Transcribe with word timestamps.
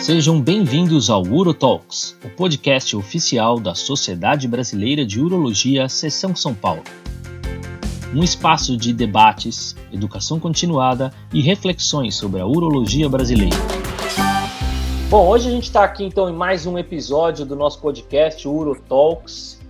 Sejam 0.00 0.40
bem-vindos 0.40 1.10
ao 1.10 1.22
UroTalks, 1.22 2.16
o 2.24 2.30
podcast 2.30 2.96
oficial 2.96 3.58
da 3.58 3.74
Sociedade 3.74 4.46
Brasileira 4.46 5.04
de 5.04 5.20
Urologia, 5.20 5.88
Seção 5.88 6.36
São 6.36 6.54
Paulo. 6.54 6.82
Um 8.14 8.22
espaço 8.22 8.76
de 8.76 8.92
debates, 8.92 9.74
educação 9.92 10.38
continuada 10.38 11.12
e 11.32 11.42
reflexões 11.42 12.14
sobre 12.14 12.40
a 12.40 12.46
urologia 12.46 13.08
brasileira. 13.08 13.56
Bom, 15.10 15.26
hoje 15.28 15.48
a 15.48 15.50
gente 15.50 15.64
está 15.64 15.82
aqui 15.84 16.04
então 16.04 16.30
em 16.30 16.34
mais 16.34 16.64
um 16.64 16.78
episódio 16.78 17.44
do 17.44 17.56
nosso 17.56 17.80
podcast 17.80 18.46
UroTalks, 18.46 19.60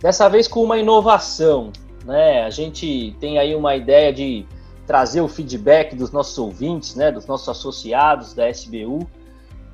dessa 0.00 0.28
vez 0.28 0.46
com 0.46 0.62
uma 0.62 0.78
inovação. 0.78 1.72
Né? 2.04 2.42
A 2.42 2.50
gente 2.50 3.16
tem 3.18 3.38
aí 3.38 3.54
uma 3.54 3.74
ideia 3.74 4.12
de 4.12 4.44
trazer 4.86 5.20
o 5.20 5.28
feedback 5.28 5.96
dos 5.96 6.10
nossos 6.10 6.38
ouvintes, 6.38 6.94
né, 6.94 7.12
dos 7.12 7.26
nossos 7.26 7.48
associados 7.48 8.32
da 8.32 8.48
SBU. 8.48 9.06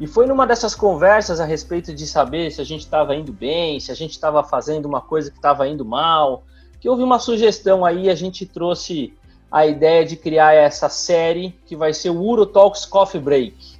E 0.00 0.06
foi 0.06 0.26
numa 0.26 0.46
dessas 0.46 0.74
conversas 0.74 1.38
a 1.38 1.44
respeito 1.44 1.94
de 1.94 2.06
saber 2.06 2.50
se 2.50 2.60
a 2.60 2.64
gente 2.64 2.80
estava 2.80 3.14
indo 3.14 3.32
bem, 3.32 3.78
se 3.78 3.92
a 3.92 3.94
gente 3.94 4.10
estava 4.10 4.42
fazendo 4.42 4.86
uma 4.86 5.00
coisa 5.00 5.30
que 5.30 5.36
estava 5.36 5.68
indo 5.68 5.84
mal, 5.84 6.42
que 6.80 6.88
houve 6.88 7.02
uma 7.02 7.20
sugestão 7.20 7.84
aí, 7.84 8.10
a 8.10 8.14
gente 8.14 8.44
trouxe 8.44 9.14
a 9.50 9.64
ideia 9.66 10.04
de 10.04 10.16
criar 10.16 10.52
essa 10.52 10.88
série 10.88 11.56
que 11.64 11.76
vai 11.76 11.94
ser 11.94 12.10
o 12.10 12.20
Uro 12.20 12.44
Talks 12.44 12.84
Coffee 12.84 13.20
Break. 13.20 13.78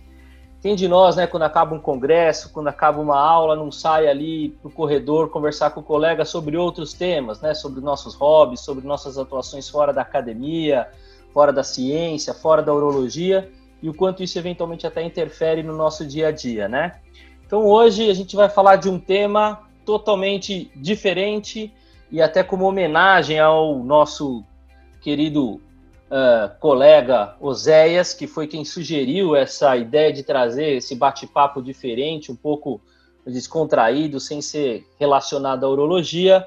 Quem 0.62 0.76
de 0.76 0.86
nós, 0.86 1.16
né, 1.16 1.26
quando 1.26 1.42
acaba 1.42 1.74
um 1.74 1.80
congresso, 1.80 2.50
quando 2.52 2.68
acaba 2.68 3.00
uma 3.00 3.18
aula, 3.18 3.56
não 3.56 3.72
sai 3.72 4.06
ali 4.06 4.50
para 4.50 4.68
o 4.68 4.72
corredor 4.72 5.28
conversar 5.30 5.70
com 5.70 5.80
o 5.80 5.82
colega 5.82 6.24
sobre 6.24 6.56
outros 6.56 6.94
temas, 6.94 7.40
né, 7.40 7.54
sobre 7.54 7.80
nossos 7.80 8.14
hobbies, 8.14 8.60
sobre 8.60 8.86
nossas 8.86 9.18
atuações 9.18 9.68
fora 9.68 9.92
da 9.92 10.02
academia, 10.02 10.88
fora 11.34 11.52
da 11.52 11.64
ciência, 11.64 12.32
fora 12.32 12.62
da 12.62 12.72
urologia 12.72 13.50
e 13.84 13.88
o 13.90 13.92
quanto 13.92 14.22
isso 14.22 14.38
eventualmente 14.38 14.86
até 14.86 15.02
interfere 15.02 15.62
no 15.62 15.76
nosso 15.76 16.06
dia 16.06 16.28
a 16.28 16.30
dia, 16.30 16.66
né? 16.66 17.00
Então 17.46 17.66
hoje 17.66 18.08
a 18.08 18.14
gente 18.14 18.34
vai 18.34 18.48
falar 18.48 18.76
de 18.76 18.88
um 18.88 18.98
tema 18.98 19.68
totalmente 19.84 20.70
diferente 20.74 21.70
e 22.10 22.22
até 22.22 22.42
como 22.42 22.64
homenagem 22.64 23.38
ao 23.38 23.84
nosso 23.84 24.42
querido 25.02 25.56
uh, 25.56 26.58
colega 26.58 27.36
Oséias, 27.38 28.14
que 28.14 28.26
foi 28.26 28.46
quem 28.46 28.64
sugeriu 28.64 29.36
essa 29.36 29.76
ideia 29.76 30.10
de 30.10 30.22
trazer 30.22 30.76
esse 30.76 30.96
bate-papo 30.96 31.60
diferente, 31.60 32.32
um 32.32 32.36
pouco 32.36 32.80
descontraído, 33.26 34.18
sem 34.18 34.40
ser 34.40 34.86
relacionado 34.98 35.66
à 35.66 35.68
urologia. 35.68 36.46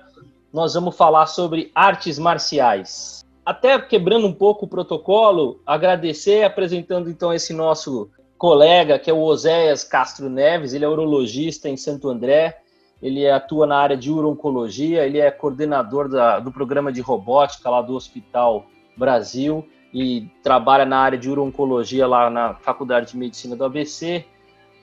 Nós 0.52 0.74
vamos 0.74 0.98
falar 0.98 1.28
sobre 1.28 1.72
artes 1.76 2.18
marciais 2.18 3.27
até 3.48 3.80
quebrando 3.80 4.28
um 4.28 4.34
pouco 4.34 4.66
o 4.66 4.68
protocolo, 4.68 5.62
agradecer 5.66 6.44
apresentando 6.44 7.10
então 7.10 7.34
esse 7.34 7.54
nosso 7.54 8.12
colega, 8.38 9.00
que 9.00 9.10
é 9.10 9.14
o 9.14 9.22
Oséias 9.22 9.86
Castro 9.86 10.30
Neves, 10.30 10.74
ele 10.74 10.84
é 10.84 10.90
urologista 10.90 11.70
em 11.70 11.78
Santo 11.78 12.10
André, 12.10 12.58
ele 13.02 13.26
atua 13.30 13.66
na 13.66 13.78
área 13.78 13.96
de 13.96 14.12
urologia, 14.12 15.06
ele 15.06 15.18
é 15.18 15.32
coordenador 15.32 16.10
da, 16.10 16.42
do 16.42 16.52
programa 16.52 16.92
de 16.92 17.00
robótica 17.00 17.70
lá 17.70 17.82
do 17.82 17.96
Hospital 17.96 18.66
Brasil 18.98 19.66
e 19.94 20.30
trabalha 20.44 20.86
na 20.86 21.00
área 21.00 21.18
de 21.18 21.30
urologia 21.30 22.06
lá 22.06 22.30
na 22.30 22.56
Faculdade 22.56 23.12
de 23.12 23.18
Medicina 23.18 23.56
do 23.56 23.64
ABC. 23.64 24.26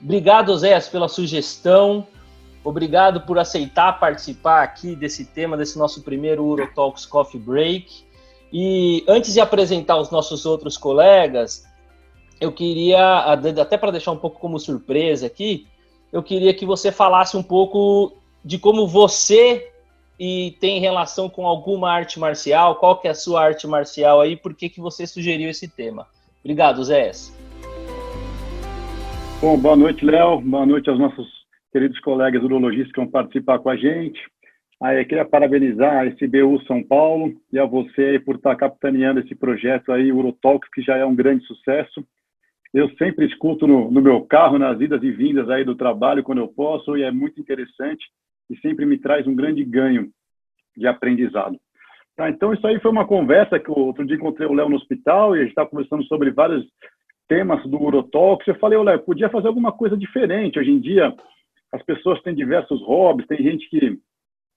Obrigado, 0.01 0.49
Oséias, 0.49 0.89
pela 0.89 1.07
sugestão. 1.07 2.07
Obrigado 2.63 3.21
por 3.21 3.37
aceitar 3.37 3.99
participar 3.99 4.63
aqui 4.63 4.95
desse 4.95 5.23
tema, 5.23 5.55
desse 5.55 5.77
nosso 5.77 6.01
primeiro 6.01 6.43
UroTalks 6.43 7.05
Coffee 7.05 7.39
Break. 7.39 8.05
E 8.51 9.03
antes 9.07 9.33
de 9.33 9.39
apresentar 9.39 9.97
os 9.97 10.11
nossos 10.11 10.45
outros 10.45 10.77
colegas, 10.77 11.65
eu 12.39 12.51
queria, 12.51 13.19
até 13.19 13.77
para 13.77 13.91
deixar 13.91 14.11
um 14.11 14.17
pouco 14.17 14.39
como 14.39 14.59
surpresa 14.59 15.27
aqui, 15.27 15.67
eu 16.11 16.23
queria 16.23 16.53
que 16.53 16.65
você 16.65 16.91
falasse 16.91 17.35
um 17.35 17.43
pouco 17.43 18.13
de 18.43 18.57
como 18.57 18.87
você 18.87 19.71
e 20.19 20.55
tem 20.59 20.79
relação 20.79 21.29
com 21.29 21.45
alguma 21.45 21.91
arte 21.91 22.19
marcial, 22.19 22.75
qual 22.75 22.99
que 22.99 23.07
é 23.07 23.11
a 23.11 23.15
sua 23.15 23.43
arte 23.43 23.67
marcial 23.67 24.21
aí, 24.21 24.35
por 24.35 24.53
que, 24.53 24.69
que 24.69 24.79
você 24.79 25.05
sugeriu 25.05 25.49
esse 25.49 25.67
tema. 25.67 26.07
Obrigado, 26.41 26.83
Zé. 26.83 27.11
Bom, 29.41 29.57
boa 29.57 29.75
noite, 29.75 30.05
Léo. 30.05 30.39
Boa 30.41 30.65
noite 30.65 30.89
aos 30.89 30.99
nossos 30.99 31.27
queridos 31.71 31.99
colegas 31.99 32.41
urologistas 32.41 32.91
que 32.93 33.01
vão 33.01 33.09
participar 33.09 33.59
com 33.59 33.69
a 33.69 33.75
gente. 33.75 34.19
Aí 34.81 34.99
eu 34.99 35.05
queria 35.05 35.25
parabenizar 35.25 35.99
a 35.99 36.05
SBU 36.05 36.61
São 36.67 36.83
Paulo 36.83 37.33
e 37.51 37.57
a 37.57 37.65
você 37.65 38.19
por 38.19 38.35
estar 38.35 38.55
capitaneando 38.55 39.21
esse 39.21 39.33
projeto 39.33 39.91
aí, 39.91 40.11
Urotalks, 40.11 40.69
que 40.71 40.81
já 40.81 40.97
é 40.97 41.05
um 41.05 41.15
grande 41.15 41.45
sucesso. 41.45 42.05
Eu 42.73 42.89
sempre 42.97 43.25
escuto 43.25 43.65
no, 43.65 43.89
no, 43.89 44.01
meu 44.01 44.25
carro, 44.25 44.59
nas 44.59 44.79
idas 44.81 45.01
e 45.01 45.11
vindas 45.11 45.49
aí 45.49 45.63
do 45.63 45.75
trabalho, 45.75 46.23
quando 46.23 46.39
eu 46.39 46.47
posso, 46.49 46.97
e 46.97 47.03
é 47.03 47.11
muito 47.11 47.39
interessante 47.39 48.05
e 48.49 48.57
sempre 48.57 48.85
me 48.85 48.97
traz 48.97 49.25
um 49.25 49.33
grande 49.33 49.63
ganho 49.63 50.09
de 50.75 50.85
aprendizado. 50.85 51.57
Tá, 52.15 52.29
então, 52.29 52.53
isso 52.53 52.65
aí 52.67 52.79
foi 52.79 52.91
uma 52.91 53.07
conversa 53.07 53.59
que 53.59 53.71
outro 53.71 54.05
dia 54.05 54.15
encontrei 54.15 54.47
o 54.47 54.53
Léo 54.53 54.69
no 54.69 54.75
hospital 54.75 55.35
e 55.35 55.39
a 55.39 55.41
gente 55.41 55.49
estava 55.49 55.69
conversando 55.69 56.03
sobre 56.05 56.31
vários 56.31 56.65
temas 57.27 57.63
do 57.65 57.81
Urotalks. 57.81 58.47
Eu 58.47 58.55
falei, 58.55 58.77
Léo, 58.77 58.99
podia 58.99 59.29
fazer 59.29 59.47
alguma 59.47 59.71
coisa 59.71 59.97
diferente. 59.97 60.59
Hoje 60.59 60.71
em 60.71 60.79
dia, 60.79 61.13
as 61.73 61.83
pessoas 61.83 62.21
têm 62.21 62.35
diversos 62.35 62.81
hobbies, 62.83 63.27
tem 63.27 63.37
gente 63.37 63.69
que 63.69 63.99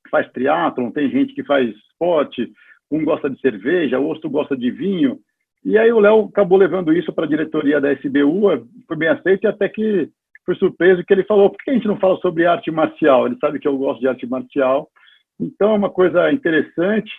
faz 0.08 0.30
triatlon, 0.32 0.90
tem 0.90 1.10
gente 1.10 1.34
que 1.34 1.44
faz 1.44 1.68
esporte, 1.68 2.52
um 2.90 3.04
gosta 3.04 3.28
de 3.28 3.40
cerveja, 3.40 3.98
o 3.98 4.04
outro 4.04 4.30
gosta 4.30 4.56
de 4.56 4.70
vinho. 4.70 5.18
E 5.64 5.76
aí 5.76 5.92
o 5.92 6.00
Léo 6.00 6.26
acabou 6.26 6.56
levando 6.56 6.92
isso 6.92 7.12
para 7.12 7.24
a 7.24 7.28
diretoria 7.28 7.80
da 7.80 7.92
SBU, 7.92 8.66
foi 8.86 8.96
bem 8.96 9.08
aceito 9.08 9.44
e 9.44 9.46
até 9.46 9.68
que 9.68 10.08
foi 10.44 10.54
surpreso 10.54 11.04
que 11.04 11.12
ele 11.12 11.24
falou, 11.24 11.50
por 11.50 11.58
que 11.58 11.70
a 11.70 11.74
gente 11.74 11.86
não 11.86 11.98
fala 11.98 12.16
sobre 12.20 12.46
arte 12.46 12.70
marcial? 12.70 13.26
Ele 13.26 13.36
sabe 13.38 13.58
que 13.58 13.68
eu 13.68 13.76
gosto 13.76 14.00
de 14.00 14.08
arte 14.08 14.26
marcial. 14.26 14.88
Então 15.38 15.72
é 15.72 15.76
uma 15.76 15.90
coisa 15.90 16.32
interessante. 16.32 17.12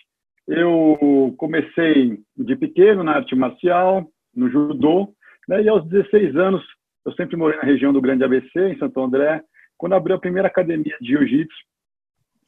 Eu 0.48 1.36
comecei 1.38 2.18
de 2.36 2.56
pequeno 2.56 3.04
na 3.04 3.18
arte 3.18 3.36
marcial, 3.36 4.08
no 4.36 4.50
judô, 4.50 5.14
né? 5.48 5.62
e 5.62 5.70
aos 5.70 5.88
16 5.88 6.36
anos 6.38 6.64
eu 7.06 7.14
sempre 7.14 7.38
morei 7.38 7.58
na 7.58 7.64
região 7.64 7.94
do 7.94 8.02
Grande 8.02 8.24
ABC, 8.24 8.60
em 8.60 8.78
Santo 8.78 9.00
André, 9.00 9.42
quando 9.78 9.94
abriu 9.94 10.16
a 10.16 10.20
primeira 10.20 10.48
academia 10.48 10.96
de 11.00 11.10
jiu-jitsu, 11.10 11.56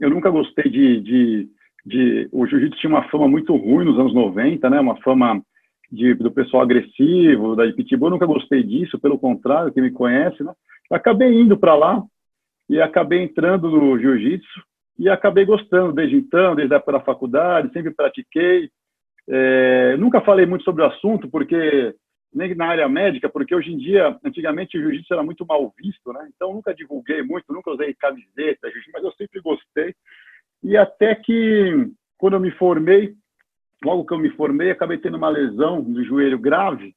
eu 0.01 0.09
nunca 0.09 0.31
gostei 0.31 0.69
de, 0.69 1.00
de, 1.00 1.50
de 1.85 2.29
o 2.31 2.45
jiu-jitsu 2.47 2.79
tinha 2.79 2.89
uma 2.89 3.07
fama 3.09 3.28
muito 3.28 3.56
ruim 3.56 3.85
nos 3.85 4.00
anos 4.00 4.13
90, 4.13 4.67
né? 4.69 4.79
Uma 4.79 4.97
fama 4.97 5.39
de, 5.91 6.16
do 6.16 6.31
pessoal 6.31 6.63
agressivo, 6.63 7.56
da 7.56 7.66
Ipitibu, 7.67 8.07
eu 8.07 8.09
nunca 8.09 8.25
gostei 8.25 8.63
disso, 8.63 9.00
pelo 9.00 9.19
contrário, 9.19 9.72
quem 9.72 9.84
me 9.84 9.91
conhece, 9.91 10.44
né? 10.44 10.51
Acabei 10.89 11.39
indo 11.39 11.56
para 11.56 11.75
lá 11.75 12.03
e 12.67 12.81
acabei 12.81 13.22
entrando 13.22 13.69
no 13.69 14.00
jiu-jitsu 14.00 14.63
e 14.97 15.07
acabei 15.07 15.45
gostando 15.45 15.94
desde 15.94 16.16
então, 16.16 16.56
desde 16.56 16.73
a 16.73 16.78
época 16.78 16.94
da 16.94 17.00
faculdade, 17.01 17.72
sempre 17.72 17.91
pratiquei. 17.91 18.69
É, 19.29 19.95
nunca 19.97 20.19
falei 20.22 20.47
muito 20.47 20.63
sobre 20.63 20.81
o 20.81 20.88
assunto, 20.88 21.29
porque 21.29 21.94
nem 22.34 22.56
na 22.56 22.68
área 22.68 22.88
médica, 22.88 23.30
porque 23.30 23.53
hoje 23.53 23.74
em 23.74 23.78
dia, 23.78 24.18
antigamente 24.24 24.78
o 24.78 24.81
jiu-jitsu 24.81 25.14
era 25.14 25.24
muito 25.24 25.46
mal 25.46 25.74
visto, 25.78 26.14
né? 26.14 26.30
Então 26.34 26.53
nunca 26.53 26.74
divulguei 26.74 27.22
muito, 27.22 27.52
nunca 27.52 27.72
usei 27.72 27.94
camiseta, 27.94 28.69
mas 28.94 29.03
eu 29.03 29.12
sempre 29.14 29.42
gostei. 29.42 29.94
E 30.64 30.78
até 30.78 31.14
que 31.16 31.92
quando 32.18 32.34
eu 32.34 32.40
me 32.40 32.52
formei, 32.52 33.16
logo 33.84 34.06
que 34.06 34.14
eu 34.14 34.19
me 34.19 34.30
formei, 34.31 34.72
acabei 34.72 34.97
tendo 34.97 35.18
uma 35.18 35.30
lesão 35.30 35.81
do 35.81 36.03
joelho 36.06 36.40
grave 36.40 36.96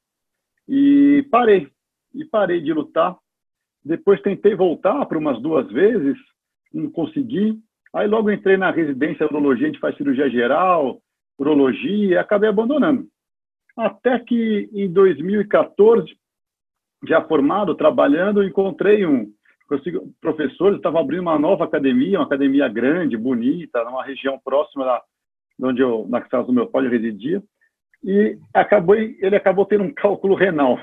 e 0.67 1.27
parei. 1.29 1.67
E 2.13 2.23
parei 2.23 2.61
de 2.61 2.71
lutar. 2.71 3.17
Depois 3.83 4.21
tentei 4.21 4.55
voltar 4.55 5.05
para 5.05 5.17
umas 5.17 5.41
duas 5.41 5.69
vezes, 5.69 6.17
não 6.73 6.89
consegui. 6.89 7.59
Aí 7.93 8.07
logo 8.07 8.31
entrei 8.31 8.55
na 8.55 8.71
residência 8.71 9.27
de 9.27 9.33
urologia, 9.33 9.67
a 9.67 9.71
gente 9.71 9.79
faz 9.79 9.97
cirurgia 9.97 10.29
geral, 10.29 11.01
urologia, 11.37 12.13
e 12.13 12.17
acabei 12.17 12.49
abandonando. 12.49 13.07
Até 13.77 14.19
que 14.19 14.69
em 14.73 14.91
2014, 14.91 16.17
já 17.07 17.21
formado, 17.21 17.75
trabalhando, 17.75 18.43
encontrei 18.43 19.05
um 19.05 19.31
professor, 20.21 20.75
estava 20.75 20.99
abrindo 20.99 21.21
uma 21.21 21.39
nova 21.39 21.65
academia, 21.65 22.19
uma 22.19 22.25
academia 22.25 22.67
grande, 22.67 23.17
bonita, 23.17 23.83
numa 23.83 24.03
região 24.03 24.39
próxima 24.43 24.85
da 24.85 25.03
onde 25.61 25.81
eu, 25.81 26.05
na 26.09 26.21
casa 26.21 26.47
do 26.47 26.53
meu 26.53 26.67
pai, 26.67 26.87
residia, 26.87 27.41
e 28.03 28.37
acabou, 28.53 28.95
ele 28.95 29.35
acabou 29.35 29.65
tendo 29.65 29.83
um 29.83 29.93
cálculo 29.93 30.35
renal. 30.35 30.79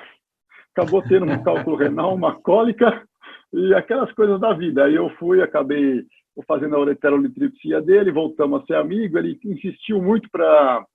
Acabou 0.75 1.03
tendo 1.03 1.27
um 1.27 1.43
cálculo 1.43 1.77
renal, 1.77 2.15
uma 2.15 2.35
cólica 2.41 3.07
e 3.53 3.75
aquelas 3.75 4.11
coisas 4.13 4.41
da 4.41 4.53
vida. 4.55 4.85
Aí 4.85 4.95
eu 4.95 5.11
fui, 5.17 5.43
acabei 5.43 6.05
fazendo 6.49 6.75
a 6.75 6.81
ureterolitripsia 6.81 7.81
dele, 7.83 8.11
voltamos 8.11 8.63
a 8.63 8.67
ser 8.67 8.75
amigo, 8.77 9.19
ele 9.19 9.39
insistiu 9.45 10.03
muito 10.03 10.29
para 10.31 10.87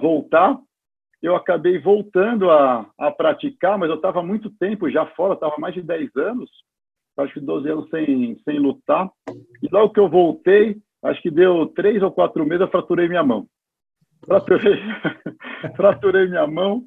voltar, 0.00 0.56
eu 1.22 1.34
acabei 1.34 1.78
voltando 1.78 2.50
a, 2.50 2.86
a 2.98 3.10
praticar, 3.10 3.78
mas 3.78 3.88
eu 3.88 3.96
estava 3.96 4.22
muito 4.22 4.50
tempo 4.50 4.90
já 4.90 5.06
fora, 5.06 5.34
estava 5.34 5.56
mais 5.58 5.74
de 5.74 5.82
10 5.82 6.14
anos, 6.16 6.50
acho 7.18 7.34
que 7.34 7.40
12 7.40 7.68
anos 7.68 7.88
sem, 7.90 8.38
sem 8.44 8.58
lutar. 8.58 9.10
E 9.62 9.68
logo 9.72 9.92
que 9.92 10.00
eu 10.00 10.08
voltei, 10.08 10.76
acho 11.02 11.20
que 11.22 11.30
deu 11.30 11.66
três 11.68 12.02
ou 12.02 12.12
quatro 12.12 12.44
meses, 12.44 12.60
eu 12.60 12.70
fraturei 12.70 13.08
minha 13.08 13.22
mão. 13.22 13.46
Fraturei, 14.24 14.78
fraturei 15.76 16.28
minha 16.28 16.46
mão, 16.46 16.84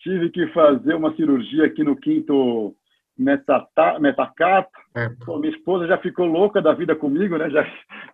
tive 0.00 0.30
que 0.30 0.46
fazer 0.48 0.94
uma 0.94 1.14
cirurgia 1.14 1.64
aqui 1.64 1.82
no 1.82 1.96
quinto, 1.96 2.74
metata, 3.16 3.98
metacata. 3.98 4.68
É. 4.96 5.08
Pô, 5.24 5.38
minha 5.38 5.54
esposa 5.54 5.86
já 5.86 5.98
ficou 5.98 6.26
louca 6.26 6.60
da 6.60 6.72
vida 6.72 6.94
comigo, 6.94 7.36
né? 7.38 7.48
Já, 7.50 7.62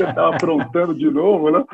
já 0.00 0.10
estava 0.10 0.34
aprontando 0.34 0.94
de 0.94 1.10
novo, 1.10 1.50
né? 1.50 1.64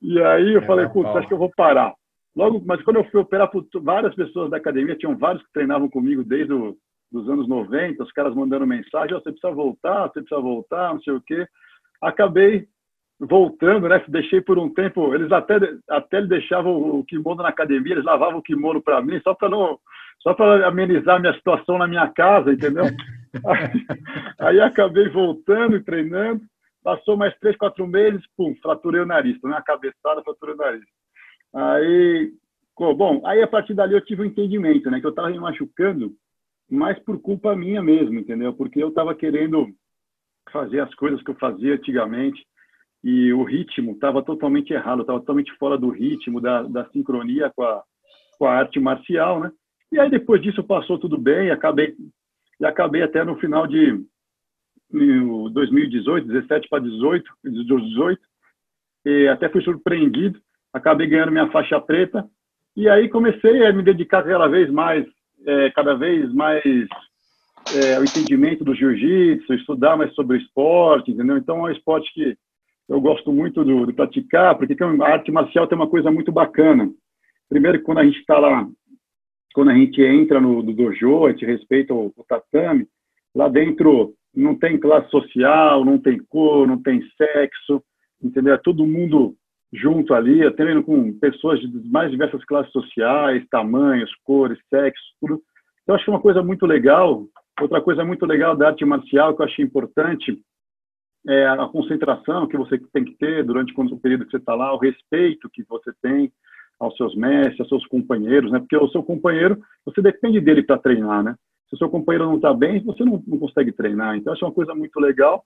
E 0.00 0.20
aí 0.22 0.54
eu 0.54 0.60
é, 0.60 0.66
falei, 0.66 0.88
putz, 0.88 1.14
acho 1.16 1.26
que 1.26 1.34
eu 1.34 1.38
vou 1.38 1.50
parar. 1.56 1.92
Logo, 2.36 2.62
mas 2.66 2.82
quando 2.82 2.96
eu 2.96 3.04
fui 3.04 3.20
operar, 3.20 3.50
várias 3.82 4.14
pessoas 4.14 4.50
da 4.50 4.56
academia, 4.56 4.96
tinham 4.96 5.16
vários 5.16 5.42
que 5.44 5.52
treinavam 5.52 5.88
comigo 5.88 6.24
desde 6.24 6.52
os 6.52 7.28
anos 7.28 7.48
90, 7.48 8.02
os 8.02 8.12
caras 8.12 8.34
mandando 8.34 8.66
mensagem, 8.66 9.16
oh, 9.16 9.20
você 9.20 9.30
precisa 9.30 9.52
voltar, 9.52 10.08
você 10.08 10.20
precisa 10.20 10.40
voltar, 10.40 10.94
não 10.94 11.00
sei 11.00 11.12
o 11.12 11.20
quê. 11.20 11.46
Acabei 12.02 12.66
voltando, 13.20 13.88
né? 13.88 14.02
Deixei 14.08 14.40
por 14.40 14.58
um 14.58 14.68
tempo, 14.68 15.14
eles 15.14 15.30
até 15.30 15.56
até 15.88 16.22
deixavam 16.22 16.98
o 16.98 17.04
kimono 17.04 17.42
na 17.42 17.48
academia, 17.48 17.92
eles 17.92 18.04
lavavam 18.04 18.38
o 18.38 18.42
kimono 18.42 18.82
para 18.82 19.00
mim, 19.00 19.20
só 19.22 19.34
para 19.34 19.48
não 19.48 19.78
só 20.20 20.34
para 20.34 20.66
amenizar 20.66 21.20
minha 21.20 21.34
situação 21.34 21.78
na 21.78 21.86
minha 21.86 22.08
casa, 22.08 22.52
entendeu? 22.52 22.84
aí, 23.46 23.86
aí, 24.38 24.60
acabei 24.60 25.08
voltando 25.08 25.76
e 25.76 25.84
treinando, 25.84 26.40
passou 26.82 27.16
mais 27.16 27.36
três, 27.38 27.56
quatro 27.56 27.86
meses, 27.86 28.22
pum, 28.36 28.54
fraturei 28.62 29.02
o 29.02 29.06
nariz, 29.06 29.38
tomei 29.40 29.56
uma 29.56 29.62
cabeçada, 29.62 30.22
fraturei 30.22 30.54
o 30.54 30.58
nariz. 30.58 30.84
Aí, 31.54 32.32
bom, 32.76 33.22
aí 33.24 33.42
a 33.42 33.46
partir 33.46 33.74
dali 33.74 33.94
eu 33.94 34.04
tive 34.04 34.22
um 34.22 34.26
entendimento, 34.26 34.90
né, 34.90 35.00
que 35.00 35.06
eu 35.06 35.10
estava 35.10 35.30
me 35.30 35.38
machucando, 35.38 36.12
mas 36.68 36.98
por 36.98 37.20
culpa 37.20 37.54
minha 37.54 37.82
mesmo, 37.82 38.18
entendeu? 38.18 38.52
Porque 38.52 38.82
eu 38.82 38.88
estava 38.88 39.14
querendo 39.14 39.68
fazer 40.50 40.80
as 40.80 40.92
coisas 40.94 41.22
que 41.22 41.30
eu 41.30 41.36
fazia 41.36 41.74
antigamente, 41.74 42.44
e 43.04 43.32
o 43.34 43.44
ritmo 43.44 43.92
estava 43.92 44.22
totalmente 44.22 44.72
errado, 44.72 45.02
estava 45.02 45.20
totalmente 45.20 45.52
fora 45.58 45.76
do 45.76 45.90
ritmo, 45.90 46.40
da, 46.40 46.62
da 46.62 46.86
sincronia 46.86 47.52
com 47.54 47.62
a, 47.62 47.82
com 48.38 48.46
a 48.46 48.54
arte 48.54 48.80
marcial, 48.80 49.40
né? 49.40 49.52
E 49.92 50.00
aí 50.00 50.10
depois 50.10 50.40
disso 50.40 50.64
passou 50.64 50.98
tudo 50.98 51.18
bem, 51.18 51.50
acabei 51.50 51.94
e 52.58 52.64
acabei 52.64 53.02
até 53.02 53.22
no 53.22 53.36
final 53.36 53.66
de 53.66 54.02
2018, 54.90 56.26
17 56.26 56.68
para 56.68 56.82
18, 56.82 57.30
18, 57.44 58.20
e 59.04 59.28
até 59.28 59.50
fui 59.50 59.62
surpreendido, 59.62 60.40
acabei 60.74 61.06
ganhando 61.06 61.32
minha 61.32 61.50
faixa 61.50 61.80
preta 61.80 62.28
e 62.76 62.88
aí 62.88 63.08
comecei 63.08 63.64
a 63.64 63.72
me 63.72 63.82
dedicar 63.82 64.24
cada 64.24 64.48
vez 64.48 64.68
mais, 64.68 65.06
é, 65.46 65.70
cada 65.70 65.94
vez 65.94 66.34
mais 66.34 66.62
é, 67.72 67.94
ao 67.94 68.02
entendimento 68.02 68.64
do 68.64 68.74
jiu-jitsu, 68.74 69.54
estudar 69.54 69.96
mais 69.96 70.12
sobre 70.14 70.36
o 70.36 70.40
esporte, 70.40 71.12
entendeu? 71.12 71.38
Então 71.38 71.58
é 71.58 71.70
um 71.70 71.72
esporte 71.72 72.12
que 72.12 72.36
eu 72.88 73.00
gosto 73.00 73.32
muito 73.32 73.64
do, 73.64 73.86
de 73.86 73.92
praticar, 73.92 74.56
porque 74.56 74.76
a 74.82 75.06
arte 75.06 75.30
marcial 75.30 75.68
tem 75.68 75.78
uma 75.78 75.88
coisa 75.88 76.10
muito 76.10 76.32
bacana. 76.32 76.90
Primeiro, 77.48 77.80
quando 77.82 77.98
a 77.98 78.04
gente 78.04 78.18
está 78.18 78.38
lá, 78.38 78.68
quando 79.54 79.70
a 79.70 79.74
gente 79.74 80.02
entra 80.02 80.40
no, 80.40 80.62
no 80.62 80.72
dojo, 80.72 81.26
a 81.26 81.30
gente 81.30 81.46
respeita 81.46 81.94
o, 81.94 82.12
o, 82.16 82.24
tatame, 82.24 82.86
lá 83.34 83.48
dentro 83.48 84.14
não 84.34 84.56
tem 84.56 84.78
classe 84.78 85.08
social, 85.10 85.84
não 85.84 85.96
tem 85.96 86.18
cor, 86.18 86.66
não 86.66 86.82
tem 86.82 87.00
sexo, 87.16 87.82
entendeu? 88.20 88.54
É 88.54 88.58
todo 88.58 88.86
mundo 88.86 89.36
junto 89.74 90.14
ali, 90.14 90.48
treino 90.52 90.82
com 90.82 91.18
pessoas 91.18 91.60
de 91.60 91.90
mais 91.90 92.10
diversas 92.10 92.44
classes 92.44 92.72
sociais, 92.72 93.44
tamanhos, 93.50 94.10
cores, 94.22 94.58
sexo, 94.70 95.02
tudo. 95.20 95.42
Então, 95.82 95.94
acho 95.94 96.04
que 96.04 96.10
é 96.10 96.14
uma 96.14 96.22
coisa 96.22 96.42
muito 96.42 96.64
legal. 96.64 97.26
Outra 97.60 97.80
coisa 97.80 98.04
muito 98.04 98.24
legal 98.24 98.56
da 98.56 98.68
arte 98.68 98.84
marcial 98.84 99.34
que 99.34 99.42
eu 99.42 99.46
achei 99.46 99.64
importante 99.64 100.40
é, 101.26 101.46
a 101.46 101.66
concentração 101.68 102.46
que 102.46 102.56
você 102.56 102.78
tem 102.92 103.04
que 103.04 103.16
ter 103.16 103.44
durante 103.44 103.72
o 103.76 103.98
período 103.98 104.26
que 104.26 104.30
você 104.30 104.36
está 104.36 104.54
lá, 104.54 104.72
o 104.74 104.78
respeito 104.78 105.48
que 105.50 105.64
você 105.68 105.92
tem 106.02 106.30
aos 106.78 106.96
seus 106.96 107.14
mestres, 107.16 107.60
aos 107.60 107.68
seus 107.68 107.86
companheiros, 107.86 108.50
né? 108.50 108.58
Porque 108.58 108.76
o 108.76 108.88
seu 108.88 109.02
companheiro, 109.02 109.58
você 109.84 110.02
depende 110.02 110.40
dele 110.40 110.62
para 110.62 110.78
treinar, 110.78 111.22
né? 111.22 111.34
Se 111.68 111.76
o 111.76 111.78
seu 111.78 111.88
companheiro 111.88 112.26
não 112.26 112.36
está 112.36 112.52
bem, 112.52 112.82
você 112.84 113.04
não, 113.04 113.22
não, 113.26 113.38
consegue 113.38 113.72
treinar. 113.72 114.16
Então, 114.16 114.32
acho 114.32 114.44
uma 114.44 114.52
coisa 114.52 114.74
muito 114.74 115.00
legal. 115.00 115.42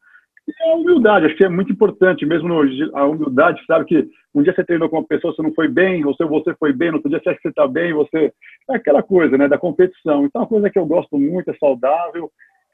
E 0.48 0.70
a 0.70 0.76
humildade, 0.76 1.26
acho 1.26 1.36
que 1.36 1.44
é 1.44 1.48
muito 1.48 1.70
importante, 1.70 2.24
mesmo 2.24 2.48
no, 2.48 2.96
a 2.96 3.04
humildade, 3.04 3.62
sabe 3.66 3.84
que 3.84 4.08
um 4.34 4.42
dia 4.42 4.54
você 4.54 4.64
treinou 4.64 4.88
com 4.88 4.96
uma 4.96 5.06
pessoa, 5.06 5.34
você 5.34 5.42
não 5.42 5.52
foi 5.52 5.68
bem, 5.68 6.06
ou 6.06 6.14
se 6.14 6.24
você 6.24 6.54
foi 6.54 6.72
bem, 6.72 6.90
no 6.90 6.96
outro 6.96 7.10
dia 7.10 7.20
você 7.22 7.28
acha 7.28 7.36
que 7.36 7.42
você 7.42 7.48
está 7.48 7.68
bem, 7.68 7.92
você... 7.92 8.32
É 8.70 8.76
aquela 8.76 9.02
coisa, 9.02 9.36
né, 9.36 9.46
da 9.46 9.58
competição. 9.58 10.24
Então, 10.24 10.40
é 10.40 10.44
uma 10.44 10.48
coisa 10.48 10.70
que 10.70 10.78
eu 10.78 10.86
gosto 10.86 11.18
muito, 11.18 11.50
é 11.50 11.54
saudável, 11.58 12.30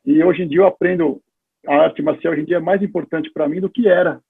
e 0.07 0.23
hoje 0.23 0.43
em 0.43 0.49
dia 0.49 0.61
eu 0.61 0.67
aprendo 0.67 1.21
a 1.67 1.77
arte 1.77 2.03
marcial 2.03 2.33
hoje 2.33 2.43
em 2.43 2.47
dia 2.47 2.59
é 2.59 2.61
mais 2.61 2.83
importante 2.83 3.31
para 3.33 3.49
mim 3.49 3.61
do 3.61 3.71
que 3.71 3.89
era 3.89 4.21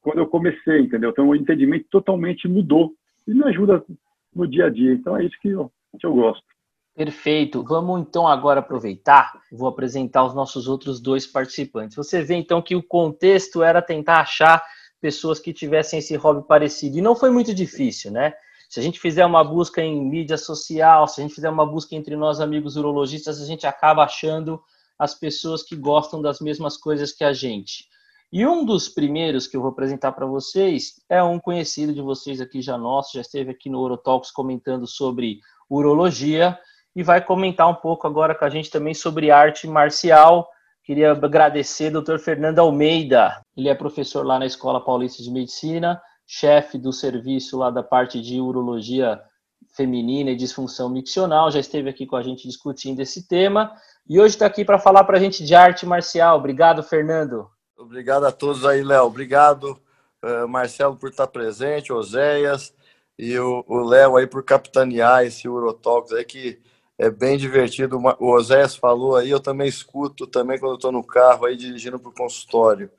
quando 0.00 0.18
eu 0.18 0.26
comecei, 0.26 0.80
entendeu? 0.80 1.10
Então 1.10 1.28
o 1.28 1.34
entendimento 1.34 1.86
totalmente 1.90 2.46
mudou 2.46 2.92
e 3.26 3.34
me 3.34 3.42
ajuda 3.44 3.84
no 4.34 4.46
dia 4.46 4.66
a 4.66 4.70
dia. 4.70 4.92
Então 4.92 5.16
é 5.16 5.24
isso 5.24 5.36
que 5.40 5.48
eu, 5.48 5.70
que 5.98 6.06
eu 6.06 6.14
gosto. 6.14 6.44
Perfeito. 6.96 7.62
Vamos 7.62 8.00
então 8.00 8.26
agora 8.26 8.60
aproveitar. 8.60 9.38
Vou 9.52 9.68
apresentar 9.68 10.24
os 10.24 10.34
nossos 10.34 10.66
outros 10.66 10.98
dois 10.98 11.26
participantes. 11.26 11.94
Você 11.94 12.22
vê 12.22 12.36
então 12.36 12.62
que 12.62 12.74
o 12.74 12.82
contexto 12.82 13.62
era 13.62 13.82
tentar 13.82 14.20
achar 14.20 14.64
pessoas 14.98 15.38
que 15.38 15.52
tivessem 15.52 15.98
esse 15.98 16.16
hobby 16.16 16.48
parecido 16.48 16.96
e 16.96 17.02
não 17.02 17.14
foi 17.14 17.28
muito 17.28 17.52
difícil, 17.52 18.10
né? 18.10 18.32
Se 18.70 18.80
a 18.80 18.82
gente 18.82 18.98
fizer 18.98 19.26
uma 19.26 19.44
busca 19.44 19.82
em 19.82 20.02
mídia 20.02 20.38
social, 20.38 21.06
se 21.06 21.20
a 21.20 21.22
gente 21.22 21.34
fizer 21.34 21.50
uma 21.50 21.66
busca 21.66 21.94
entre 21.94 22.16
nós 22.16 22.40
amigos 22.40 22.76
urologistas, 22.78 23.42
a 23.42 23.44
gente 23.44 23.66
acaba 23.66 24.02
achando 24.02 24.58
as 24.98 25.14
pessoas 25.14 25.62
que 25.62 25.76
gostam 25.76 26.22
das 26.22 26.40
mesmas 26.40 26.78
coisas 26.78 27.12
que 27.12 27.24
a 27.24 27.32
gente. 27.34 27.84
E 28.32 28.46
um 28.46 28.64
dos 28.64 28.88
primeiros 28.88 29.46
que 29.46 29.54
eu 29.54 29.60
vou 29.60 29.70
apresentar 29.70 30.12
para 30.12 30.24
vocês 30.24 30.94
é 31.10 31.22
um 31.22 31.38
conhecido 31.38 31.92
de 31.92 32.00
vocês 32.00 32.40
aqui 32.40 32.62
já 32.62 32.78
nosso, 32.78 33.12
já 33.12 33.20
esteve 33.20 33.50
aqui 33.50 33.68
no 33.68 33.80
Orotalks 33.80 34.30
comentando 34.30 34.86
sobre 34.86 35.40
urologia 35.68 36.58
e 36.96 37.02
vai 37.02 37.22
comentar 37.22 37.68
um 37.68 37.74
pouco 37.74 38.06
agora 38.06 38.34
com 38.34 38.46
a 38.46 38.48
gente 38.48 38.70
também 38.70 38.94
sobre 38.94 39.30
arte 39.30 39.68
marcial. 39.68 40.48
Queria 40.82 41.12
agradecer 41.12 41.94
ao 41.94 42.00
Dr. 42.00 42.16
Fernando 42.16 42.58
Almeida. 42.58 43.38
Ele 43.54 43.68
é 43.68 43.74
professor 43.74 44.24
lá 44.24 44.38
na 44.38 44.46
Escola 44.46 44.82
Paulista 44.82 45.22
de 45.22 45.30
Medicina, 45.30 46.00
chefe 46.26 46.78
do 46.78 46.94
serviço 46.94 47.58
lá 47.58 47.68
da 47.68 47.82
parte 47.82 48.22
de 48.22 48.40
urologia 48.40 49.20
feminina 49.76 50.30
e 50.30 50.36
disfunção 50.36 50.88
miccional, 50.88 51.50
já 51.50 51.60
esteve 51.60 51.90
aqui 51.90 52.06
com 52.06 52.16
a 52.16 52.22
gente 52.22 52.48
discutindo 52.48 53.00
esse 53.00 53.28
tema 53.28 53.72
e 54.08 54.18
hoje 54.18 54.34
está 54.34 54.46
aqui 54.46 54.64
para 54.64 54.78
falar 54.78 55.04
para 55.04 55.18
a 55.18 55.20
gente 55.20 55.44
de 55.44 55.54
arte 55.54 55.84
marcial. 55.84 56.38
Obrigado, 56.38 56.82
Fernando. 56.82 57.46
Obrigado 57.76 58.24
a 58.24 58.32
todos 58.32 58.64
aí, 58.64 58.82
Léo. 58.82 59.04
Obrigado, 59.04 59.78
uh, 60.24 60.48
Marcelo, 60.48 60.96
por 60.96 61.10
estar 61.10 61.26
presente, 61.26 61.92
Oséias 61.92 62.74
e 63.18 63.38
o 63.38 63.82
Léo 63.82 64.16
aí 64.16 64.26
por 64.26 64.42
capitanear 64.42 65.24
esse 65.24 65.46
Eurotalks 65.46 66.12
aí 66.12 66.24
que 66.24 66.58
é 66.98 67.10
bem 67.10 67.36
divertido. 67.36 67.98
O 68.18 68.32
Oséias 68.32 68.76
falou 68.76 69.16
aí, 69.16 69.30
eu 69.30 69.40
também 69.40 69.68
escuto 69.68 70.26
também 70.26 70.58
quando 70.58 70.76
estou 70.76 70.92
no 70.92 71.04
carro 71.04 71.46
aí 71.46 71.56
dirigindo 71.56 71.98
para 71.98 72.10
o 72.10 72.14
consultório. 72.14 72.90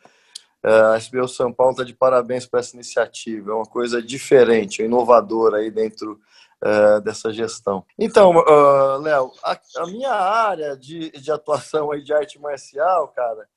Uh, 0.63 0.93
a 0.93 0.97
SBU 0.97 1.27
São 1.27 1.53
Paulo 1.53 1.71
está 1.71 1.83
de 1.83 1.93
parabéns 1.93 2.45
para 2.45 2.59
essa 2.59 2.75
iniciativa. 2.75 3.51
É 3.51 3.53
uma 3.55 3.65
coisa 3.65 4.01
diferente, 4.01 4.83
inovadora 4.83 5.57
aí 5.57 5.71
dentro 5.71 6.19
uh, 6.63 7.01
dessa 7.01 7.31
gestão. 7.31 7.85
Então, 7.97 8.35
uh, 8.35 8.97
Léo, 9.01 9.31
a, 9.43 9.59
a, 9.77 9.87
minha 9.87 10.13
área 10.13 10.75
de, 10.75 11.11
de 11.11 11.31
atuação 11.31 11.91
aí 11.91 12.03
de 12.03 12.13
arte 12.13 12.39
marcial, 12.39 13.07
cara, 13.09 13.47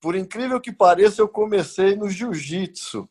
por 0.00 0.14
incrível 0.14 0.60
que 0.60 0.72
pareça, 0.72 1.22
eu 1.22 1.28
comecei 1.28 1.96
no 1.96 2.10
jiu-jitsu. 2.10 3.08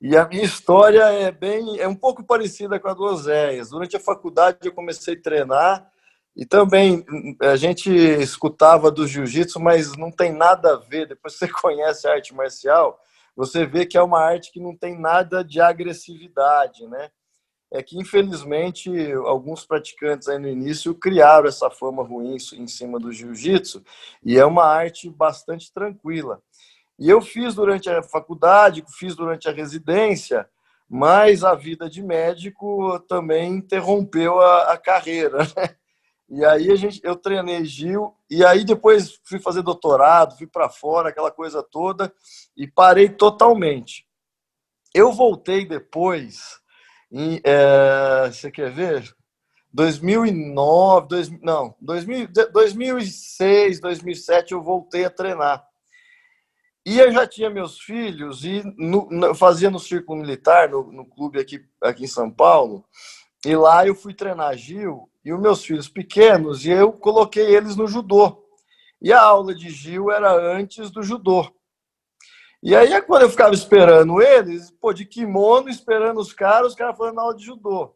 E 0.00 0.16
a 0.16 0.26
minha 0.26 0.44
história 0.44 1.02
é 1.04 1.30
bem, 1.30 1.78
é 1.78 1.88
um 1.88 1.94
pouco 1.94 2.24
parecida 2.24 2.78
com 2.78 2.88
a 2.88 2.94
do 2.94 3.04
Oséias. 3.04 3.70
Durante 3.70 3.96
a 3.96 4.00
faculdade 4.00 4.58
eu 4.62 4.72
comecei 4.72 5.14
a 5.14 5.22
treinar 5.22 5.90
e 6.36 6.44
também 6.44 7.04
a 7.40 7.56
gente 7.56 7.90
escutava 7.90 8.90
do 8.90 9.06
jiu-jitsu, 9.06 9.60
mas 9.60 9.96
não 9.96 10.10
tem 10.10 10.32
nada 10.32 10.74
a 10.74 10.76
ver. 10.76 11.08
Depois 11.08 11.34
você 11.36 11.48
conhece 11.60 12.06
a 12.06 12.12
arte 12.12 12.34
marcial, 12.34 12.98
você 13.36 13.64
vê 13.64 13.86
que 13.86 13.96
é 13.96 14.02
uma 14.02 14.20
arte 14.20 14.52
que 14.52 14.60
não 14.60 14.76
tem 14.76 14.98
nada 14.98 15.42
de 15.42 15.60
agressividade, 15.60 16.86
né? 16.86 17.10
é 17.74 17.82
que, 17.82 17.98
infelizmente, 17.98 18.88
alguns 19.24 19.66
praticantes 19.66 20.28
aí 20.28 20.38
no 20.38 20.48
início 20.48 20.94
criaram 20.94 21.48
essa 21.48 21.68
fama 21.68 22.04
ruim 22.04 22.36
em 22.36 22.68
cima 22.68 23.00
do 23.00 23.10
jiu-jitsu, 23.10 23.82
e 24.24 24.38
é 24.38 24.46
uma 24.46 24.64
arte 24.64 25.10
bastante 25.10 25.72
tranquila. 25.72 26.40
E 26.98 27.10
eu 27.10 27.20
fiz 27.20 27.54
durante 27.54 27.90
a 27.90 28.02
faculdade, 28.02 28.84
fiz 28.98 29.16
durante 29.16 29.48
a 29.48 29.52
residência, 29.52 30.48
mas 30.88 31.42
a 31.42 31.54
vida 31.54 31.88
de 31.88 32.02
médico 32.02 33.00
também 33.08 33.54
interrompeu 33.54 34.40
a, 34.40 34.72
a 34.72 34.78
carreira, 34.78 35.38
né? 35.56 35.76
E 36.28 36.44
aí 36.44 36.70
a 36.70 36.76
gente, 36.76 37.00
eu 37.04 37.16
treinei 37.16 37.64
Gil, 37.64 38.14
e 38.30 38.44
aí 38.44 38.64
depois 38.64 39.20
fui 39.24 39.38
fazer 39.38 39.62
doutorado, 39.62 40.36
fui 40.36 40.46
para 40.46 40.68
fora, 40.68 41.10
aquela 41.10 41.30
coisa 41.30 41.62
toda, 41.62 42.12
e 42.56 42.66
parei 42.66 43.08
totalmente. 43.08 44.06
Eu 44.94 45.12
voltei 45.12 45.66
depois 45.66 46.60
em, 47.10 47.40
é, 47.44 48.30
você 48.32 48.50
quer 48.50 48.70
ver? 48.70 49.14
2009, 49.72 51.08
dois, 51.08 51.30
não, 51.42 51.74
2000, 51.80 52.28
2006, 52.52 53.80
2007 53.80 54.52
eu 54.52 54.62
voltei 54.62 55.04
a 55.04 55.10
treinar. 55.10 55.64
E 56.86 56.98
eu 56.98 57.10
já 57.10 57.26
tinha 57.26 57.48
meus 57.48 57.80
filhos 57.80 58.44
e 58.44 58.62
no, 58.76 59.08
no, 59.10 59.34
fazia 59.34 59.70
no 59.70 59.78
Círculo 59.78 60.20
Militar, 60.20 60.68
no, 60.68 60.92
no, 60.92 61.06
clube 61.06 61.40
aqui, 61.40 61.64
aqui 61.80 62.04
em 62.04 62.08
São 62.08 62.30
Paulo. 62.30 62.84
E 63.44 63.56
lá 63.56 63.86
eu 63.86 63.94
fui 63.94 64.12
treinar 64.12 64.56
Gil 64.56 65.08
e 65.24 65.32
os 65.32 65.40
meus 65.40 65.64
filhos 65.64 65.88
pequenos, 65.88 66.66
e 66.66 66.70
eu 66.70 66.92
coloquei 66.92 67.56
eles 67.56 67.76
no 67.76 67.86
judô. 67.86 68.44
E 69.00 69.12
a 69.12 69.20
aula 69.22 69.54
de 69.54 69.70
Gil 69.70 70.10
era 70.10 70.32
antes 70.54 70.90
do 70.90 71.02
judô. 71.02 71.50
E 72.62 72.74
aí, 72.74 73.00
quando 73.02 73.22
eu 73.22 73.30
ficava 73.30 73.54
esperando 73.54 74.22
eles, 74.22 74.70
pô, 74.70 74.92
de 74.92 75.04
kimono, 75.04 75.68
esperando 75.68 76.18
os 76.18 76.32
caras, 76.32 76.68
os 76.68 76.74
caras 76.74 76.96
falando 76.96 77.20
aula 77.20 77.34
de 77.34 77.44
judô. 77.44 77.94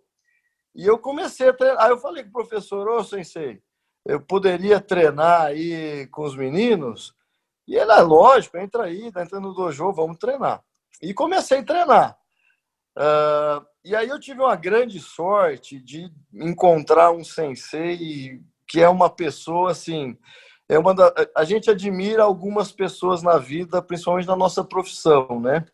E 0.74 0.86
eu 0.86 0.98
comecei 0.98 1.48
a 1.48 1.52
treinar. 1.54 1.84
Aí 1.84 1.90
eu 1.90 1.98
falei 1.98 2.22
com 2.22 2.28
o 2.28 2.32
professor, 2.32 2.86
ô, 2.88 3.02
sensei, 3.02 3.62
eu 4.04 4.20
poderia 4.20 4.80
treinar 4.80 5.46
aí 5.46 6.06
com 6.08 6.22
os 6.22 6.36
meninos? 6.36 7.14
E 7.68 7.76
ele, 7.76 7.92
é 7.92 8.00
lógico, 8.00 8.56
entra 8.56 8.84
aí, 8.84 9.12
tá 9.12 9.22
entrando 9.22 9.48
no 9.48 9.54
dojo, 9.54 9.92
vamos 9.92 10.16
treinar. 10.16 10.64
E 11.02 11.12
comecei 11.12 11.58
a 11.58 11.62
treinar. 11.62 12.18
Uh, 12.96 13.64
e 13.84 13.94
aí 13.94 14.08
eu 14.08 14.18
tive 14.18 14.40
uma 14.40 14.56
grande 14.56 14.98
sorte 14.98 15.78
de 15.78 16.10
encontrar 16.32 17.12
um 17.12 17.22
sensei 17.22 18.40
que 18.66 18.80
é 18.80 18.88
uma 18.88 19.10
pessoa 19.10 19.70
assim. 19.72 20.16
É 20.66 20.78
uma 20.78 20.94
da, 20.94 21.12
a 21.36 21.44
gente 21.44 21.70
admira 21.70 22.22
algumas 22.22 22.72
pessoas 22.72 23.22
na 23.22 23.36
vida, 23.36 23.82
principalmente 23.82 24.26
na 24.26 24.36
nossa 24.36 24.64
profissão, 24.64 25.38
né? 25.38 25.66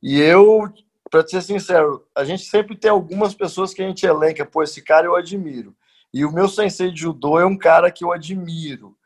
E 0.00 0.20
eu, 0.20 0.72
para 1.10 1.26
ser 1.26 1.42
sincero, 1.42 2.06
a 2.14 2.24
gente 2.24 2.44
sempre 2.44 2.76
tem 2.76 2.92
algumas 2.92 3.34
pessoas 3.34 3.74
que 3.74 3.82
a 3.82 3.86
gente 3.86 4.06
elenca, 4.06 4.46
pô, 4.46 4.62
esse 4.62 4.82
cara 4.82 5.06
eu 5.06 5.16
admiro. 5.16 5.74
E 6.12 6.24
o 6.24 6.32
meu 6.32 6.48
sensei 6.48 6.92
de 6.92 7.00
judô 7.00 7.40
é 7.40 7.44
um 7.44 7.58
cara 7.58 7.90
que 7.90 8.04
eu 8.04 8.12
admiro, 8.12 8.96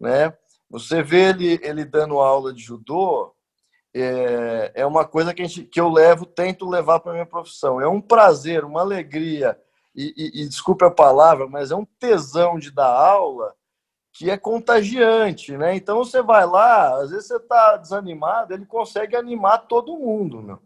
né? 0.00 0.32
Você 0.72 1.02
vê 1.02 1.28
ele, 1.28 1.60
ele 1.62 1.84
dando 1.84 2.18
aula 2.18 2.50
de 2.50 2.62
judô, 2.62 3.34
é, 3.94 4.72
é 4.74 4.86
uma 4.86 5.04
coisa 5.04 5.34
que, 5.34 5.44
gente, 5.44 5.64
que 5.68 5.78
eu 5.78 5.90
levo, 5.90 6.24
tento 6.24 6.66
levar 6.66 6.98
para 6.98 7.12
minha 7.12 7.26
profissão. 7.26 7.78
É 7.78 7.86
um 7.86 8.00
prazer, 8.00 8.64
uma 8.64 8.80
alegria, 8.80 9.60
e, 9.94 10.14
e, 10.16 10.42
e 10.42 10.48
desculpe 10.48 10.82
a 10.82 10.90
palavra, 10.90 11.46
mas 11.46 11.70
é 11.70 11.76
um 11.76 11.84
tesão 12.00 12.58
de 12.58 12.70
dar 12.70 12.88
aula 12.88 13.54
que 14.14 14.30
é 14.30 14.38
contagiante, 14.38 15.56
né? 15.58 15.76
Então 15.76 15.98
você 15.98 16.22
vai 16.22 16.46
lá, 16.46 17.02
às 17.02 17.10
vezes 17.10 17.26
você 17.26 17.36
está 17.36 17.76
desanimado, 17.76 18.54
ele 18.54 18.64
consegue 18.64 19.14
animar 19.14 19.66
todo 19.66 19.98
mundo, 19.98 20.40
meu. 20.40 20.58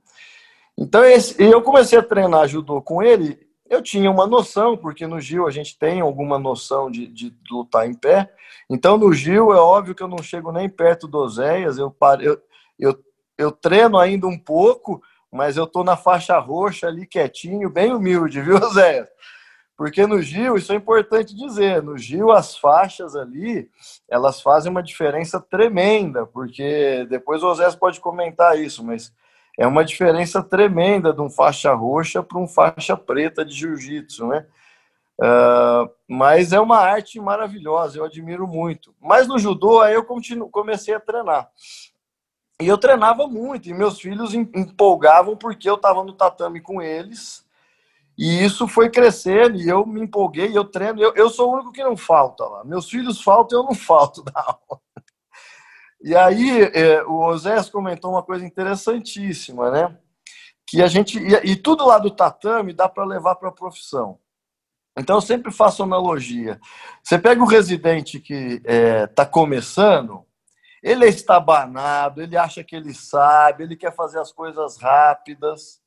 Então 0.79 1.05
esse, 1.05 1.43
eu 1.43 1.61
comecei 1.63 1.99
a 1.99 2.03
treinar 2.03 2.47
judô 2.47 2.81
com 2.81 3.03
ele, 3.03 3.45
eu 3.69 3.83
tinha 3.83 4.11
uma 4.11 4.27
noção, 4.27 4.77
porque 4.77 5.07
no 5.07 5.21
Gil 5.21 5.47
a 5.47 5.51
gente 5.51 5.79
tem 5.79 6.01
alguma 6.01 6.39
noção 6.39 6.91
de, 6.91 7.07
de 7.07 7.35
lutar 7.51 7.87
em 7.87 7.95
pé. 7.95 8.33
Então 8.71 8.97
no 8.97 9.13
Gil 9.13 9.53
é 9.53 9.59
óbvio 9.59 9.95
que 9.95 10.03
eu 10.03 10.09
não 10.09 10.23
chego 10.23 10.53
nem 10.53 10.69
perto 10.69 11.07
do 11.07 11.19
Oséias, 11.19 11.79
eu, 11.79 11.95
eu, 12.21 12.41
eu 12.79 13.07
eu 13.39 13.53
treino 13.53 13.99
ainda 13.99 14.27
um 14.27 14.39
pouco, 14.39 15.03
mas 15.31 15.57
eu 15.57 15.67
tô 15.67 15.85
na 15.85 15.97
faixa 15.97 16.39
roxa 16.39 16.87
ali 16.87 17.07
quietinho, 17.07 17.69
bem 17.69 17.93
humilde, 17.93 18.41
viu, 18.43 18.59
Zé? 18.73 19.09
Porque 19.77 20.07
no 20.07 20.23
Gil, 20.23 20.57
isso 20.57 20.73
é 20.73 20.77
importante 20.77 21.37
dizer, 21.37 21.83
no 21.83 21.99
Gil 21.99 22.33
as 22.33 22.57
faixas 22.57 23.15
ali, 23.15 23.69
elas 24.09 24.41
fazem 24.41 24.71
uma 24.71 24.83
diferença 24.83 25.39
tremenda, 25.39 26.25
porque 26.27 27.07
depois 27.11 27.43
o 27.43 27.55
Zé 27.55 27.71
pode 27.73 28.01
comentar 28.01 28.59
isso, 28.59 28.83
mas 28.83 29.13
é 29.59 29.67
uma 29.67 29.85
diferença 29.85 30.43
tremenda 30.43 31.13
de 31.13 31.21
um 31.21 31.31
faixa 31.31 31.73
roxa 31.73 32.23
para 32.23 32.39
um 32.39 32.47
faixa 32.47 32.97
preta 32.97 33.45
de 33.45 33.55
jiu-jitsu, 33.55 34.27
né? 34.27 34.47
Uh, 35.19 35.91
mas 36.07 36.53
é 36.53 36.61
uma 36.61 36.79
arte 36.79 37.19
maravilhosa, 37.19 37.99
eu 37.99 38.05
admiro 38.05 38.47
muito. 38.47 38.95
Mas 39.01 39.27
no 39.27 39.39
judô, 39.39 39.81
aí 39.81 39.95
eu 39.95 40.05
continuo, 40.05 40.51
comecei 40.51 40.95
a 40.95 41.01
treinar. 41.01 41.51
E 42.61 42.67
eu 42.67 42.79
treinava 42.79 43.27
muito, 43.27 43.69
e 43.69 43.75
meus 43.75 43.99
filhos 43.99 44.35
empolgavam 44.35 45.37
porque 45.37 45.69
eu 45.69 45.75
estava 45.75 46.05
no 46.05 46.13
tatame 46.13 46.61
com 46.61 46.81
eles. 46.83 47.47
E 48.17 48.43
isso 48.43 48.67
foi 48.67 48.89
crescendo, 48.91 49.59
e 49.59 49.69
eu 49.69 49.85
me 49.87 50.01
empolguei, 50.01 50.57
eu 50.57 50.65
treino. 50.65 51.03
Eu, 51.03 51.15
eu 51.15 51.29
sou 51.29 51.51
o 51.51 51.55
único 51.55 51.73
que 51.73 51.85
não 51.85 51.97
falta 51.97 52.45
lá. 52.45 52.65
Meus 52.65 52.89
filhos 52.89 53.23
faltam, 53.23 53.59
eu 53.59 53.65
não 53.65 53.75
falto 53.75 54.23
da 54.23 54.33
aula. 54.41 54.81
E 56.03 56.15
aí, 56.15 56.63
é, 56.75 57.03
o 57.05 57.25
Osés 57.25 57.71
comentou 57.71 58.13
uma 58.13 58.23
coisa 58.23 58.45
interessantíssima, 58.45 59.71
né? 59.71 59.99
Que 60.67 60.83
a 60.83 60.87
gente. 60.87 61.19
E, 61.19 61.53
e 61.53 61.57
tudo 61.57 61.87
lá 61.87 61.99
do 61.99 62.11
tatame 62.11 62.73
dá 62.73 62.89
para 62.89 63.05
levar 63.05 63.37
para 63.37 63.49
a 63.49 63.53
profissão. 63.53 64.19
Então, 64.99 65.17
eu 65.17 65.21
sempre 65.21 65.53
faço 65.53 65.83
analogia. 65.83 66.59
Você 67.03 67.19
pega 67.19 67.43
o 67.43 67.47
residente 67.47 68.19
que 68.19 68.35
está 68.35 68.73
é, 68.73 69.07
tá 69.07 69.27
começando, 69.27 70.25
ele 70.83 71.05
é 71.05 71.09
estabanado, 71.09 72.23
ele 72.23 72.37
acha 72.37 72.65
que 72.65 72.75
ele 72.77 72.95
sabe, 72.95 73.65
ele 73.65 73.77
quer 73.77 73.95
fazer 73.95 74.21
as 74.21 74.33
coisas 74.33 74.79
rápidas. 74.79 75.81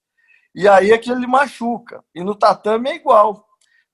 E 0.54 0.68
aí 0.68 0.92
é 0.92 0.98
que 0.98 1.12
ele 1.12 1.26
machuca. 1.26 2.04
E 2.14 2.24
no 2.24 2.36
tatame 2.36 2.90
é 2.90 2.96
igual. 2.96 3.48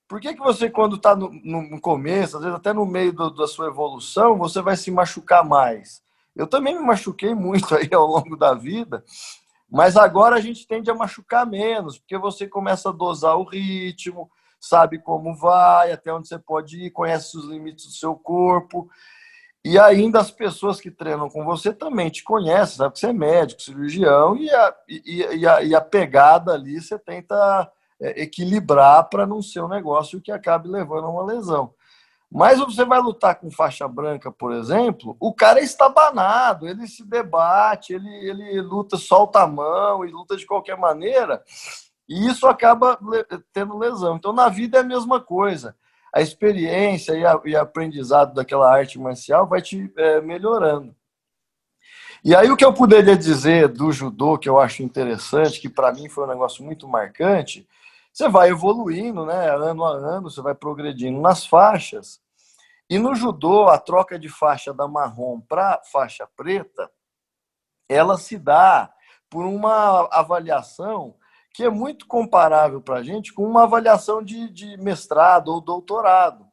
Por 0.08 0.20
que, 0.20 0.34
que 0.34 0.40
você, 0.40 0.70
quando 0.70 0.96
está 0.96 1.16
no, 1.16 1.30
no, 1.44 1.80
começo, 1.80 2.36
às 2.36 2.42
vezes 2.42 2.56
até 2.56 2.72
no 2.72 2.86
meio 2.86 3.12
do, 3.12 3.30
da 3.30 3.46
sua 3.46 3.66
evolução, 3.66 4.38
você 4.38 4.62
vai 4.62 4.76
se 4.76 4.90
machucar 4.90 5.44
mais? 5.44 6.02
Eu 6.36 6.46
também 6.46 6.74
me 6.74 6.82
machuquei 6.82 7.34
muito 7.34 7.74
aí 7.74 7.88
ao 7.92 8.06
longo 8.06 8.36
da 8.36 8.52
vida, 8.52 9.02
mas 9.68 9.96
agora 9.96 10.36
a 10.36 10.40
gente 10.40 10.66
tende 10.66 10.90
a 10.90 10.94
machucar 10.94 11.46
menos, 11.46 11.98
porque 11.98 12.18
você 12.18 12.46
começa 12.46 12.90
a 12.90 12.92
dosar 12.92 13.36
o 13.36 13.44
ritmo, 13.44 14.30
sabe 14.60 14.98
como 14.98 15.34
vai, 15.34 15.90
até 15.90 16.12
onde 16.12 16.28
você 16.28 16.38
pode 16.38 16.84
ir, 16.84 16.90
conhece 16.90 17.36
os 17.36 17.46
limites 17.46 17.86
do 17.86 17.92
seu 17.92 18.14
corpo. 18.14 18.88
E 19.64 19.80
ainda 19.80 20.20
as 20.20 20.30
pessoas 20.30 20.80
que 20.80 20.92
treinam 20.92 21.28
com 21.28 21.44
você 21.44 21.72
também 21.72 22.08
te 22.08 22.22
conhecem, 22.22 22.76
sabe 22.76 22.94
que 22.94 23.00
você 23.00 23.08
é 23.08 23.12
médico, 23.12 23.62
cirurgião, 23.62 24.36
e 24.36 24.48
a, 24.48 24.74
e, 24.88 25.26
e 25.38 25.46
a, 25.46 25.62
e 25.62 25.74
a 25.74 25.80
pegada 25.80 26.52
ali 26.52 26.80
você 26.80 26.96
tenta 26.96 27.68
é, 28.00 28.22
equilibrar 28.22 29.08
para 29.08 29.26
não 29.26 29.42
ser 29.42 29.62
um 29.62 29.68
negócio 29.68 30.20
que 30.20 30.30
acabe 30.30 30.68
levando 30.68 31.06
a 31.06 31.10
uma 31.10 31.24
lesão. 31.24 31.74
Mas 32.30 32.58
você 32.58 32.84
vai 32.84 33.00
lutar 33.00 33.36
com 33.36 33.50
faixa 33.50 33.86
branca, 33.86 34.32
por 34.32 34.52
exemplo, 34.52 35.16
o 35.20 35.32
cara 35.32 35.60
é 35.60 35.64
estabanado, 35.64 36.68
ele 36.68 36.86
se 36.86 37.04
debate, 37.04 37.94
ele, 37.94 38.08
ele 38.08 38.60
luta, 38.60 38.96
solta 38.96 39.40
a 39.40 39.46
mão 39.46 40.04
e 40.04 40.10
luta 40.10 40.36
de 40.36 40.44
qualquer 40.44 40.76
maneira, 40.76 41.42
e 42.08 42.26
isso 42.28 42.46
acaba 42.46 42.98
tendo 43.52 43.78
lesão. 43.78 44.16
Então, 44.16 44.32
na 44.32 44.48
vida 44.48 44.78
é 44.78 44.80
a 44.80 44.84
mesma 44.84 45.20
coisa 45.20 45.74
a 46.16 46.22
experiência 46.22 47.12
e, 47.12 47.26
a, 47.26 47.38
e 47.44 47.54
aprendizado 47.54 48.32
daquela 48.32 48.72
arte 48.72 48.98
marcial 48.98 49.46
vai 49.46 49.60
te 49.60 49.92
é, 49.98 50.18
melhorando. 50.22 50.96
E 52.24 52.34
aí 52.34 52.50
o 52.50 52.56
que 52.56 52.64
eu 52.64 52.72
poderia 52.72 53.14
dizer 53.14 53.68
do 53.68 53.92
judô, 53.92 54.38
que 54.38 54.48
eu 54.48 54.58
acho 54.58 54.82
interessante, 54.82 55.60
que 55.60 55.68
para 55.68 55.92
mim 55.92 56.08
foi 56.08 56.24
um 56.24 56.28
negócio 56.28 56.64
muito 56.64 56.88
marcante, 56.88 57.68
você 58.16 58.30
vai 58.30 58.48
evoluindo, 58.48 59.26
né, 59.26 59.50
ano 59.50 59.84
a 59.84 59.90
ano, 59.90 60.30
você 60.30 60.40
vai 60.40 60.54
progredindo 60.54 61.20
nas 61.20 61.44
faixas. 61.44 62.18
E 62.88 62.98
no 62.98 63.14
judô, 63.14 63.68
a 63.68 63.76
troca 63.76 64.18
de 64.18 64.26
faixa 64.30 64.72
da 64.72 64.88
marrom 64.88 65.38
para 65.38 65.82
faixa 65.92 66.26
preta, 66.34 66.90
ela 67.86 68.16
se 68.16 68.38
dá 68.38 68.90
por 69.28 69.44
uma 69.44 70.08
avaliação 70.10 71.14
que 71.52 71.62
é 71.62 71.68
muito 71.68 72.06
comparável 72.06 72.80
para 72.80 73.00
a 73.00 73.02
gente 73.02 73.34
com 73.34 73.44
uma 73.44 73.64
avaliação 73.64 74.22
de, 74.22 74.48
de 74.48 74.78
mestrado 74.78 75.48
ou 75.48 75.60
doutorado. 75.60 76.46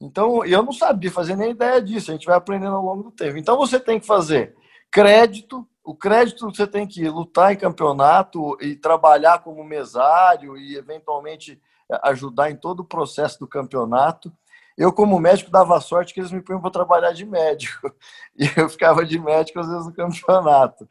Então, 0.00 0.44
eu 0.44 0.64
não 0.64 0.72
sabia 0.72 1.12
fazer 1.12 1.36
nem 1.36 1.52
ideia 1.52 1.80
disso, 1.80 2.10
a 2.10 2.14
gente 2.14 2.26
vai 2.26 2.36
aprendendo 2.36 2.74
ao 2.74 2.84
longo 2.84 3.04
do 3.04 3.12
tempo. 3.12 3.38
Então, 3.38 3.56
você 3.56 3.78
tem 3.78 4.00
que 4.00 4.06
fazer 4.06 4.56
crédito, 4.90 5.64
o 5.88 5.94
crédito 5.94 6.54
você 6.54 6.66
tem 6.66 6.86
que 6.86 7.08
lutar 7.08 7.50
em 7.50 7.56
campeonato 7.56 8.58
e 8.60 8.76
trabalhar 8.76 9.38
como 9.38 9.64
mesário 9.64 10.54
e, 10.54 10.76
eventualmente, 10.76 11.58
ajudar 12.02 12.50
em 12.50 12.56
todo 12.56 12.80
o 12.80 12.84
processo 12.84 13.38
do 13.38 13.48
campeonato. 13.48 14.30
Eu, 14.76 14.92
como 14.92 15.18
médico, 15.18 15.50
dava 15.50 15.80
sorte 15.80 16.12
que 16.12 16.20
eles 16.20 16.30
me 16.30 16.42
punham 16.42 16.60
para 16.60 16.70
trabalhar 16.70 17.12
de 17.12 17.24
médico. 17.24 17.90
E 18.38 18.44
eu 18.54 18.68
ficava 18.68 19.02
de 19.02 19.18
médico, 19.18 19.60
às 19.60 19.66
vezes, 19.66 19.86
no 19.86 19.94
campeonato. 19.94 20.86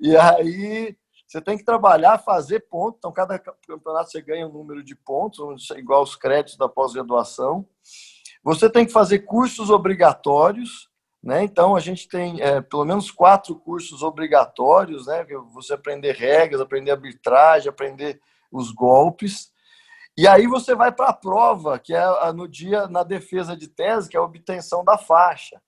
E 0.00 0.16
aí, 0.16 0.96
você 1.26 1.42
tem 1.42 1.58
que 1.58 1.64
trabalhar, 1.64 2.16
fazer 2.16 2.60
pontos. 2.60 2.96
Então, 2.96 3.12
cada 3.12 3.38
campeonato 3.38 4.10
você 4.10 4.22
ganha 4.22 4.48
um 4.48 4.52
número 4.52 4.82
de 4.82 4.96
pontos, 4.96 5.68
igual 5.76 6.02
os 6.02 6.16
créditos 6.16 6.56
da 6.56 6.66
pós-graduação. 6.66 7.68
Você 8.42 8.70
tem 8.70 8.86
que 8.86 8.92
fazer 8.92 9.18
cursos 9.18 9.68
obrigatórios. 9.68 10.89
Né? 11.22 11.44
Então, 11.44 11.76
a 11.76 11.80
gente 11.80 12.08
tem 12.08 12.40
é, 12.40 12.62
pelo 12.62 12.84
menos 12.84 13.10
quatro 13.10 13.54
cursos 13.54 14.02
obrigatórios, 14.02 15.06
né? 15.06 15.26
Você 15.52 15.74
aprender 15.74 16.12
regras, 16.12 16.60
aprender 16.60 16.92
arbitragem, 16.92 17.68
aprender 17.68 18.20
os 18.50 18.70
golpes. 18.70 19.52
E 20.16 20.26
aí 20.26 20.46
você 20.46 20.74
vai 20.74 20.90
para 20.90 21.08
a 21.08 21.12
prova, 21.12 21.78
que 21.78 21.94
é 21.94 22.32
no 22.32 22.48
dia 22.48 22.88
na 22.88 23.02
defesa 23.02 23.56
de 23.56 23.68
tese, 23.68 24.08
que 24.08 24.16
é 24.16 24.20
a 24.20 24.22
obtenção 24.22 24.82
da 24.82 24.96
faixa. 24.96 25.60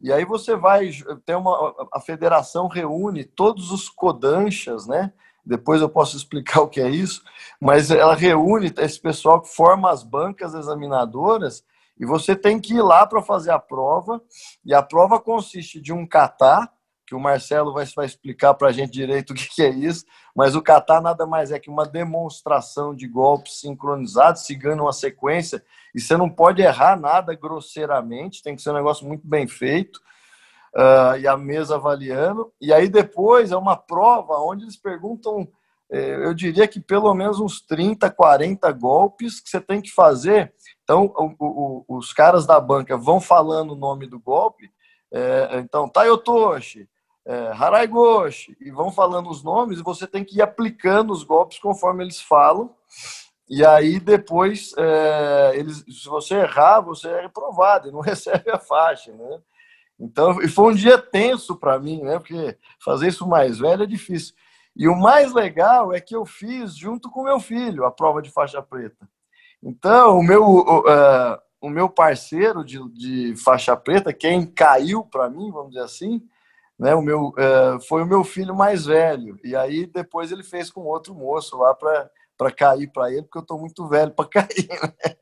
E 0.00 0.12
aí 0.12 0.24
você 0.24 0.56
vai 0.56 0.90
ter 1.26 1.34
uma 1.34 1.74
a 1.92 2.00
federação 2.00 2.68
reúne 2.68 3.24
todos 3.24 3.70
os 3.70 3.88
codanchas, 3.88 4.86
né? 4.86 5.12
Depois 5.44 5.80
eu 5.80 5.88
posso 5.88 6.16
explicar 6.16 6.60
o 6.62 6.68
que 6.68 6.80
é 6.80 6.88
isso, 6.88 7.22
mas 7.60 7.90
ela 7.90 8.14
reúne 8.14 8.72
esse 8.78 9.00
pessoal 9.00 9.40
que 9.42 9.48
forma 9.48 9.90
as 9.90 10.02
bancas 10.02 10.54
examinadoras 10.54 11.64
e 12.00 12.06
você 12.06 12.34
tem 12.34 12.58
que 12.58 12.74
ir 12.74 12.82
lá 12.82 13.06
para 13.06 13.20
fazer 13.20 13.50
a 13.50 13.58
prova. 13.58 14.22
E 14.64 14.72
a 14.72 14.82
prova 14.82 15.20
consiste 15.20 15.78
de 15.78 15.92
um 15.92 16.06
kata, 16.06 16.66
que 17.06 17.14
o 17.14 17.20
Marcelo 17.20 17.74
vai, 17.74 17.84
vai 17.94 18.06
explicar 18.06 18.54
para 18.54 18.68
a 18.68 18.72
gente 18.72 18.90
direito 18.92 19.30
o 19.30 19.34
que, 19.34 19.48
que, 19.48 19.62
é 19.62 19.68
isso, 19.68 20.06
mas 20.34 20.54
o 20.54 20.62
kata 20.62 21.00
nada 21.00 21.26
mais 21.26 21.50
é 21.50 21.58
que 21.58 21.68
uma 21.68 21.84
demonstração 21.84 22.94
de 22.94 23.06
golpes 23.06 23.58
sincronizados, 23.60 24.46
seguindo 24.46 24.80
uma 24.80 24.92
sequência, 24.92 25.62
e 25.92 26.00
você 26.00 26.16
não 26.16 26.30
pode 26.30 26.62
errar 26.62 26.98
nada 26.98 27.34
grosseiramente, 27.34 28.42
tem 28.42 28.54
que 28.54 28.62
ser 28.62 28.70
um 28.70 28.74
negócio 28.74 29.06
muito 29.06 29.26
bem 29.26 29.48
feito, 29.48 30.00
uh, 30.76 31.18
e 31.18 31.26
a 31.26 31.36
mesa 31.36 31.74
avaliando, 31.74 32.52
e 32.60 32.72
aí 32.72 32.88
depois 32.88 33.50
é 33.50 33.56
uma 33.56 33.76
prova 33.76 34.38
onde 34.38 34.64
eles 34.64 34.76
perguntam, 34.76 35.48
eh, 35.90 36.24
eu 36.24 36.32
diria 36.32 36.68
que 36.68 36.78
pelo 36.78 37.12
menos 37.12 37.40
uns 37.40 37.60
30, 37.60 38.08
40 38.08 38.70
golpes 38.70 39.40
que 39.40 39.50
você 39.50 39.60
tem 39.60 39.82
que 39.82 39.90
fazer, 39.90 40.54
então 40.90 41.04
o, 41.16 41.84
o, 41.86 41.98
os 41.98 42.12
caras 42.12 42.44
da 42.44 42.58
banca 42.58 42.96
vão 42.96 43.20
falando 43.20 43.74
o 43.74 43.76
nome 43.76 44.08
do 44.08 44.18
golpe, 44.18 44.68
é, 45.12 45.60
então, 45.60 45.88
Tayotoshi, 45.88 46.88
é, 47.24 47.52
Haraigoshi, 47.52 48.56
e 48.60 48.72
vão 48.72 48.90
falando 48.90 49.30
os 49.30 49.40
nomes, 49.40 49.78
e 49.78 49.84
você 49.84 50.04
tem 50.04 50.24
que 50.24 50.38
ir 50.38 50.42
aplicando 50.42 51.12
os 51.12 51.22
golpes 51.22 51.60
conforme 51.60 52.02
eles 52.02 52.20
falam. 52.20 52.74
E 53.48 53.64
aí 53.64 54.00
depois, 54.00 54.74
é, 54.76 55.52
eles, 55.54 55.84
se 55.88 56.08
você 56.08 56.34
errar, 56.34 56.80
você 56.80 57.06
é 57.08 57.20
reprovado 57.20 57.88
e 57.88 57.92
não 57.92 58.00
recebe 58.02 58.50
a 58.50 58.58
faixa, 58.58 59.12
né? 59.12 59.40
Então, 59.96 60.42
e 60.42 60.48
foi 60.48 60.72
um 60.72 60.74
dia 60.74 60.98
tenso 60.98 61.54
para 61.54 61.78
mim, 61.78 62.02
né? 62.02 62.18
Porque 62.18 62.58
fazer 62.84 63.06
isso 63.06 63.28
mais 63.28 63.60
velho 63.60 63.84
é 63.84 63.86
difícil. 63.86 64.34
E 64.74 64.88
o 64.88 64.96
mais 64.96 65.32
legal 65.32 65.92
é 65.92 66.00
que 66.00 66.16
eu 66.16 66.26
fiz 66.26 66.74
junto 66.74 67.08
com 67.08 67.22
meu 67.22 67.38
filho 67.38 67.84
a 67.84 67.92
prova 67.92 68.20
de 68.20 68.30
faixa 68.30 68.60
preta. 68.60 69.08
Então, 69.62 70.18
o 70.18 70.22
meu, 70.22 70.58
uh, 70.58 71.38
o 71.60 71.68
meu 71.68 71.88
parceiro 71.88 72.64
de, 72.64 72.78
de 72.92 73.36
faixa 73.36 73.76
preta, 73.76 74.12
quem 74.12 74.46
caiu 74.46 75.04
para 75.04 75.28
mim, 75.28 75.50
vamos 75.50 75.72
dizer 75.72 75.84
assim, 75.84 76.22
né, 76.78 76.94
o 76.94 77.02
meu, 77.02 77.28
uh, 77.28 77.80
foi 77.86 78.02
o 78.02 78.06
meu 78.06 78.24
filho 78.24 78.54
mais 78.54 78.86
velho. 78.86 79.38
E 79.44 79.54
aí 79.54 79.86
depois 79.86 80.32
ele 80.32 80.42
fez 80.42 80.70
com 80.70 80.80
outro 80.80 81.14
moço 81.14 81.58
lá 81.58 81.74
para 81.74 82.52
cair 82.56 82.90
para 82.90 83.10
ele, 83.12 83.22
porque 83.22 83.38
eu 83.38 83.42
estou 83.42 83.58
muito 83.58 83.86
velho 83.86 84.12
para 84.12 84.28
cair. 84.30 84.68
Né? 84.68 85.16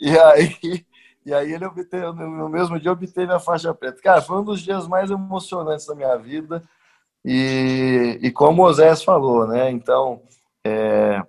E 0.00 0.16
aí, 0.16 0.86
e 1.26 1.34
aí 1.34 1.52
ele 1.52 1.66
obteve, 1.66 2.06
no 2.12 2.48
mesmo 2.48 2.78
dia 2.78 2.92
obteve 2.92 3.32
a 3.32 3.40
faixa 3.40 3.74
preta. 3.74 4.00
Cara, 4.00 4.22
foi 4.22 4.38
um 4.38 4.44
dos 4.44 4.60
dias 4.60 4.86
mais 4.86 5.10
emocionantes 5.10 5.86
da 5.86 5.94
minha 5.94 6.16
vida. 6.16 6.62
E, 7.24 8.18
e 8.22 8.30
como 8.30 8.62
o 8.62 8.66
Osés 8.66 9.02
falou, 9.02 9.46
né? 9.46 9.70
Então, 9.70 10.22
é, 10.64 11.20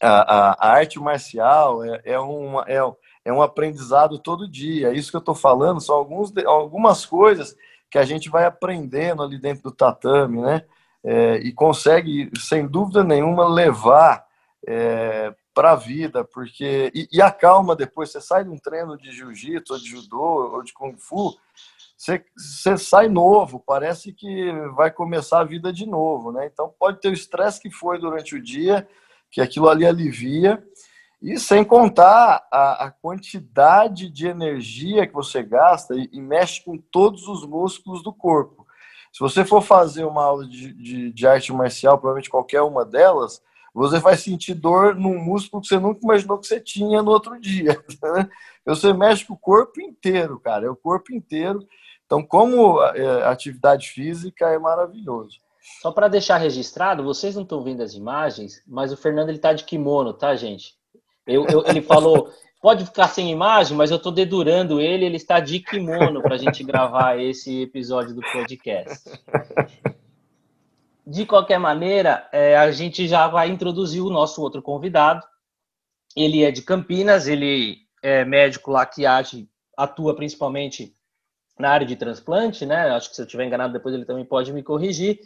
a, 0.00 0.68
a, 0.68 0.72
arte 0.72 0.98
marcial 0.98 1.84
é, 1.84 2.00
é, 2.04 2.18
uma, 2.18 2.64
é, 2.66 2.78
é 3.24 3.32
um 3.32 3.42
aprendizado 3.42 4.18
todo 4.18 4.50
dia. 4.50 4.92
Isso 4.92 5.10
que 5.10 5.16
eu 5.16 5.20
estou 5.20 5.34
falando 5.34 5.80
são 5.80 5.94
alguns, 5.94 6.32
algumas 6.44 7.06
coisas 7.06 7.56
que 7.90 7.98
a 7.98 8.04
gente 8.04 8.28
vai 8.28 8.44
aprendendo 8.44 9.22
ali 9.22 9.38
dentro 9.38 9.64
do 9.64 9.72
tatame, 9.72 10.40
né? 10.40 10.64
É, 11.04 11.36
e 11.36 11.52
consegue, 11.52 12.30
sem 12.36 12.66
dúvida 12.66 13.04
nenhuma, 13.04 13.46
levar 13.46 14.26
é, 14.66 15.32
para 15.54 15.72
a 15.72 15.76
vida, 15.76 16.24
porque 16.24 16.90
e, 16.94 17.08
e 17.12 17.22
acalma 17.22 17.76
depois. 17.76 18.10
Você 18.10 18.20
sai 18.20 18.44
de 18.44 18.50
um 18.50 18.58
treino 18.58 18.98
de 18.98 19.12
jiu-jitsu, 19.12 19.72
ou 19.72 19.78
de 19.78 19.86
judô, 19.86 20.54
ou 20.54 20.62
de 20.62 20.72
kung 20.72 20.96
fu, 20.98 21.36
você, 21.96 22.22
você 22.36 22.76
sai 22.76 23.08
novo, 23.08 23.62
parece 23.64 24.12
que 24.12 24.52
vai 24.74 24.90
começar 24.90 25.40
a 25.40 25.44
vida 25.44 25.72
de 25.72 25.86
novo, 25.86 26.30
né? 26.30 26.46
Então 26.52 26.72
pode 26.78 27.00
ter 27.00 27.08
o 27.08 27.14
estresse 27.14 27.60
que 27.60 27.70
foi 27.70 27.98
durante 27.98 28.34
o 28.34 28.42
dia, 28.42 28.86
que 29.36 29.40
aquilo 29.42 29.68
ali 29.68 29.84
alivia, 29.84 30.64
e 31.20 31.38
sem 31.38 31.62
contar 31.62 32.48
a, 32.50 32.86
a 32.86 32.90
quantidade 32.90 34.08
de 34.08 34.26
energia 34.26 35.06
que 35.06 35.12
você 35.12 35.42
gasta 35.42 35.94
e, 35.94 36.08
e, 36.10 36.22
mexe 36.22 36.64
com 36.64 36.78
todos 36.78 37.28
os 37.28 37.44
músculos 37.44 38.02
do 38.02 38.14
corpo. 38.14 38.66
Se 39.12 39.20
você 39.20 39.44
for 39.44 39.60
fazer 39.60 40.06
uma 40.06 40.24
aula 40.24 40.48
de, 40.48 40.72
de, 40.72 41.12
de 41.12 41.26
arte 41.26 41.52
marcial, 41.52 41.98
provavelmente 41.98 42.30
qualquer 42.30 42.62
uma 42.62 42.82
delas, 42.82 43.42
você 43.74 43.98
vai 43.98 44.16
sentir 44.16 44.54
dor 44.54 44.94
num 44.94 45.22
músculo 45.22 45.60
que 45.60 45.68
você 45.68 45.78
nunca 45.78 46.00
imaginou 46.02 46.38
que 46.38 46.46
você 46.46 46.58
tinha 46.58 47.02
no 47.02 47.10
outro 47.10 47.38
dia. 47.38 47.78
Né? 48.16 48.30
Você 48.64 48.94
mexe 48.94 49.26
com 49.26 49.34
o 49.34 49.38
corpo 49.38 49.82
inteiro, 49.82 50.40
cara, 50.40 50.64
é 50.64 50.70
o 50.70 50.74
corpo 50.74 51.12
inteiro. 51.12 51.58
Então, 52.06 52.22
como 52.22 52.82
é, 52.82 53.24
atividade 53.24 53.90
física 53.90 54.48
é 54.48 54.58
maravilhoso. 54.58 55.40
Só 55.82 55.90
para 55.90 56.08
deixar 56.08 56.38
registrado, 56.38 57.02
vocês 57.02 57.34
não 57.34 57.42
estão 57.42 57.62
vendo 57.62 57.82
as 57.82 57.94
imagens, 57.94 58.62
mas 58.66 58.92
o 58.92 58.96
Fernando 58.96 59.30
ele 59.30 59.38
tá 59.38 59.52
de 59.52 59.64
kimono, 59.64 60.12
tá, 60.12 60.34
gente? 60.36 60.74
Eu, 61.26 61.44
eu, 61.46 61.66
ele 61.66 61.82
falou, 61.82 62.30
pode 62.62 62.84
ficar 62.84 63.08
sem 63.08 63.30
imagem, 63.30 63.76
mas 63.76 63.90
eu 63.90 63.96
estou 63.96 64.12
dedurando 64.12 64.80
ele, 64.80 65.04
ele 65.04 65.16
está 65.16 65.40
de 65.40 65.58
kimono 65.58 66.22
para 66.22 66.36
a 66.36 66.38
gente 66.38 66.62
gravar 66.62 67.20
esse 67.20 67.62
episódio 67.62 68.14
do 68.14 68.20
podcast. 68.20 69.10
De 71.04 71.26
qualquer 71.26 71.58
maneira, 71.58 72.28
é, 72.32 72.56
a 72.56 72.70
gente 72.70 73.06
já 73.08 73.26
vai 73.26 73.48
introduzir 73.48 74.02
o 74.02 74.10
nosso 74.10 74.40
outro 74.42 74.62
convidado. 74.62 75.24
Ele 76.16 76.42
é 76.44 76.50
de 76.50 76.62
Campinas, 76.62 77.26
ele 77.26 77.78
é 78.02 78.24
médico 78.24 78.70
lá 78.70 78.86
que 78.86 79.04
age, 79.04 79.48
atua 79.76 80.14
principalmente 80.14 80.94
na 81.58 81.70
área 81.70 81.86
de 81.86 81.96
transplante, 81.96 82.64
né? 82.66 82.90
Acho 82.90 83.10
que 83.10 83.16
se 83.16 83.22
eu 83.22 83.26
estiver 83.26 83.44
enganado, 83.44 83.72
depois 83.72 83.94
ele 83.94 84.04
também 84.04 84.24
pode 84.24 84.52
me 84.52 84.62
corrigir. 84.62 85.20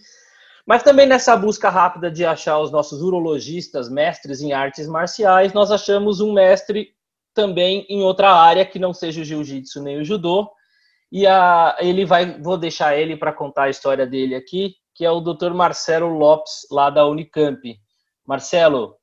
Mas 0.71 0.85
também 0.85 1.05
nessa 1.05 1.37
busca 1.37 1.69
rápida 1.69 2.09
de 2.09 2.25
achar 2.25 2.61
os 2.61 2.71
nossos 2.71 3.03
urologistas, 3.03 3.91
mestres 3.91 4.41
em 4.41 4.53
artes 4.53 4.87
marciais, 4.87 5.53
nós 5.53 5.73
achamos 5.73 6.21
um 6.21 6.33
mestre 6.33 6.91
também 7.35 7.85
em 7.89 8.05
outra 8.05 8.33
área 8.33 8.65
que 8.65 8.79
não 8.79 8.93
seja 8.93 9.21
o 9.21 9.25
jiu-jitsu 9.25 9.83
nem 9.83 9.99
o 9.99 10.05
judô. 10.05 10.49
E 11.11 11.27
a, 11.27 11.77
ele 11.81 12.05
vai, 12.05 12.41
vou 12.41 12.57
deixar 12.57 12.97
ele 12.97 13.17
para 13.17 13.33
contar 13.33 13.65
a 13.65 13.69
história 13.69 14.07
dele 14.07 14.37
aqui, 14.37 14.77
que 14.95 15.05
é 15.05 15.11
o 15.11 15.19
Dr. 15.19 15.53
Marcelo 15.53 16.07
Lopes, 16.07 16.69
lá 16.71 16.89
da 16.89 17.05
Unicamp. 17.05 17.77
Marcelo, 18.25 18.95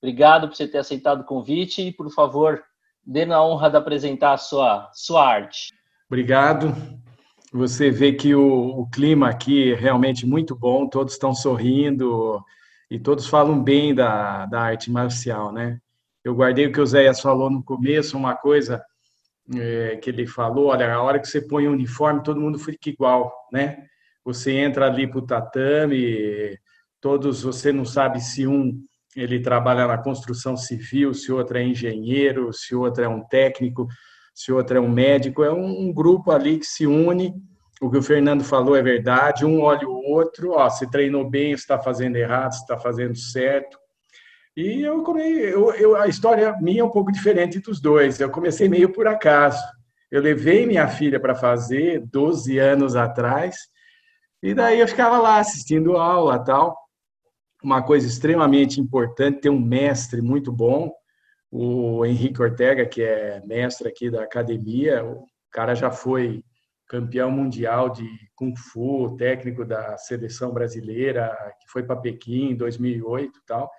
obrigado 0.00 0.46
por 0.46 0.54
você 0.54 0.68
ter 0.68 0.78
aceitado 0.78 1.22
o 1.22 1.26
convite 1.26 1.88
e, 1.88 1.92
por 1.92 2.08
favor, 2.08 2.62
dê 3.04 3.26
na 3.26 3.44
honra 3.44 3.68
de 3.68 3.76
apresentar 3.76 4.34
a 4.34 4.38
sua, 4.38 4.88
sua 4.94 5.26
arte. 5.26 5.74
Obrigado. 6.08 6.72
Você 7.56 7.90
vê 7.90 8.12
que 8.12 8.34
o, 8.34 8.80
o, 8.80 8.90
clima 8.90 9.30
aqui 9.30 9.72
é 9.72 9.74
realmente 9.74 10.26
muito 10.26 10.54
bom, 10.54 10.86
todos 10.86 11.14
estão 11.14 11.34
sorrindo 11.34 12.44
e 12.90 12.98
todos 12.98 13.26
falam 13.26 13.62
bem 13.62 13.94
da, 13.94 14.44
da 14.44 14.60
arte 14.60 14.90
marcial, 14.90 15.50
né? 15.50 15.80
Eu 16.22 16.34
guardei 16.34 16.66
o 16.66 16.72
que 16.72 16.80
o 16.80 16.86
Zéias 16.86 17.18
falou 17.18 17.48
no 17.48 17.62
começo, 17.64 18.14
uma 18.14 18.36
coisa 18.36 18.84
é, 19.54 19.96
que 19.96 20.10
ele 20.10 20.26
falou, 20.26 20.66
olha, 20.66 20.92
a 20.92 21.00
hora 21.00 21.18
que 21.18 21.26
você 21.26 21.40
põe 21.40 21.66
o 21.66 21.72
uniforme, 21.72 22.22
todo 22.22 22.40
mundo 22.40 22.58
fica 22.58 22.90
igual, 22.90 23.32
né? 23.50 23.86
Você 24.22 24.52
entra 24.52 24.86
ali 24.86 25.06
para 25.06 25.18
o 25.18 25.26
tatame, 25.26 26.58
todos, 27.00 27.42
você 27.42 27.72
não 27.72 27.86
sabe 27.86 28.20
se 28.20 28.46
um 28.46 28.84
ele 29.14 29.40
trabalha 29.40 29.86
na 29.86 29.96
construção 29.96 30.58
civil, 30.58 31.14
se 31.14 31.32
outro 31.32 31.56
é 31.56 31.62
engenheiro, 31.62 32.52
se 32.52 32.74
outro 32.74 33.02
é 33.02 33.08
um 33.08 33.26
técnico, 33.26 33.88
se 34.36 34.52
outro 34.52 34.76
é 34.76 34.80
um 34.80 34.88
médico, 34.88 35.42
é 35.42 35.50
um, 35.50 35.90
grupo 35.90 36.30
ali 36.30 36.58
que 36.58 36.66
se 36.66 36.86
une. 36.86 37.34
O 37.80 37.90
que 37.90 37.96
o 37.96 38.02
Fernando 38.02 38.44
falou 38.44 38.76
é 38.76 38.82
verdade, 38.82 39.46
um 39.46 39.62
olha 39.62 39.88
o 39.88 40.12
outro, 40.12 40.52
ó, 40.52 40.68
se 40.68 40.90
treinou 40.90 41.28
bem, 41.28 41.52
está 41.52 41.78
fazendo 41.78 42.16
errado, 42.16 42.52
está 42.52 42.76
fazendo 42.78 43.16
certo. 43.16 43.78
E 44.54 44.82
eu, 44.82 45.02
eu, 45.18 45.72
eu, 45.72 45.96
a 45.96 46.06
história 46.06 46.54
minha 46.60 46.82
é 46.82 46.84
um 46.84 46.90
pouco 46.90 47.10
diferente 47.10 47.60
dos 47.60 47.80
dois. 47.80 48.20
Eu 48.20 48.28
comecei 48.28 48.68
meio 48.68 48.92
por 48.92 49.06
acaso. 49.06 49.62
Eu 50.10 50.20
levei 50.20 50.66
minha 50.66 50.86
filha 50.86 51.18
para 51.18 51.34
fazer 51.34 52.00
12 52.06 52.58
anos 52.58 52.94
atrás, 52.94 53.56
e 54.42 54.52
daí 54.52 54.80
eu 54.80 54.86
ficava 54.86 55.18
lá 55.18 55.38
assistindo 55.38 55.96
aula 55.96 56.38
tal. 56.38 56.76
Uma 57.64 57.82
coisa 57.82 58.06
extremamente 58.06 58.82
importante, 58.82 59.40
ter 59.40 59.50
um 59.50 59.60
mestre 59.60 60.20
muito 60.20 60.52
bom, 60.52 60.92
o 61.50 62.04
Henrique 62.04 62.42
Ortega, 62.42 62.86
que 62.86 63.02
é 63.02 63.42
mestre 63.44 63.88
aqui 63.88 64.10
da 64.10 64.22
academia, 64.22 65.04
o 65.04 65.24
cara 65.50 65.74
já 65.74 65.90
foi 65.90 66.42
campeão 66.88 67.30
mundial 67.30 67.90
de 67.90 68.08
Kung 68.34 68.54
Fu, 68.56 69.16
técnico 69.16 69.64
da 69.64 69.96
seleção 69.98 70.52
brasileira, 70.52 71.36
que 71.60 71.70
foi 71.70 71.82
para 71.82 71.96
Pequim 71.96 72.50
em 72.50 72.56
2008 72.56 73.38
e 73.38 73.46
tal. 73.46 73.70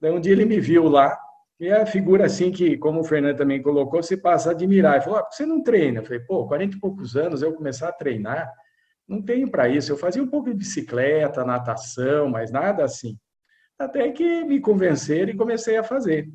Daí 0.00 0.12
um 0.12 0.20
dia 0.20 0.32
ele 0.32 0.44
me 0.44 0.60
viu 0.60 0.88
lá, 0.88 1.18
e 1.58 1.70
a 1.70 1.86
figura 1.86 2.26
assim 2.26 2.50
que, 2.50 2.76
como 2.76 3.00
o 3.00 3.04
Fernando 3.04 3.36
também 3.36 3.62
colocou, 3.62 4.02
se 4.02 4.16
passa 4.16 4.50
a 4.50 4.52
admirar. 4.52 4.94
Ele 4.94 5.04
falou, 5.04 5.18
ah, 5.18 5.22
por 5.22 5.30
que 5.30 5.36
você 5.36 5.46
não 5.46 5.62
treina? 5.62 6.00
Eu 6.00 6.04
falei, 6.04 6.20
pô, 6.20 6.46
40 6.46 6.76
e 6.76 6.80
poucos 6.80 7.16
anos 7.16 7.42
eu 7.42 7.54
começar 7.54 7.88
a 7.88 7.92
treinar, 7.92 8.52
não 9.06 9.22
tenho 9.22 9.50
para 9.50 9.68
isso. 9.68 9.92
Eu 9.92 9.96
fazia 9.96 10.22
um 10.22 10.26
pouco 10.26 10.50
de 10.50 10.56
bicicleta, 10.56 11.44
natação, 11.44 12.28
mas 12.28 12.50
nada 12.50 12.84
assim. 12.84 13.18
Até 13.78 14.10
que 14.10 14.44
me 14.44 14.60
convenceram 14.60 15.30
e 15.30 15.36
comecei 15.36 15.76
a 15.76 15.82
fazer. 15.82 16.28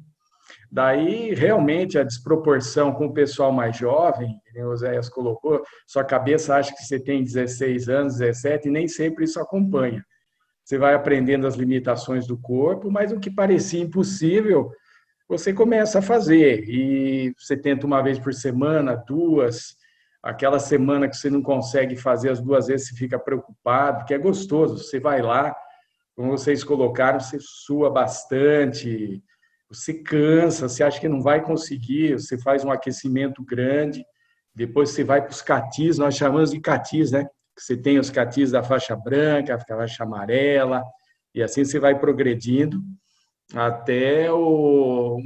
Daí, 0.72 1.34
realmente, 1.34 1.98
a 1.98 2.04
desproporção 2.04 2.94
com 2.94 3.08
o 3.08 3.14
pessoal 3.14 3.52
mais 3.52 3.78
jovem, 3.78 4.40
que 4.52 4.62
o 4.62 4.76
Zéias 4.76 5.10
colocou, 5.10 5.64
sua 5.88 6.04
cabeça 6.04 6.56
acha 6.56 6.74
que 6.76 6.84
você 6.84 7.00
tem 7.00 7.24
16 7.24 7.90
anos, 7.90 8.18
17, 8.18 8.68
e 8.68 8.72
nem 8.72 8.88
sempre 8.88 9.26
isso 9.26 9.40
acompanha. 9.40 10.04
Você 10.64 10.78
vai 10.78 10.94
aprendendo 10.94 11.48
as 11.48 11.56
limitações 11.56 12.28
do 12.28 12.38
corpo, 12.38 12.92
mas 12.92 13.12
o 13.12 13.20
que 13.20 13.32
parecia 13.32 13.82
impossível, 13.82 14.72
você 15.28 15.52
começa 15.52 16.00
a 16.00 16.02
fazer. 16.02 16.64
E 16.70 17.34
você 17.38 17.58
tenta 17.58 17.88
uma 17.88 18.02
vez 18.02 18.20
por 18.20 18.34
semana, 18.34 18.96
duas, 18.96 19.76
aquela 20.22 20.60
semana 20.60 21.08
que 21.08 21.16
você 21.16 21.30
não 21.30 21.42
consegue 21.42 21.96
fazer 21.96 22.30
as 22.30 22.42
duas 22.42 22.68
vezes, 22.68 22.90
você 22.90 22.96
fica 22.96 23.18
preocupado, 23.18 24.00
porque 24.00 24.14
é 24.14 24.18
gostoso. 24.18 24.78
Você 24.78 25.00
vai 25.00 25.22
lá, 25.22 25.56
como 26.16 26.38
vocês 26.38 26.64
colocaram, 26.64 27.20
você 27.20 27.38
sua 27.40 27.90
bastante, 27.90 29.24
você 29.70 29.94
cansa, 29.94 30.68
você 30.68 30.84
acha 30.84 31.00
que 31.00 31.08
não 31.08 31.22
vai 31.22 31.44
conseguir, 31.44 32.14
você 32.14 32.38
faz 32.38 32.66
um 32.66 32.72
aquecimento 32.72 33.44
grande, 33.44 34.04
depois 34.56 34.90
você 34.90 35.04
vai 35.04 35.22
para 35.22 35.32
os 35.32 35.42
catis, 35.42 35.98
nós 35.98 36.16
chamamos 36.16 36.52
de 36.52 36.60
catis, 36.60 37.12
né? 37.12 37.28
Você 37.58 37.78
tem 37.78 38.00
os 38.00 38.10
catis 38.10 38.52
da 38.52 38.64
faixa 38.64 38.96
branca, 38.96 39.56
a 39.56 39.60
faixa 39.60 40.04
amarela, 40.04 40.84
e 41.36 41.44
assim 41.44 41.64
você 41.64 41.80
vai 41.80 41.98
progredindo 42.00 42.82
até 43.54 44.32
o, 44.32 45.18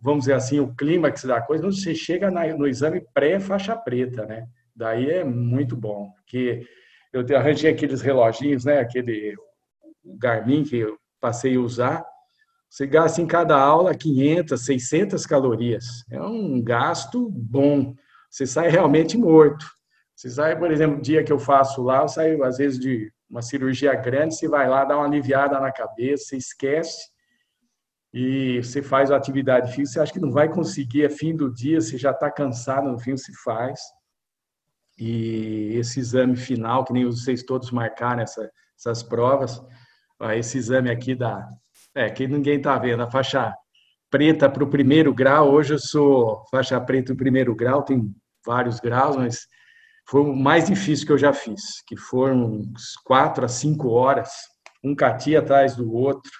vamos 0.00 0.20
dizer 0.20 0.34
assim, 0.34 0.60
o 0.60 0.74
clímax 0.74 1.24
da 1.24 1.40
coisa, 1.40 1.62
quando 1.62 1.76
você 1.76 1.94
chega 1.94 2.30
no 2.30 2.66
exame 2.66 3.04
pré-faixa 3.12 3.76
preta, 3.76 4.26
né? 4.26 4.46
Daí 4.74 5.10
é 5.10 5.24
muito 5.24 5.76
bom, 5.76 6.10
porque 6.12 6.66
eu 7.12 7.24
arranjei 7.36 7.70
aqueles 7.70 8.00
reloginhos, 8.00 8.64
né? 8.64 8.78
Aquele 8.78 9.34
Garmin 10.04 10.62
que 10.62 10.78
eu 10.78 10.98
passei 11.20 11.56
a 11.56 11.60
usar, 11.60 12.04
você 12.70 12.86
gasta 12.86 13.20
em 13.20 13.26
cada 13.26 13.58
aula 13.58 13.96
500, 13.96 14.64
600 14.64 15.26
calorias. 15.26 16.04
É 16.08 16.22
um 16.22 16.62
gasto 16.62 17.28
bom. 17.28 17.96
Você 18.30 18.46
sai 18.46 18.68
realmente 18.68 19.18
morto. 19.18 19.66
Você 20.14 20.30
sai, 20.30 20.56
por 20.56 20.70
exemplo, 20.70 21.02
dia 21.02 21.24
que 21.24 21.32
eu 21.32 21.38
faço 21.38 21.82
lá, 21.82 22.02
eu 22.02 22.08
saio 22.08 22.44
às 22.44 22.58
vezes 22.58 22.78
de 22.78 23.12
uma 23.28 23.42
cirurgia 23.42 23.94
grande, 23.96 24.36
você 24.36 24.46
vai 24.46 24.68
lá, 24.68 24.84
dá 24.84 24.96
uma 24.96 25.06
aliviada 25.06 25.58
na 25.58 25.72
cabeça, 25.72 26.26
você 26.26 26.36
esquece 26.36 27.08
e 28.12 28.62
você 28.62 28.82
faz 28.82 29.10
a 29.10 29.16
atividade 29.16 29.72
física, 29.72 29.92
você 29.94 30.00
acha 30.00 30.12
que 30.12 30.20
não 30.20 30.30
vai 30.30 30.48
conseguir, 30.48 31.04
é 31.04 31.08
fim 31.08 31.34
do 31.34 31.52
dia, 31.52 31.80
você 31.80 31.96
já 31.96 32.10
está 32.10 32.30
cansado, 32.30 32.90
no 32.90 32.98
fim 32.98 33.16
se 33.16 33.32
faz. 33.42 33.80
E 34.98 35.72
esse 35.74 35.98
exame 35.98 36.36
final, 36.36 36.84
que 36.84 36.92
nem 36.92 37.04
vocês 37.04 37.42
todos 37.42 37.70
marcaram 37.70 38.22
essa, 38.22 38.50
essas 38.78 39.02
provas, 39.02 39.60
esse 40.36 40.58
exame 40.58 40.90
aqui 40.90 41.14
da 41.14 41.48
é, 41.94 42.08
que 42.10 42.26
ninguém 42.26 42.56
está 42.56 42.78
vendo, 42.78 43.02
a 43.02 43.10
faixa 43.10 43.54
preta 44.10 44.48
para 44.50 44.64
o 44.64 44.70
primeiro 44.70 45.14
grau, 45.14 45.52
hoje 45.52 45.74
eu 45.74 45.78
sou 45.78 46.44
faixa 46.50 46.80
preta 46.80 47.12
do 47.12 47.16
primeiro 47.16 47.54
grau, 47.54 47.82
tem 47.82 48.12
vários 48.44 48.80
graus, 48.80 49.16
mas 49.16 49.46
foi 50.08 50.22
o 50.22 50.34
mais 50.34 50.66
difícil 50.66 51.06
que 51.06 51.12
eu 51.12 51.18
já 51.18 51.32
fiz, 51.32 51.82
que 51.86 51.96
foram 51.96 52.62
quatro 53.04 53.44
a 53.44 53.48
cinco 53.48 53.90
horas, 53.90 54.30
um 54.82 54.94
cati 54.94 55.36
atrás 55.36 55.76
do 55.76 55.92
outro. 55.92 56.32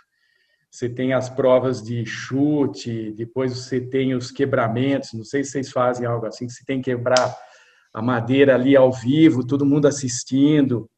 Você 0.70 0.88
tem 0.88 1.12
as 1.12 1.28
provas 1.28 1.82
de 1.82 2.04
chute, 2.06 3.12
depois 3.12 3.52
você 3.52 3.80
tem 3.80 4.14
os 4.14 4.30
quebramentos, 4.30 5.12
não 5.12 5.24
sei 5.24 5.44
se 5.44 5.50
vocês 5.50 5.70
fazem 5.70 6.06
algo 6.06 6.26
assim, 6.26 6.48
você 6.48 6.64
tem 6.64 6.80
que 6.80 6.90
quebrar 6.90 7.36
a 7.92 8.00
madeira 8.00 8.54
ali 8.54 8.76
ao 8.76 8.92
vivo, 8.92 9.46
todo 9.46 9.66
mundo 9.66 9.86
assistindo. 9.86 10.88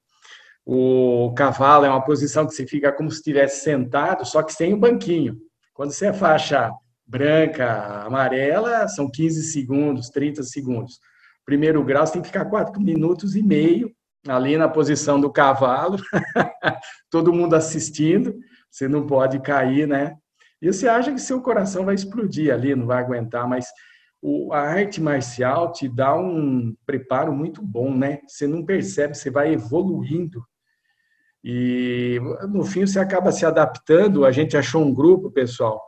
O 0.64 1.32
cavalo 1.36 1.84
é 1.84 1.88
uma 1.90 2.04
posição 2.04 2.46
que 2.46 2.54
você 2.54 2.66
fica 2.66 2.92
como 2.92 3.10
se 3.10 3.16
estivesse 3.18 3.64
sentado, 3.64 4.24
só 4.24 4.42
que 4.42 4.52
sem 4.52 4.72
o 4.72 4.78
banquinho. 4.78 5.36
Quando 5.74 5.90
você 5.90 6.06
é 6.06 6.12
faixa 6.12 6.70
branca, 7.04 8.04
amarela, 8.04 8.86
são 8.88 9.10
15 9.10 9.42
segundos, 9.52 10.08
30 10.08 10.42
segundos. 10.44 10.98
Primeiro 11.44 11.84
grau, 11.84 12.06
você 12.06 12.14
tem 12.14 12.22
que 12.22 12.28
ficar 12.28 12.44
4 12.44 12.80
minutos 12.80 13.34
e 13.34 13.42
meio 13.42 13.90
ali 14.28 14.56
na 14.56 14.68
posição 14.68 15.20
do 15.20 15.32
cavalo, 15.32 15.96
todo 17.10 17.32
mundo 17.32 17.54
assistindo, 17.54 18.34
você 18.70 18.86
não 18.86 19.04
pode 19.04 19.40
cair, 19.40 19.88
né? 19.88 20.14
E 20.60 20.72
você 20.72 20.86
acha 20.86 21.12
que 21.12 21.20
seu 21.20 21.40
coração 21.40 21.84
vai 21.84 21.96
explodir 21.96 22.54
ali, 22.54 22.74
não 22.74 22.86
vai 22.86 23.02
aguentar, 23.02 23.48
mas 23.48 23.66
a 24.52 24.58
arte 24.60 25.00
marcial 25.00 25.72
te 25.72 25.88
dá 25.88 26.14
um 26.16 26.72
preparo 26.86 27.32
muito 27.32 27.60
bom, 27.60 27.92
né? 27.92 28.20
Você 28.28 28.46
não 28.46 28.64
percebe, 28.64 29.16
você 29.16 29.28
vai 29.28 29.52
evoluindo 29.52 30.40
e 31.44 32.20
no 32.48 32.64
fim 32.64 32.86
você 32.86 32.98
acaba 32.98 33.32
se 33.32 33.44
adaptando. 33.44 34.24
A 34.24 34.30
gente 34.30 34.56
achou 34.56 34.82
um 34.82 34.94
grupo, 34.94 35.30
pessoal, 35.30 35.82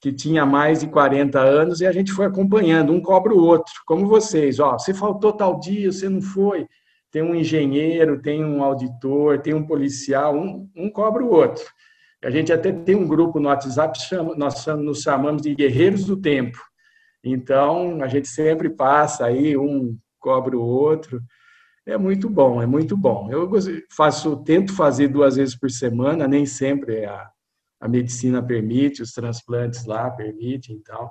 que 0.00 0.12
tinha 0.12 0.44
mais 0.44 0.80
de 0.80 0.88
40 0.88 1.38
anos 1.40 1.80
e 1.80 1.86
a 1.86 1.92
gente 1.92 2.12
foi 2.12 2.26
acompanhando, 2.26 2.92
um 2.92 3.00
cobra 3.00 3.32
o 3.34 3.42
outro, 3.42 3.72
como 3.86 4.06
vocês. 4.06 4.60
Ó, 4.60 4.78
você 4.78 4.92
faltou 4.92 5.32
tal 5.32 5.58
dia, 5.58 5.90
você 5.90 6.08
não 6.08 6.20
foi. 6.20 6.66
Tem 7.10 7.22
um 7.22 7.34
engenheiro, 7.34 8.20
tem 8.20 8.44
um 8.44 8.62
auditor, 8.62 9.40
tem 9.40 9.54
um 9.54 9.66
policial, 9.66 10.36
um, 10.36 10.68
um 10.76 10.90
cobra 10.90 11.24
o 11.24 11.30
outro. 11.30 11.64
A 12.22 12.30
gente 12.30 12.52
até 12.52 12.70
tem 12.70 12.94
um 12.94 13.08
grupo 13.08 13.40
no 13.40 13.48
WhatsApp, 13.48 13.98
chama, 13.98 14.34
nós 14.36 14.66
nos 14.66 15.00
chamamos 15.00 15.42
de 15.42 15.54
Guerreiros 15.54 16.04
do 16.04 16.16
Tempo. 16.16 16.58
Então, 17.24 18.02
a 18.02 18.06
gente 18.06 18.28
sempre 18.28 18.68
passa 18.68 19.26
aí, 19.26 19.56
um 19.56 19.96
cobra 20.18 20.56
o 20.56 20.62
outro 20.62 21.20
é 21.92 21.98
muito 21.98 22.28
bom, 22.28 22.62
é 22.62 22.66
muito 22.66 22.96
bom. 22.96 23.30
Eu 23.30 23.50
faço, 23.90 24.36
tento 24.38 24.74
fazer 24.74 25.08
duas 25.08 25.36
vezes 25.36 25.56
por 25.56 25.70
semana, 25.70 26.28
nem 26.28 26.46
sempre 26.46 27.04
a, 27.04 27.28
a 27.80 27.88
medicina 27.88 28.42
permite, 28.42 29.02
os 29.02 29.12
transplantes 29.12 29.84
lá 29.84 30.10
permitem 30.10 30.76
e 30.76 30.82
tal. 30.82 31.10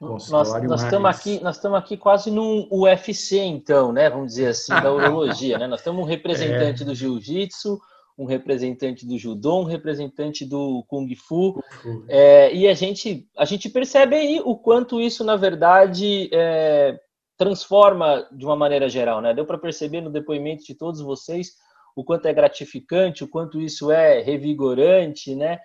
Nós, 0.00 0.30
nós 0.30 0.82
estamos 0.82 1.10
aqui, 1.10 1.40
nós 1.42 1.56
estamos 1.56 1.78
aqui 1.78 1.94
quase 1.94 2.30
num 2.30 2.66
UFC, 2.72 3.38
então, 3.38 3.92
né? 3.92 4.08
Vamos 4.08 4.28
dizer 4.28 4.46
assim, 4.46 4.72
da 4.72 4.90
urologia, 4.90 5.58
né? 5.58 5.66
Nós 5.66 5.82
temos 5.82 6.00
um 6.00 6.06
representante 6.08 6.82
é. 6.82 6.86
do 6.86 6.94
jiu-jitsu, 6.94 7.78
um 8.16 8.24
representante 8.24 9.06
do 9.06 9.18
judô, 9.18 9.60
um 9.60 9.64
representante 9.64 10.46
do 10.46 10.82
kung 10.88 11.14
fu, 11.14 11.62
é, 12.08 12.54
e 12.54 12.66
a 12.66 12.72
gente 12.72 13.28
a 13.36 13.44
gente 13.44 13.68
percebe 13.68 14.16
aí 14.16 14.40
o 14.42 14.56
quanto 14.56 15.00
isso 15.00 15.22
na 15.22 15.36
verdade 15.36 16.30
é, 16.32 16.98
transforma 17.40 18.28
de 18.30 18.44
uma 18.44 18.54
maneira 18.54 18.86
geral, 18.86 19.22
né? 19.22 19.32
Deu 19.32 19.46
para 19.46 19.56
perceber 19.56 20.02
no 20.02 20.10
depoimento 20.10 20.62
de 20.62 20.74
todos 20.74 21.00
vocês 21.00 21.56
o 21.96 22.04
quanto 22.04 22.26
é 22.26 22.34
gratificante, 22.34 23.24
o 23.24 23.28
quanto 23.28 23.58
isso 23.58 23.90
é 23.90 24.20
revigorante, 24.20 25.34
né? 25.34 25.58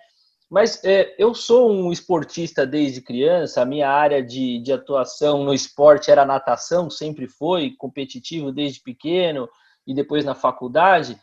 Mas 0.48 0.82
é, 0.82 1.14
eu 1.18 1.34
sou 1.34 1.70
um 1.70 1.92
esportista 1.92 2.66
desde 2.66 3.02
criança, 3.02 3.60
a 3.60 3.66
minha 3.66 3.90
área 3.90 4.22
de, 4.22 4.58
de 4.58 4.72
atuação 4.72 5.44
no 5.44 5.52
esporte 5.52 6.10
era 6.10 6.24
natação, 6.24 6.88
sempre 6.88 7.28
foi 7.28 7.72
competitivo 7.76 8.50
desde 8.50 8.80
pequeno 8.80 9.46
e 9.86 9.92
depois 9.92 10.24
na 10.24 10.34
faculdade. 10.34 11.20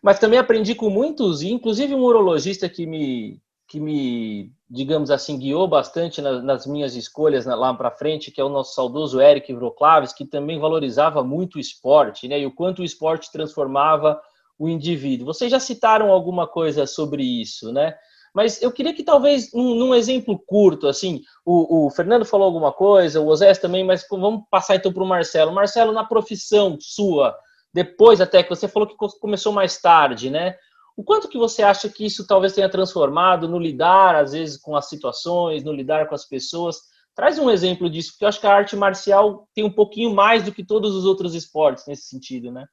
Mas 0.00 0.20
também 0.20 0.38
aprendi 0.38 0.76
com 0.76 0.90
muitos, 0.90 1.42
inclusive 1.42 1.92
um 1.92 2.04
urologista 2.04 2.68
que 2.68 2.86
me, 2.86 3.42
que 3.72 3.80
me, 3.80 4.52
digamos 4.68 5.10
assim, 5.10 5.38
guiou 5.38 5.66
bastante 5.66 6.20
nas, 6.20 6.44
nas 6.44 6.66
minhas 6.66 6.94
escolhas 6.94 7.46
lá 7.46 7.72
para 7.72 7.90
frente, 7.90 8.30
que 8.30 8.38
é 8.38 8.44
o 8.44 8.50
nosso 8.50 8.74
saudoso 8.74 9.18
Eric 9.18 9.50
Vroclaves, 9.54 10.12
que 10.12 10.26
também 10.26 10.60
valorizava 10.60 11.24
muito 11.24 11.54
o 11.54 11.58
esporte, 11.58 12.28
né? 12.28 12.38
E 12.38 12.44
o 12.44 12.54
quanto 12.54 12.82
o 12.82 12.84
esporte 12.84 13.32
transformava 13.32 14.20
o 14.58 14.68
indivíduo. 14.68 15.24
Vocês 15.24 15.50
já 15.50 15.58
citaram 15.58 16.12
alguma 16.12 16.46
coisa 16.46 16.84
sobre 16.86 17.22
isso, 17.22 17.72
né? 17.72 17.94
Mas 18.34 18.60
eu 18.60 18.70
queria 18.70 18.92
que 18.92 19.02
talvez, 19.02 19.50
num, 19.54 19.74
num 19.74 19.94
exemplo 19.94 20.38
curto, 20.38 20.86
assim, 20.86 21.22
o, 21.42 21.86
o, 21.86 21.90
Fernando 21.90 22.26
falou 22.26 22.44
alguma 22.44 22.72
coisa, 22.72 23.22
o 23.22 23.28
Osés 23.28 23.56
também, 23.56 23.82
mas 23.82 24.04
vamos 24.10 24.42
passar 24.50 24.76
então 24.76 24.92
para 24.92 25.02
o 25.02 25.06
Marcelo. 25.06 25.50
Marcelo, 25.50 25.92
na 25.92 26.04
profissão 26.04 26.76
sua, 26.78 27.34
depois 27.72 28.20
até 28.20 28.42
que 28.42 28.50
você 28.50 28.68
falou 28.68 28.86
que 28.86 28.96
começou 29.18 29.50
mais 29.50 29.80
tarde, 29.80 30.28
né? 30.28 30.56
O 30.96 31.02
quanto 31.02 31.28
que 31.28 31.38
você 31.38 31.62
acha 31.62 31.88
que 31.88 32.04
isso 32.04 32.26
talvez 32.26 32.52
tenha 32.52 32.68
transformado 32.68 33.48
no 33.48 33.58
lidar, 33.58 34.14
às 34.14 34.32
vezes, 34.32 34.56
com 34.56 34.76
as 34.76 34.88
situações, 34.88 35.64
no 35.64 35.72
lidar 35.72 36.08
com 36.08 36.14
as 36.14 36.26
pessoas? 36.26 36.76
Traz 37.14 37.38
um 37.38 37.50
exemplo 37.50 37.90
disso, 37.90 38.12
porque 38.12 38.24
eu 38.24 38.28
acho 38.28 38.40
que 38.40 38.46
a 38.46 38.54
arte 38.54 38.76
marcial 38.76 39.48
tem 39.54 39.64
um 39.64 39.72
pouquinho 39.72 40.14
mais 40.14 40.42
do 40.42 40.52
que 40.52 40.64
todos 40.64 40.94
os 40.94 41.04
outros 41.04 41.34
esportes 41.34 41.84
nesse 41.86 42.08
sentido, 42.08 42.50
né? 42.50 42.66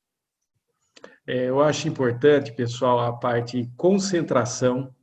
É, 1.26 1.46
eu 1.46 1.62
acho 1.62 1.88
importante, 1.88 2.52
pessoal, 2.52 3.00
a 3.00 3.14
parte 3.14 3.70
concentração, 3.78 4.94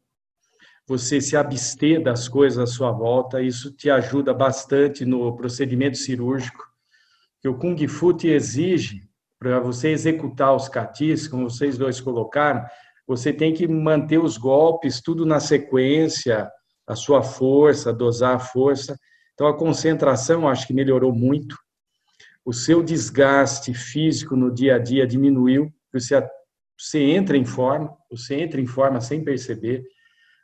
você 0.86 1.20
se 1.20 1.36
abster 1.36 2.02
das 2.02 2.28
coisas 2.28 2.58
à 2.58 2.66
sua 2.66 2.92
volta, 2.92 3.42
isso 3.42 3.70
te 3.70 3.90
ajuda 3.90 4.32
bastante 4.32 5.04
no 5.04 5.36
procedimento 5.36 5.96
cirúrgico, 5.96 6.64
que 7.40 7.48
o 7.48 7.58
Kung 7.58 7.76
Fu 7.88 8.12
te 8.12 8.28
exige, 8.28 9.06
para 9.38 9.60
você 9.60 9.90
executar 9.90 10.54
os 10.54 10.68
catis, 10.68 11.28
como 11.28 11.48
vocês 11.50 11.76
dois 11.76 12.00
colocaram, 12.00 12.64
você 13.06 13.32
tem 13.32 13.54
que 13.54 13.68
manter 13.68 14.18
os 14.18 14.36
golpes 14.36 15.00
tudo 15.00 15.24
na 15.24 15.38
sequência, 15.38 16.50
a 16.86 16.96
sua 16.96 17.22
força, 17.22 17.92
dosar 17.92 18.36
a 18.36 18.38
força. 18.38 18.98
Então, 19.34 19.46
a 19.46 19.56
concentração 19.56 20.48
acho 20.48 20.66
que 20.66 20.74
melhorou 20.74 21.12
muito. 21.12 21.56
O 22.44 22.52
seu 22.52 22.82
desgaste 22.82 23.72
físico 23.74 24.36
no 24.36 24.52
dia 24.52 24.76
a 24.76 24.78
dia 24.78 25.06
diminuiu. 25.06 25.72
Você, 25.92 26.20
você 26.78 27.00
entra 27.02 27.36
em 27.36 27.44
forma, 27.44 27.94
você 28.10 28.36
entra 28.36 28.60
em 28.60 28.66
forma 28.66 29.00
sem 29.00 29.22
perceber. 29.22 29.84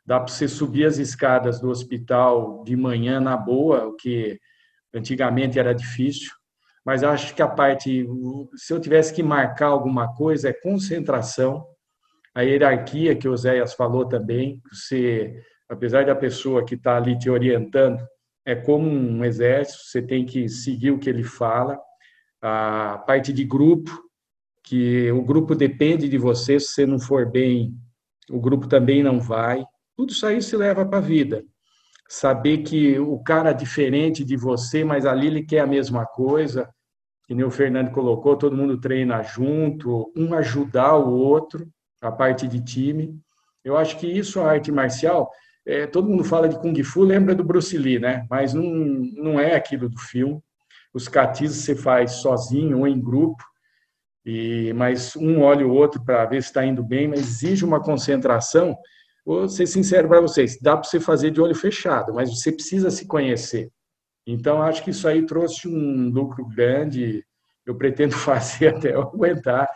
Dá 0.04 0.18
para 0.18 0.32
você 0.32 0.48
subir 0.48 0.84
as 0.84 0.98
escadas 0.98 1.60
do 1.60 1.68
hospital 1.68 2.64
de 2.64 2.76
manhã 2.76 3.20
na 3.20 3.36
boa, 3.36 3.86
o 3.86 3.96
que 3.96 4.38
antigamente 4.92 5.58
era 5.58 5.72
difícil. 5.72 6.30
Mas 6.84 7.04
acho 7.04 7.34
que 7.34 7.42
a 7.42 7.46
parte, 7.46 8.04
se 8.56 8.72
eu 8.72 8.80
tivesse 8.80 9.14
que 9.14 9.22
marcar 9.22 9.68
alguma 9.68 10.12
coisa, 10.14 10.48
é 10.48 10.52
concentração 10.52 11.64
a 12.34 12.42
hierarquia 12.42 13.14
que 13.14 13.28
o 13.28 13.36
Zéias 13.36 13.74
falou 13.74 14.06
também, 14.06 14.60
você, 14.70 15.34
apesar 15.68 16.06
da 16.06 16.14
pessoa 16.14 16.64
que 16.64 16.74
está 16.74 16.96
ali 16.96 17.18
te 17.18 17.28
orientando, 17.28 18.02
é 18.44 18.54
como 18.54 18.88
um 18.88 19.24
exército, 19.24 19.84
você 19.84 20.02
tem 20.02 20.24
que 20.24 20.48
seguir 20.48 20.90
o 20.90 20.98
que 20.98 21.08
ele 21.08 21.22
fala. 21.22 21.78
a 22.40 22.98
parte 23.06 23.32
de 23.32 23.44
grupo, 23.44 23.90
que 24.64 25.10
o 25.12 25.22
grupo 25.22 25.54
depende 25.54 26.08
de 26.08 26.18
você, 26.18 26.58
se 26.58 26.68
você 26.72 26.86
não 26.86 26.98
for 26.98 27.30
bem, 27.30 27.72
o 28.30 28.40
grupo 28.40 28.66
também 28.66 29.02
não 29.02 29.20
vai. 29.20 29.64
Tudo 29.96 30.10
isso 30.10 30.26
aí 30.26 30.42
se 30.42 30.56
leva 30.56 30.84
para 30.84 30.98
a 30.98 31.00
vida. 31.00 31.44
Saber 32.08 32.58
que 32.58 32.98
o 32.98 33.18
cara 33.22 33.50
é 33.50 33.54
diferente 33.54 34.24
de 34.24 34.36
você, 34.36 34.84
mas 34.84 35.06
ali 35.06 35.28
ele 35.28 35.44
quer 35.44 35.60
a 35.60 35.66
mesma 35.66 36.04
coisa, 36.04 36.68
que 37.26 37.34
nem 37.34 37.44
o 37.44 37.50
Fernando 37.50 37.92
colocou, 37.92 38.36
todo 38.36 38.56
mundo 38.56 38.80
treina 38.80 39.22
junto, 39.22 40.12
um 40.16 40.34
ajudar 40.34 40.96
o 40.96 41.12
outro, 41.12 41.66
a 42.02 42.12
parte 42.12 42.46
de 42.46 42.60
time. 42.62 43.18
Eu 43.64 43.76
acho 43.76 43.98
que 43.98 44.06
isso, 44.06 44.40
a 44.40 44.50
arte 44.50 44.72
marcial, 44.72 45.30
é, 45.64 45.86
todo 45.86 46.08
mundo 46.08 46.24
fala 46.24 46.48
de 46.48 46.58
Kung 46.58 46.82
Fu, 46.82 47.02
lembra 47.02 47.34
do 47.34 47.44
Bruce 47.44 47.78
Lee, 47.78 47.98
né? 47.98 48.26
Mas 48.28 48.52
não, 48.52 48.64
não 48.64 49.40
é 49.40 49.54
aquilo 49.54 49.88
do 49.88 49.98
filme. 49.98 50.42
Os 50.92 51.08
catis 51.08 51.54
você 51.54 51.74
faz 51.74 52.12
sozinho 52.16 52.80
ou 52.80 52.86
em 52.86 53.00
grupo, 53.00 53.42
e 54.24 54.72
mas 54.74 55.16
um 55.16 55.40
olha 55.40 55.66
o 55.66 55.72
outro 55.72 56.04
para 56.04 56.24
ver 56.26 56.42
se 56.42 56.48
está 56.48 56.64
indo 56.64 56.82
bem, 56.82 57.08
mas 57.08 57.20
exige 57.20 57.64
uma 57.64 57.80
concentração. 57.80 58.76
Vou 59.24 59.48
ser 59.48 59.66
sincero 59.66 60.08
para 60.08 60.20
vocês, 60.20 60.58
dá 60.60 60.76
para 60.76 60.88
você 60.88 61.00
fazer 61.00 61.30
de 61.30 61.40
olho 61.40 61.54
fechado, 61.54 62.12
mas 62.12 62.30
você 62.30 62.52
precisa 62.52 62.90
se 62.90 63.06
conhecer. 63.06 63.70
Então, 64.26 64.62
acho 64.62 64.84
que 64.84 64.90
isso 64.90 65.08
aí 65.08 65.24
trouxe 65.26 65.68
um 65.68 66.08
lucro 66.10 66.46
grande. 66.46 67.24
Eu 67.64 67.76
pretendo 67.76 68.14
fazer 68.18 68.68
até 68.76 68.94
eu 68.94 69.02
aguentar, 69.02 69.68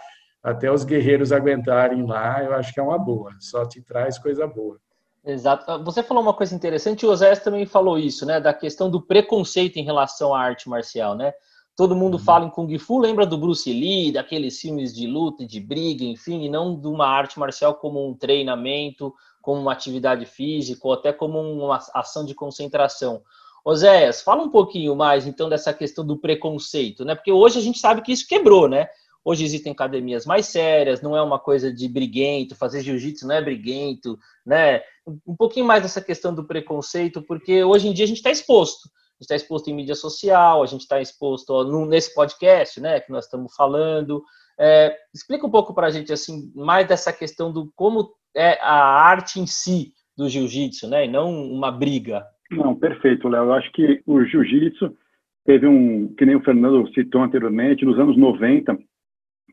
até 0.47 0.71
os 0.71 0.85
guerreiros 0.85 1.33
aguentarem 1.33 2.07
lá. 2.07 2.43
Eu 2.43 2.55
acho 2.55 2.73
que 2.73 2.79
é 2.79 2.83
uma 2.83 2.97
boa, 2.97 3.33
só 3.41 3.67
te 3.67 3.83
traz 3.83 4.17
coisa 4.17 4.47
boa. 4.47 4.79
Exato. 5.25 5.83
Você 5.83 6.05
falou 6.05 6.23
uma 6.23 6.33
coisa 6.33 6.55
interessante, 6.55 7.05
o 7.05 7.11
Osés 7.11 7.41
também 7.41 7.67
falou 7.67 7.99
isso, 7.99 8.25
né? 8.25 8.39
Da 8.39 8.55
questão 8.55 8.89
do 8.89 9.03
preconceito 9.03 9.77
em 9.77 9.83
relação 9.83 10.33
à 10.33 10.41
arte 10.41 10.69
marcial, 10.69 11.17
né? 11.17 11.33
Todo 11.75 11.97
mundo 11.97 12.15
uhum. 12.15 12.23
fala 12.23 12.47
em 12.47 12.51
Kung 12.51 12.79
Fu, 12.79 12.99
lembra 13.01 13.27
do 13.27 13.37
Bruce 13.37 13.71
Lee, 13.71 14.13
daqueles 14.13 14.61
filmes 14.61 14.95
de 14.95 15.09
luta, 15.09 15.45
de 15.45 15.59
briga, 15.59 16.05
enfim, 16.05 16.45
e 16.45 16.49
não 16.49 16.79
de 16.79 16.87
uma 16.87 17.09
arte 17.09 17.41
marcial 17.41 17.75
como 17.75 18.09
um 18.09 18.15
treinamento, 18.15 19.13
como 19.43 19.61
uma 19.61 19.73
atividade 19.73 20.25
física, 20.27 20.81
ou 20.85 20.95
até 20.95 21.13
como 21.13 21.41
uma 21.41 21.81
ação 21.93 22.25
de 22.25 22.35
concentração. 22.35 23.21
Oséias, 23.65 24.23
fala 24.23 24.45
um 24.45 24.49
pouquinho 24.49 24.95
mais 24.95 25.27
então 25.27 25.49
dessa 25.49 25.75
questão 25.75 26.07
do 26.07 26.17
preconceito, 26.17 27.05
né? 27.05 27.17
Porque 27.17 27.33
hoje 27.33 27.59
a 27.59 27.63
gente 27.63 27.81
sabe 27.81 28.01
que 28.01 28.13
isso 28.13 28.29
quebrou, 28.29 28.69
né? 28.69 28.87
Hoje 29.29 29.45
existem 29.45 29.73
academias 29.73 30.25
mais 30.25 30.47
sérias, 30.47 31.03
não 31.03 31.17
é 31.17 31.21
uma 31.21 31.41
coisa 31.41 31.73
de 31.73 31.89
briguento, 31.89 32.55
fazer 32.55 32.81
jiu-jitsu 32.81 33.27
não 33.27 33.35
é 33.35 33.43
briguento, 33.43 34.17
né? 34.47 34.83
Um 35.27 35.35
pouquinho 35.35 35.67
mais 35.67 35.83
dessa 35.83 36.01
questão 36.01 36.33
do 36.33 36.45
preconceito, 36.45 37.21
porque 37.21 37.65
hoje 37.65 37.89
em 37.89 37.93
dia 37.93 38.05
a 38.05 38.07
gente 38.09 38.19
está 38.19 38.31
exposto. 38.31 38.89
A 38.89 39.15
gente 39.17 39.23
está 39.23 39.35
exposto 39.35 39.69
em 39.69 39.75
mídia 39.75 39.97
social, 39.97 40.63
a 40.63 40.67
gente 40.67 40.83
está 40.83 41.01
exposto 41.01 41.51
ó, 41.51 41.87
nesse 41.87 42.15
podcast, 42.15 42.81
né, 42.81 43.01
que 43.01 43.11
nós 43.11 43.25
estamos 43.25 43.53
falando. 43.57 44.23
É, 44.61 44.97
explica 45.13 45.45
um 45.45 45.51
pouco 45.51 45.75
para 45.75 45.89
a 45.89 45.91
gente 45.91 46.13
assim 46.13 46.53
mais 46.55 46.87
dessa 46.87 47.13
questão 47.13 47.53
do 47.53 47.73
como 47.75 48.09
é 48.33 48.61
a 48.63 48.77
arte 48.77 49.41
em 49.41 49.47
si 49.47 49.93
do 50.17 50.29
jiu-jitsu, 50.29 50.89
né, 50.89 51.07
e 51.07 51.09
não 51.09 51.33
uma 51.51 51.73
briga. 51.73 52.25
Não, 52.49 52.77
perfeito, 52.77 53.29
Léo. 53.29 53.47
Eu 53.47 53.55
acho 53.55 53.73
que 53.73 54.05
o 54.07 54.23
jiu-jitsu 54.25 54.97
teve 55.45 55.67
um, 55.67 56.15
que 56.15 56.25
nem 56.25 56.37
o 56.37 56.45
Fernando 56.45 56.89
citou 56.95 57.23
anteriormente, 57.23 57.85
nos 57.85 57.99
anos 57.99 58.17
90, 58.17 58.79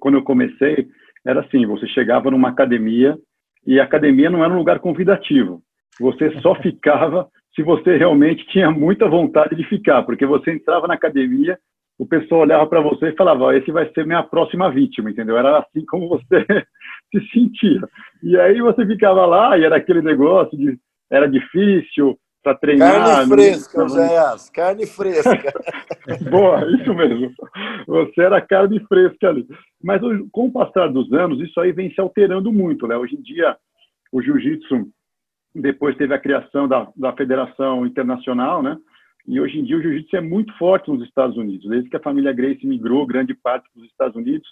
quando 0.03 0.15
eu 0.15 0.23
comecei, 0.23 0.89
era 1.25 1.39
assim: 1.39 1.65
você 1.65 1.87
chegava 1.87 2.29
numa 2.29 2.49
academia 2.49 3.17
e 3.65 3.79
a 3.79 3.85
academia 3.85 4.29
não 4.29 4.43
era 4.43 4.53
um 4.53 4.57
lugar 4.57 4.79
convidativo. 4.79 5.61
Você 5.97 6.29
só 6.41 6.53
ficava 6.61 7.29
se 7.55 7.63
você 7.63 7.95
realmente 7.95 8.45
tinha 8.47 8.69
muita 8.69 9.07
vontade 9.07 9.55
de 9.55 9.63
ficar, 9.63 10.03
porque 10.03 10.25
você 10.25 10.51
entrava 10.51 10.87
na 10.87 10.95
academia, 10.95 11.57
o 11.97 12.05
pessoal 12.05 12.41
olhava 12.41 12.67
para 12.67 12.81
você 12.81 13.09
e 13.09 13.15
falava: 13.15 13.55
esse 13.55 13.71
vai 13.71 13.89
ser 13.93 14.05
minha 14.05 14.21
próxima 14.23 14.69
vítima, 14.69 15.09
entendeu? 15.09 15.37
Era 15.37 15.59
assim 15.59 15.85
como 15.85 16.09
você 16.09 16.45
se 17.09 17.25
sentia. 17.31 17.79
E 18.21 18.37
aí 18.37 18.59
você 18.59 18.85
ficava 18.85 19.25
lá 19.25 19.57
e 19.57 19.63
era 19.63 19.77
aquele 19.77 20.01
negócio 20.01 20.57
de 20.57 20.77
era 21.09 21.29
difícil, 21.29 22.17
para 22.43 22.55
treinar. 22.55 23.05
Carne 23.05 23.29
fresca, 23.29 23.87
Zéas, 23.87 24.49
carne 24.49 24.85
fresca. 24.85 25.53
Boa, 26.29 26.69
isso 26.75 26.93
mesmo. 26.93 27.31
Você 27.87 28.21
era 28.21 28.41
carne 28.41 28.79
fresca 28.81 29.29
ali. 29.29 29.47
Mas 29.81 30.01
com 30.31 30.47
o 30.47 30.51
passar 30.51 30.87
dos 30.87 31.11
anos, 31.13 31.39
isso 31.39 31.59
aí 31.59 31.71
vem 31.71 31.91
se 31.93 32.01
alterando 32.01 32.51
muito, 32.51 32.85
né? 32.85 32.97
Hoje 32.97 33.15
em 33.15 33.21
dia, 33.21 33.55
o 34.11 34.21
jiu-jitsu, 34.21 34.87
depois 35.55 35.95
teve 35.95 36.13
a 36.13 36.19
criação 36.19 36.67
da, 36.67 36.87
da 36.95 37.13
Federação 37.13 37.85
Internacional, 37.85 38.61
né? 38.61 38.77
E 39.25 39.39
hoje 39.39 39.57
em 39.57 39.63
dia 39.63 39.77
o 39.77 39.81
jiu-jitsu 39.81 40.17
é 40.17 40.21
muito 40.21 40.55
forte 40.57 40.91
nos 40.91 41.01
Estados 41.07 41.37
Unidos. 41.37 41.69
Desde 41.69 41.89
que 41.89 41.95
a 41.95 42.01
família 42.01 42.33
Grace 42.33 42.67
migrou 42.67 43.07
grande 43.07 43.33
parte 43.33 43.69
para 43.71 43.81
os 43.81 43.87
Estados 43.87 44.15
Unidos, 44.17 44.47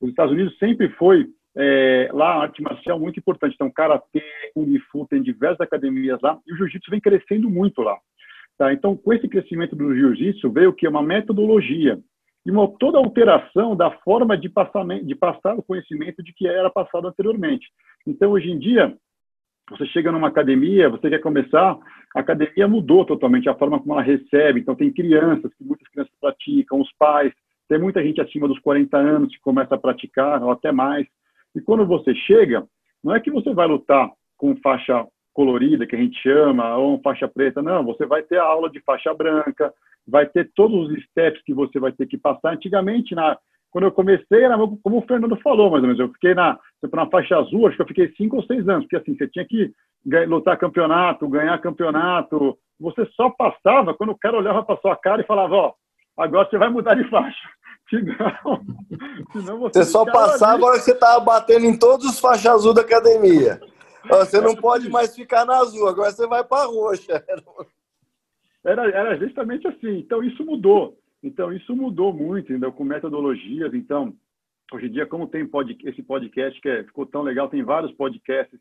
os 0.00 0.08
Estados 0.08 0.32
Unidos 0.32 0.56
sempre 0.58 0.88
foi 0.90 1.26
é, 1.56 2.10
lá 2.12 2.42
arte 2.42 2.62
marcial 2.62 2.98
é 2.98 3.00
muito 3.00 3.18
importante. 3.18 3.54
Então, 3.54 3.70
karatê, 3.70 4.22
kung 4.54 4.78
fu, 4.90 5.06
tem 5.06 5.22
diversas 5.22 5.60
academias 5.60 6.20
lá 6.20 6.38
e 6.46 6.52
o 6.52 6.56
jiu-jitsu 6.56 6.90
vem 6.90 7.00
crescendo 7.00 7.48
muito 7.48 7.80
lá. 7.80 7.96
Tá? 8.58 8.72
Então, 8.72 8.96
com 8.96 9.12
esse 9.12 9.26
crescimento 9.28 9.74
do 9.74 9.94
jiu-jitsu 9.94 10.50
veio 10.50 10.72
que 10.72 10.86
uma 10.86 11.02
metodologia 11.02 11.98
e 12.44 12.50
uma 12.50 12.68
toda 12.78 12.98
alteração 12.98 13.74
da 13.74 13.90
forma 13.90 14.36
de 14.36 14.48
passar, 14.48 14.84
de 14.86 15.14
passar 15.14 15.58
o 15.58 15.62
conhecimento 15.62 16.22
de 16.22 16.32
que 16.32 16.46
era 16.46 16.70
passado 16.70 17.08
anteriormente. 17.08 17.66
Então, 18.06 18.30
hoje 18.32 18.50
em 18.50 18.58
dia, 18.58 18.94
você 19.68 19.84
chega 19.86 20.12
numa 20.12 20.28
academia, 20.28 20.88
você 20.88 21.10
quer 21.10 21.20
começar, 21.20 21.76
a 22.14 22.20
academia 22.20 22.68
mudou 22.68 23.04
totalmente 23.04 23.48
a 23.48 23.54
forma 23.54 23.80
como 23.80 23.94
ela 23.94 24.02
recebe. 24.02 24.60
Então, 24.60 24.76
tem 24.76 24.92
crianças, 24.92 25.52
que 25.54 25.64
muitas 25.64 25.88
crianças 25.88 26.12
praticam, 26.20 26.80
os 26.80 26.92
pais, 26.98 27.32
tem 27.68 27.80
muita 27.80 28.02
gente 28.02 28.20
acima 28.20 28.46
dos 28.46 28.60
40 28.60 28.96
anos 28.96 29.34
que 29.34 29.40
começa 29.40 29.74
a 29.74 29.78
praticar, 29.78 30.42
ou 30.42 30.52
até 30.52 30.70
mais. 30.70 31.06
E 31.56 31.60
quando 31.62 31.86
você 31.86 32.14
chega, 32.14 32.66
não 33.02 33.14
é 33.14 33.20
que 33.20 33.30
você 33.30 33.52
vai 33.54 33.66
lutar 33.66 34.10
com 34.36 34.54
faixa 34.56 35.06
colorida, 35.32 35.86
que 35.86 35.96
a 35.96 35.98
gente 35.98 36.20
chama, 36.20 36.76
ou 36.76 37.00
faixa 37.00 37.26
preta, 37.26 37.62
não. 37.62 37.82
Você 37.84 38.04
vai 38.04 38.22
ter 38.22 38.38
a 38.38 38.44
aula 38.44 38.68
de 38.68 38.78
faixa 38.80 39.12
branca, 39.14 39.72
vai 40.06 40.26
ter 40.26 40.50
todos 40.54 40.90
os 40.90 41.02
steps 41.04 41.42
que 41.42 41.54
você 41.54 41.80
vai 41.80 41.92
ter 41.92 42.06
que 42.06 42.18
passar. 42.18 42.52
Antigamente, 42.52 43.14
na, 43.14 43.38
quando 43.70 43.84
eu 43.84 43.92
comecei, 43.92 44.44
era 44.44 44.56
como 44.56 44.98
o 44.98 45.06
Fernando 45.06 45.36
falou, 45.36 45.70
mais 45.70 45.82
ou 45.82 45.88
menos. 45.88 45.98
Eu 45.98 46.12
fiquei 46.12 46.34
na, 46.34 46.58
na 46.92 47.06
faixa 47.06 47.38
azul, 47.38 47.66
acho 47.66 47.76
que 47.76 47.82
eu 47.82 47.88
fiquei 47.88 48.12
cinco 48.16 48.36
ou 48.36 48.42
seis 48.42 48.68
anos, 48.68 48.84
porque 48.84 48.96
assim, 48.96 49.16
você 49.16 49.26
tinha 49.26 49.44
que 49.46 49.72
lutar 50.26 50.58
campeonato, 50.58 51.28
ganhar 51.28 51.58
campeonato. 51.58 52.58
Você 52.78 53.06
só 53.14 53.30
passava 53.30 53.94
quando 53.94 54.10
o 54.10 54.18
cara 54.18 54.36
olhava 54.36 54.62
para 54.62 54.80
sua 54.80 54.94
cara 54.94 55.22
e 55.22 55.26
falava: 55.26 55.54
Ó, 55.54 55.72
agora 56.18 56.48
você 56.48 56.58
vai 56.58 56.68
mudar 56.68 56.94
de 56.94 57.08
faixa. 57.08 57.48
Senão, 57.88 58.66
senão 59.32 59.58
você, 59.60 59.84
você 59.84 59.90
só 59.90 60.04
passava 60.04 60.54
ali. 60.54 60.64
a 60.64 60.66
hora 60.66 60.78
que 60.78 60.84
você 60.84 60.92
estava 60.92 61.20
batendo 61.20 61.66
em 61.66 61.78
todos 61.78 62.04
os 62.06 62.18
faixas 62.18 62.46
azul 62.46 62.74
da 62.74 62.80
academia. 62.80 63.60
Você 64.08 64.40
não 64.40 64.56
pode 64.56 64.88
mais 64.88 65.14
ficar 65.14 65.44
na 65.44 65.58
azul, 65.58 65.88
agora 65.88 66.10
você 66.10 66.26
vai 66.26 66.42
para 66.44 66.64
a 66.64 66.66
roxa. 66.66 67.24
Era, 68.64 68.88
era 68.88 69.16
justamente 69.16 69.66
assim. 69.68 69.98
Então, 69.98 70.22
isso 70.24 70.44
mudou. 70.44 70.98
Então, 71.22 71.52
isso 71.52 71.74
mudou 71.74 72.12
muito, 72.12 72.50
entendeu? 72.50 72.72
com 72.72 72.84
metodologias. 72.84 73.72
Então, 73.74 74.12
hoje 74.72 74.86
em 74.86 74.90
dia, 74.90 75.06
como 75.06 75.28
tem 75.28 75.46
pod, 75.46 75.76
esse 75.84 76.02
podcast 76.02 76.60
que 76.60 76.68
é, 76.68 76.84
ficou 76.84 77.06
tão 77.06 77.22
legal, 77.22 77.48
tem 77.48 77.62
vários 77.62 77.92
podcasts 77.92 78.58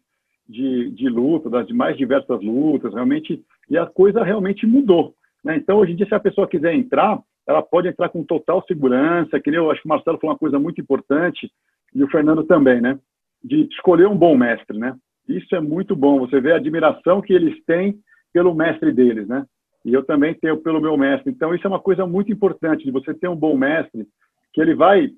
de, 0.47 0.91
de 0.91 1.09
luta, 1.09 1.49
das 1.49 1.69
mais 1.71 1.97
diversas 1.97 2.41
lutas, 2.43 2.93
realmente, 2.93 3.43
e 3.69 3.77
a 3.77 3.85
coisa 3.85 4.23
realmente 4.23 4.65
mudou. 4.67 5.15
Né? 5.43 5.57
Então, 5.57 5.77
hoje 5.77 5.93
em 5.93 5.95
dia, 5.95 6.07
se 6.07 6.15
a 6.15 6.19
pessoa 6.19 6.47
quiser 6.47 6.73
entrar, 6.73 7.19
ela 7.47 7.61
pode 7.61 7.87
entrar 7.87 8.09
com 8.09 8.23
total 8.23 8.63
segurança, 8.67 9.39
que 9.39 9.49
eu 9.49 9.69
acho 9.69 9.81
que 9.81 9.87
o 9.87 9.89
Marcelo 9.89 10.17
falou 10.19 10.33
uma 10.33 10.39
coisa 10.39 10.59
muito 10.59 10.81
importante, 10.81 11.51
e 11.93 12.03
o 12.03 12.09
Fernando 12.09 12.43
também, 12.43 12.81
né? 12.81 12.99
De 13.43 13.67
escolher 13.71 14.07
um 14.07 14.17
bom 14.17 14.35
mestre, 14.35 14.77
né? 14.77 14.95
Isso 15.27 15.55
é 15.55 15.59
muito 15.59 15.95
bom, 15.95 16.19
você 16.19 16.39
vê 16.39 16.51
a 16.51 16.57
admiração 16.57 17.21
que 17.21 17.33
eles 17.33 17.63
têm 17.65 17.97
pelo 18.33 18.53
mestre 18.53 18.91
deles, 18.91 19.27
né? 19.27 19.45
E 19.83 19.93
eu 19.93 20.03
também 20.03 20.33
tenho 20.33 20.57
pelo 20.57 20.81
meu 20.81 20.97
mestre. 20.97 21.31
Então, 21.31 21.53
isso 21.53 21.65
é 21.65 21.69
uma 21.69 21.79
coisa 21.79 22.07
muito 22.07 22.31
importante, 22.31 22.83
de 22.83 22.91
você 22.91 23.13
ter 23.13 23.27
um 23.27 23.35
bom 23.35 23.55
mestre, 23.55 24.07
que 24.51 24.59
ele 24.59 24.73
vai 24.73 25.09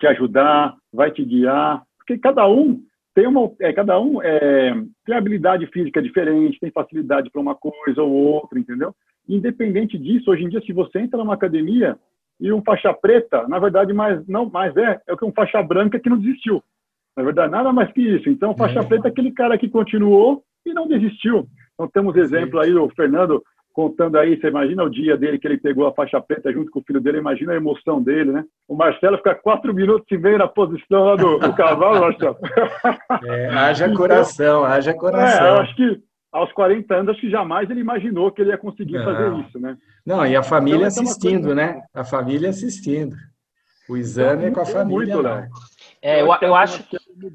te 0.00 0.06
ajudar, 0.06 0.74
vai 0.92 1.10
te 1.10 1.22
guiar, 1.24 1.82
porque 1.98 2.18
cada 2.18 2.48
um 2.48 2.82
tem 3.14 3.26
uma, 3.26 3.52
é, 3.60 3.72
cada 3.72 4.00
um 4.00 4.22
é, 4.22 4.72
tem 5.04 5.14
habilidade 5.14 5.66
física 5.66 6.00
diferente, 6.02 6.58
tem 6.58 6.70
facilidade 6.70 7.30
para 7.30 7.40
uma 7.40 7.54
coisa 7.54 8.02
ou 8.02 8.10
outra, 8.10 8.58
entendeu? 8.58 8.94
Independente 9.28 9.98
disso, 9.98 10.30
hoje 10.30 10.44
em 10.44 10.48
dia, 10.48 10.60
se 10.60 10.72
você 10.72 11.00
entra 11.00 11.18
numa 11.18 11.34
academia 11.34 11.96
e 12.40 12.52
um 12.52 12.62
faixa 12.62 12.92
preta, 12.92 13.46
na 13.48 13.58
verdade, 13.58 13.92
mais, 13.92 14.26
não 14.26 14.48
mais 14.50 14.76
é, 14.76 15.00
é 15.06 15.12
o 15.12 15.16
que 15.16 15.24
um 15.24 15.32
faixa 15.32 15.62
branca 15.62 15.98
que 15.98 16.10
não 16.10 16.18
desistiu. 16.18 16.62
Na 17.16 17.22
verdade, 17.22 17.52
nada 17.52 17.72
mais 17.72 17.92
que 17.92 18.00
isso. 18.00 18.28
Então, 18.28 18.56
faixa 18.56 18.80
é. 18.80 18.84
preta 18.84 19.08
é 19.08 19.10
aquele 19.10 19.32
cara 19.32 19.56
que 19.56 19.68
continuou 19.68 20.42
e 20.64 20.72
não 20.72 20.88
desistiu. 20.88 21.46
Então, 21.74 21.88
temos 21.88 22.16
exemplo 22.16 22.58
aí, 22.58 22.74
o 22.74 22.88
Fernando 22.90 23.42
contando 23.72 24.18
aí, 24.18 24.38
você 24.38 24.48
imagina 24.48 24.84
o 24.84 24.90
dia 24.90 25.16
dele 25.16 25.38
que 25.38 25.46
ele 25.46 25.56
pegou 25.56 25.86
a 25.86 25.94
faixa 25.94 26.20
preta 26.20 26.52
junto 26.52 26.70
com 26.70 26.80
o 26.80 26.82
filho 26.82 27.00
dele, 27.00 27.18
imagina 27.18 27.52
a 27.52 27.56
emoção 27.56 28.02
dele, 28.02 28.30
né? 28.30 28.44
O 28.68 28.76
Marcelo 28.76 29.16
fica 29.16 29.34
quatro 29.34 29.74
minutos 29.74 30.06
e 30.10 30.18
meio 30.18 30.38
na 30.38 30.46
posição 30.46 31.04
lá 31.04 31.16
do, 31.16 31.38
do 31.38 31.54
cavalo, 31.54 32.00
Marcelo. 32.00 32.36
É, 33.24 33.48
haja 33.48 33.86
então, 33.86 33.96
coração, 33.96 34.64
haja 34.64 34.94
coração. 34.94 35.22
É, 35.46 35.50
eu 35.50 35.60
acho 35.60 35.74
que 35.74 36.00
aos 36.32 36.50
40 36.52 36.94
anos, 36.94 37.10
acho 37.10 37.20
que 37.20 37.30
jamais 37.30 37.68
ele 37.68 37.80
imaginou 37.80 38.32
que 38.32 38.40
ele 38.40 38.50
ia 38.50 38.58
conseguir 38.58 38.98
não. 38.98 39.04
fazer 39.04 39.46
isso, 39.46 39.58
né? 39.58 39.76
Não, 40.04 40.26
e 40.26 40.34
a 40.34 40.42
família 40.42 40.88
então, 40.88 41.02
assistindo, 41.02 41.42
coisa... 41.42 41.54
né? 41.54 41.82
A 41.92 42.04
família 42.04 42.48
assistindo. 42.48 43.14
O 43.88 43.96
exame 43.96 44.46
então, 44.46 44.48
é 44.48 44.50
com 44.52 44.60
a 44.60 44.64
família. 44.66 45.14
Muito, 45.14 45.28
né? 45.28 45.48
É, 46.00 46.20
eu, 46.20 46.28
eu, 46.40 46.54
acho, 46.54 46.84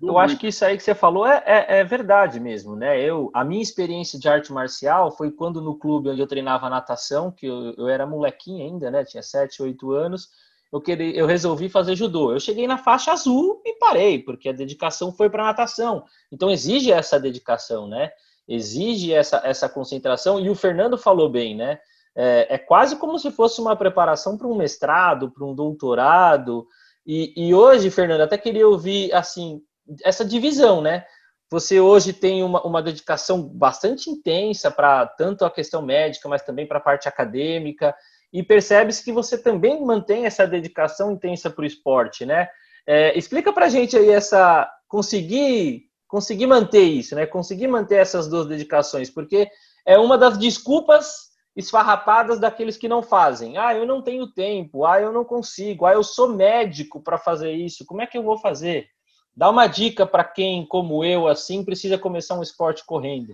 eu 0.01 0.17
acho 0.17 0.37
que 0.37 0.47
isso 0.47 0.65
aí 0.65 0.75
que 0.75 0.83
você 0.83 0.95
falou 0.95 1.25
é, 1.25 1.41
é, 1.45 1.79
é, 1.79 1.83
verdade 1.83 2.39
mesmo, 2.39 2.75
né? 2.75 2.99
Eu, 2.99 3.29
a 3.33 3.43
minha 3.45 3.61
experiência 3.61 4.19
de 4.19 4.27
arte 4.27 4.51
marcial 4.51 5.11
foi 5.11 5.31
quando 5.31 5.61
no 5.61 5.77
clube 5.77 6.09
onde 6.09 6.19
eu 6.19 6.27
treinava 6.27 6.69
natação, 6.69 7.31
que 7.31 7.45
eu, 7.45 7.73
eu 7.77 7.87
era 7.87 8.05
molequinho 8.05 8.65
ainda, 8.65 8.91
né? 8.91 9.05
Tinha 9.05 9.23
7, 9.23 9.61
8 9.61 9.91
anos, 9.91 10.29
eu, 10.73 10.81
queria, 10.81 11.15
eu 11.15 11.25
resolvi 11.25 11.69
fazer 11.69 11.95
judô. 11.95 12.33
Eu 12.33 12.39
cheguei 12.39 12.67
na 12.67 12.77
faixa 12.77 13.11
azul 13.11 13.61
e 13.65 13.77
parei, 13.77 14.19
porque 14.19 14.49
a 14.49 14.53
dedicação 14.53 15.13
foi 15.13 15.29
para 15.29 15.45
natação. 15.45 16.03
Então 16.31 16.49
exige 16.49 16.91
essa 16.91 17.19
dedicação, 17.19 17.87
né? 17.87 18.11
Exige 18.47 19.13
essa, 19.13 19.41
essa 19.43 19.67
concentração, 19.67 20.39
e 20.39 20.49
o 20.49 20.55
Fernando 20.55 20.97
falou 20.97 21.29
bem, 21.29 21.55
né? 21.55 21.79
É, 22.15 22.55
é 22.55 22.57
quase 22.57 22.95
como 22.95 23.19
se 23.19 23.29
fosse 23.31 23.61
uma 23.61 23.75
preparação 23.75 24.37
para 24.37 24.47
um 24.47 24.55
mestrado, 24.55 25.29
para 25.29 25.45
um 25.45 25.53
doutorado. 25.53 26.65
E, 27.05 27.33
e 27.35 27.53
hoje, 27.53 27.91
Fernando, 27.91 28.21
até 28.21 28.37
queria 28.37 28.67
ouvir 28.67 29.13
assim 29.13 29.61
essa 30.03 30.25
divisão, 30.25 30.81
né? 30.81 31.05
Você 31.49 31.79
hoje 31.79 32.11
tem 32.11 32.43
uma, 32.43 32.61
uma 32.63 32.81
dedicação 32.81 33.41
bastante 33.41 34.09
intensa 34.09 34.69
para 34.69 35.05
tanto 35.05 35.45
a 35.45 35.51
questão 35.51 35.81
médica, 35.81 36.27
mas 36.27 36.41
também 36.41 36.65
para 36.65 36.77
a 36.77 36.81
parte 36.81 37.07
acadêmica, 37.07 37.95
e 38.33 38.43
percebe-se 38.43 39.03
que 39.03 39.13
você 39.13 39.37
também 39.37 39.81
mantém 39.83 40.25
essa 40.25 40.45
dedicação 40.45 41.13
intensa 41.13 41.49
para 41.49 41.63
o 41.63 41.65
esporte, 41.65 42.25
né? 42.25 42.49
É, 42.85 43.17
explica 43.17 43.53
para 43.53 43.65
a 43.65 43.69
gente 43.69 43.97
aí 43.97 44.09
essa 44.09 44.69
conseguir 44.87 45.86
conseguir 46.07 46.47
manter 46.47 46.83
isso, 46.83 47.15
né? 47.15 47.25
Conseguir 47.25 47.67
manter 47.67 47.95
essas 47.95 48.27
duas 48.27 48.47
dedicações, 48.47 49.09
porque 49.09 49.49
é 49.85 49.97
uma 49.97 50.17
das 50.17 50.37
desculpas 50.37 51.27
esfarrapadas 51.55 52.39
daqueles 52.39 52.77
que 52.77 52.87
não 52.87 53.01
fazem. 53.01 53.57
Ah, 53.57 53.73
eu 53.73 53.85
não 53.85 54.01
tenho 54.01 54.31
tempo. 54.31 54.85
Ah, 54.85 55.01
eu 55.01 55.11
não 55.11 55.25
consigo. 55.25 55.85
Ah, 55.85 55.93
eu 55.93 56.03
sou 56.03 56.29
médico 56.29 57.01
para 57.01 57.17
fazer 57.17 57.51
isso. 57.51 57.85
Como 57.85 58.01
é 58.01 58.05
que 58.05 58.17
eu 58.17 58.23
vou 58.23 58.37
fazer? 58.37 58.87
Dá 59.35 59.49
uma 59.49 59.65
dica 59.67 60.05
para 60.05 60.23
quem, 60.23 60.65
como 60.65 61.03
eu, 61.03 61.27
assim, 61.27 61.63
precisa 61.63 61.97
começar 61.97 62.35
um 62.35 62.43
esporte 62.43 62.85
correndo. 62.85 63.33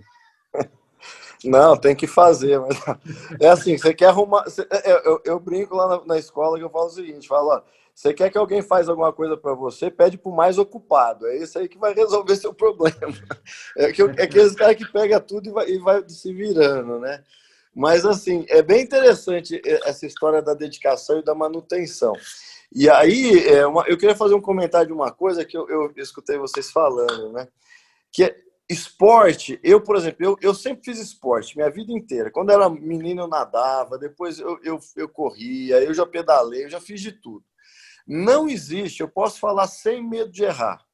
Não, 1.44 1.76
tem 1.76 1.94
que 1.94 2.06
fazer. 2.06 2.58
Mas... 2.60 2.78
É 3.40 3.48
assim, 3.48 3.76
você 3.76 3.92
quer 3.92 4.06
arrumar. 4.06 4.44
É, 4.70 4.92
eu, 4.92 4.98
eu, 4.98 5.22
eu 5.24 5.40
brinco 5.40 5.76
lá 5.76 5.88
na, 5.88 6.04
na, 6.06 6.18
escola 6.18 6.56
que 6.56 6.64
eu 6.64 6.70
falo 6.70 6.86
o 6.86 6.90
seguinte: 6.90 7.28
falo, 7.28 7.50
ó, 7.50 7.62
você 7.94 8.12
quer 8.12 8.28
que 8.30 8.36
alguém 8.36 8.60
faz 8.60 8.88
alguma 8.88 9.12
coisa 9.12 9.36
para 9.36 9.54
você, 9.54 9.88
pede 9.88 10.18
para 10.18 10.30
o 10.30 10.34
mais 10.34 10.58
ocupado. 10.58 11.28
É 11.28 11.36
isso 11.36 11.58
aí 11.58 11.68
que 11.68 11.78
vai 11.78 11.94
resolver 11.94 12.34
seu 12.36 12.52
problema. 12.52 13.14
É, 13.76 13.92
que, 13.92 14.02
é 14.02 14.24
aqueles 14.24 14.54
caras 14.56 14.76
que 14.76 14.90
pega 14.90 15.20
tudo 15.20 15.48
e 15.48 15.52
vai, 15.52 15.68
e 15.68 15.78
vai 15.78 16.08
se 16.08 16.32
virando, 16.32 16.98
né? 16.98 17.22
Mas, 17.74 18.04
assim, 18.04 18.44
é 18.48 18.62
bem 18.62 18.82
interessante 18.82 19.60
essa 19.64 20.06
história 20.06 20.42
da 20.42 20.54
dedicação 20.54 21.18
e 21.18 21.24
da 21.24 21.34
manutenção. 21.34 22.12
E 22.72 22.88
aí, 22.90 23.46
é 23.48 23.66
uma, 23.66 23.84
eu 23.86 23.96
queria 23.96 24.16
fazer 24.16 24.34
um 24.34 24.40
comentário 24.40 24.88
de 24.88 24.92
uma 24.92 25.12
coisa 25.12 25.44
que 25.44 25.56
eu, 25.56 25.68
eu 25.68 25.92
escutei 25.96 26.36
vocês 26.36 26.70
falando, 26.70 27.32
né? 27.32 27.48
Que 28.12 28.24
é, 28.24 28.36
esporte, 28.68 29.58
eu, 29.62 29.80
por 29.80 29.96
exemplo, 29.96 30.24
eu, 30.24 30.36
eu 30.40 30.54
sempre 30.54 30.84
fiz 30.84 30.98
esporte, 30.98 31.56
minha 31.56 31.70
vida 31.70 31.92
inteira. 31.92 32.30
Quando 32.30 32.50
era 32.50 32.68
menino, 32.68 33.22
eu 33.22 33.28
nadava, 33.28 33.98
depois 33.98 34.38
eu, 34.38 34.58
eu, 34.62 34.78
eu 34.96 35.08
corria, 35.08 35.82
eu 35.82 35.92
já 35.92 36.06
pedalei, 36.06 36.64
eu 36.64 36.70
já 36.70 36.80
fiz 36.80 37.00
de 37.00 37.12
tudo. 37.12 37.44
Não 38.06 38.48
existe, 38.48 39.00
eu 39.00 39.08
posso 39.08 39.38
falar 39.38 39.66
sem 39.66 40.06
medo 40.06 40.30
de 40.30 40.44
errar, 40.44 40.84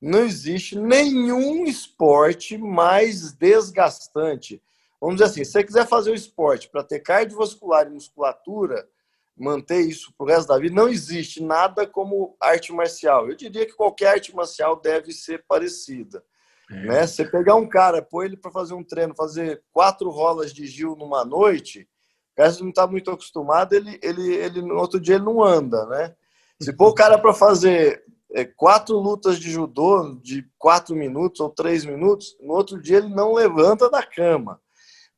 não 0.00 0.20
existe 0.20 0.78
nenhum 0.78 1.66
esporte 1.66 2.56
mais 2.56 3.32
desgastante. 3.32 4.62
Vamos 4.98 5.16
dizer 5.16 5.30
assim, 5.30 5.44
se 5.44 5.52
você 5.52 5.64
quiser 5.64 5.86
fazer 5.86 6.10
o 6.10 6.14
esporte 6.14 6.70
para 6.70 6.82
ter 6.82 7.00
cardiovascular 7.00 7.86
e 7.86 7.90
musculatura, 7.90 8.88
manter 9.36 9.80
isso 9.80 10.12
pro 10.16 10.26
resto 10.26 10.48
da 10.48 10.58
vida, 10.58 10.74
não 10.74 10.88
existe 10.88 11.42
nada 11.42 11.86
como 11.86 12.36
arte 12.40 12.72
marcial. 12.72 13.28
Eu 13.28 13.36
diria 13.36 13.66
que 13.66 13.74
qualquer 13.74 14.08
arte 14.14 14.34
marcial 14.34 14.78
deve 14.80 15.12
ser 15.12 15.44
parecida. 15.46 16.22
É. 16.70 16.74
Né? 16.86 17.06
Você 17.06 17.24
pegar 17.24 17.56
um 17.56 17.68
cara, 17.68 18.02
pôr 18.02 18.24
ele 18.24 18.36
para 18.36 18.50
fazer 18.50 18.74
um 18.74 18.84
treino, 18.84 19.14
fazer 19.14 19.62
quatro 19.72 20.10
rolas 20.10 20.52
de 20.52 20.66
Gil 20.66 20.94
numa 20.96 21.24
noite, 21.24 21.88
o 22.32 22.36
cara 22.36 22.52
não 22.60 22.68
está 22.70 22.86
muito 22.86 23.10
acostumado, 23.10 23.74
ele, 23.74 23.98
ele, 24.02 24.34
ele 24.34 24.62
no 24.62 24.76
outro 24.76 25.00
dia 25.00 25.16
ele 25.16 25.24
não 25.24 25.42
anda, 25.42 25.84
né? 25.86 26.14
Se 26.60 26.72
pôr 26.72 26.88
o 26.88 26.94
cara 26.94 27.18
para 27.18 27.32
fazer 27.32 28.04
é, 28.32 28.44
quatro 28.44 28.96
lutas 28.98 29.38
de 29.38 29.50
judô 29.50 30.14
de 30.22 30.48
quatro 30.58 30.94
minutos 30.94 31.40
ou 31.40 31.50
três 31.50 31.84
minutos, 31.84 32.36
no 32.40 32.54
outro 32.54 32.80
dia 32.80 32.98
ele 32.98 33.08
não 33.08 33.32
levanta 33.32 33.88
da 33.88 34.02
cama. 34.02 34.60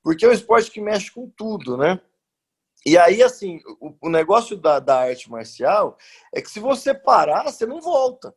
Porque 0.02 0.24
é 0.24 0.28
um 0.28 0.32
esporte 0.32 0.70
que 0.70 0.80
mexe 0.80 1.10
com 1.10 1.28
tudo, 1.28 1.76
né? 1.76 2.00
E 2.84 2.98
aí, 2.98 3.22
assim, 3.22 3.60
o, 3.80 3.94
o 4.02 4.08
negócio 4.08 4.56
da, 4.56 4.80
da 4.80 5.00
arte 5.00 5.30
marcial 5.30 5.96
é 6.34 6.42
que 6.42 6.50
se 6.50 6.58
você 6.58 6.92
parar, 6.92 7.44
você 7.44 7.64
não 7.64 7.80
volta. 7.80 8.34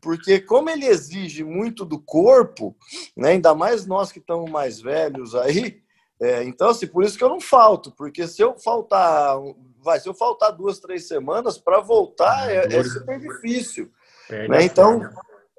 Porque 0.00 0.40
como 0.40 0.70
ele 0.70 0.86
exige 0.86 1.44
muito 1.44 1.84
do 1.84 1.98
corpo, 1.98 2.76
né, 3.16 3.30
ainda 3.30 3.54
mais 3.54 3.84
nós 3.86 4.10
que 4.10 4.18
estamos 4.18 4.50
mais 4.50 4.80
velhos 4.80 5.34
aí, 5.34 5.82
é, 6.20 6.42
então 6.44 6.70
assim, 6.70 6.86
por 6.86 7.04
isso 7.04 7.18
que 7.18 7.24
eu 7.24 7.28
não 7.28 7.40
falto, 7.40 7.92
porque 7.92 8.26
se 8.26 8.40
eu 8.40 8.58
faltar, 8.58 9.36
vai, 9.82 10.00
se 10.00 10.08
eu 10.08 10.14
faltar 10.14 10.52
duas, 10.52 10.78
três 10.78 11.06
semanas 11.06 11.58
para 11.58 11.80
voltar 11.80 12.50
é, 12.50 12.66
é, 12.66 12.84
super 12.84 13.18
difícil. 13.18 13.90
Né? 14.30 14.64
Então, 14.64 15.00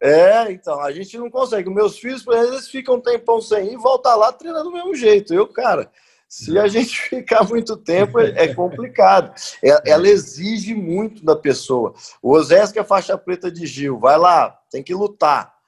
é, 0.02 0.52
então, 0.52 0.80
a 0.80 0.92
gente 0.92 1.18
não 1.18 1.30
consegue. 1.30 1.70
Meus 1.70 1.98
filhos, 1.98 2.24
por 2.24 2.34
exemplo, 2.34 2.54
eles 2.54 2.68
ficam 2.70 2.96
um 2.96 3.02
tempão 3.02 3.42
sem 3.42 3.68
ir 3.68 3.74
e 3.74 3.78
voltar 3.78 4.16
lá 4.16 4.32
treinando 4.32 4.66
do 4.66 4.74
mesmo 4.74 4.96
jeito. 4.96 5.34
Eu, 5.34 5.48
cara, 5.48 5.92
se 6.28 6.58
a 6.58 6.68
gente 6.68 7.02
ficar 7.10 7.44
muito 7.44 7.76
tempo, 7.76 8.20
é, 8.20 8.46
é 8.46 8.54
complicado. 8.54 9.34
É, 9.62 9.92
ela 9.92 10.08
exige 10.08 10.74
muito 10.74 11.26
da 11.26 11.36
pessoa. 11.36 11.94
O 12.22 12.32
Osés, 12.32 12.72
que 12.72 12.80
é 12.80 12.84
faixa 12.84 13.18
preta 13.18 13.52
de 13.52 13.66
Gil, 13.66 14.00
vai 14.00 14.18
lá, 14.18 14.58
tem 14.72 14.82
que 14.82 14.94
lutar. 14.94 15.59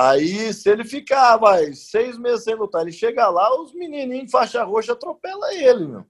Aí, 0.00 0.54
se 0.54 0.70
ele 0.70 0.84
ficar, 0.84 1.36
vai, 1.38 1.72
seis 1.72 2.16
meses 2.16 2.44
sem 2.44 2.54
lutar, 2.54 2.82
ele 2.82 2.92
chega 2.92 3.28
lá, 3.28 3.60
os 3.60 3.74
menininhos 3.74 4.30
faixa 4.30 4.62
roxa 4.62 4.92
atropelam 4.92 5.50
ele, 5.50 5.88
meu. 5.88 6.04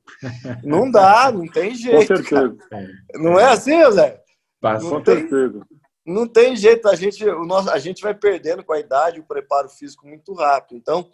Não 0.62 0.90
dá, 0.90 1.32
não 1.32 1.46
tem 1.46 1.74
jeito. 1.74 2.06
Com 2.06 2.16
certeza. 2.16 2.56
Cara. 2.68 2.88
Não 3.14 3.40
é 3.40 3.44
assim, 3.44 3.90
Zé? 3.90 4.22
Com 4.60 5.02
certeza. 5.02 5.66
Não 6.04 6.28
tem 6.28 6.54
jeito, 6.54 6.86
a 6.86 6.94
gente, 6.94 7.26
o 7.26 7.46
nosso, 7.46 7.70
a 7.70 7.78
gente 7.78 8.02
vai 8.02 8.12
perdendo 8.12 8.62
com 8.62 8.74
a 8.74 8.78
idade 8.78 9.20
o 9.20 9.26
preparo 9.26 9.70
físico 9.70 10.06
muito 10.06 10.34
rápido. 10.34 10.76
Então, 10.76 11.08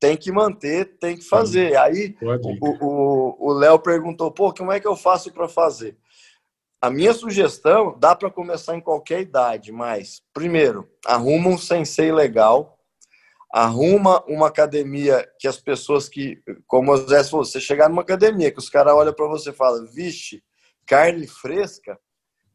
tem 0.00 0.16
que 0.16 0.32
manter, 0.32 0.96
tem 0.98 1.18
que 1.18 1.24
fazer. 1.24 1.76
Aí 1.76 2.16
o 2.80 3.52
Léo 3.52 3.78
perguntou, 3.78 4.30
pô, 4.30 4.54
como 4.54 4.72
é 4.72 4.80
que 4.80 4.88
eu 4.88 4.96
faço 4.96 5.30
para 5.30 5.48
fazer? 5.48 5.98
A 6.80 6.90
minha 6.90 7.14
sugestão 7.14 7.98
dá 7.98 8.14
para 8.14 8.30
começar 8.30 8.76
em 8.76 8.80
qualquer 8.80 9.20
idade, 9.20 9.72
mas 9.72 10.22
primeiro, 10.32 10.88
arruma 11.06 11.48
um 11.48 11.58
sensei 11.58 12.12
legal, 12.12 12.78
arruma 13.52 14.22
uma 14.26 14.48
academia 14.48 15.26
que 15.38 15.48
as 15.48 15.58
pessoas 15.58 16.08
que, 16.08 16.38
como 16.66 16.92
o 16.92 16.96
Zé 16.96 17.24
falou, 17.24 17.44
você 17.44 17.60
chegar 17.60 17.88
numa 17.88 18.02
academia 18.02 18.50
que 18.50 18.58
os 18.58 18.68
caras 18.68 18.94
olham 18.94 19.14
para 19.14 19.26
você 19.26 19.50
e 19.50 19.54
falam, 19.54 19.86
vixe, 19.86 20.42
carne 20.86 21.26
fresca, 21.26 21.98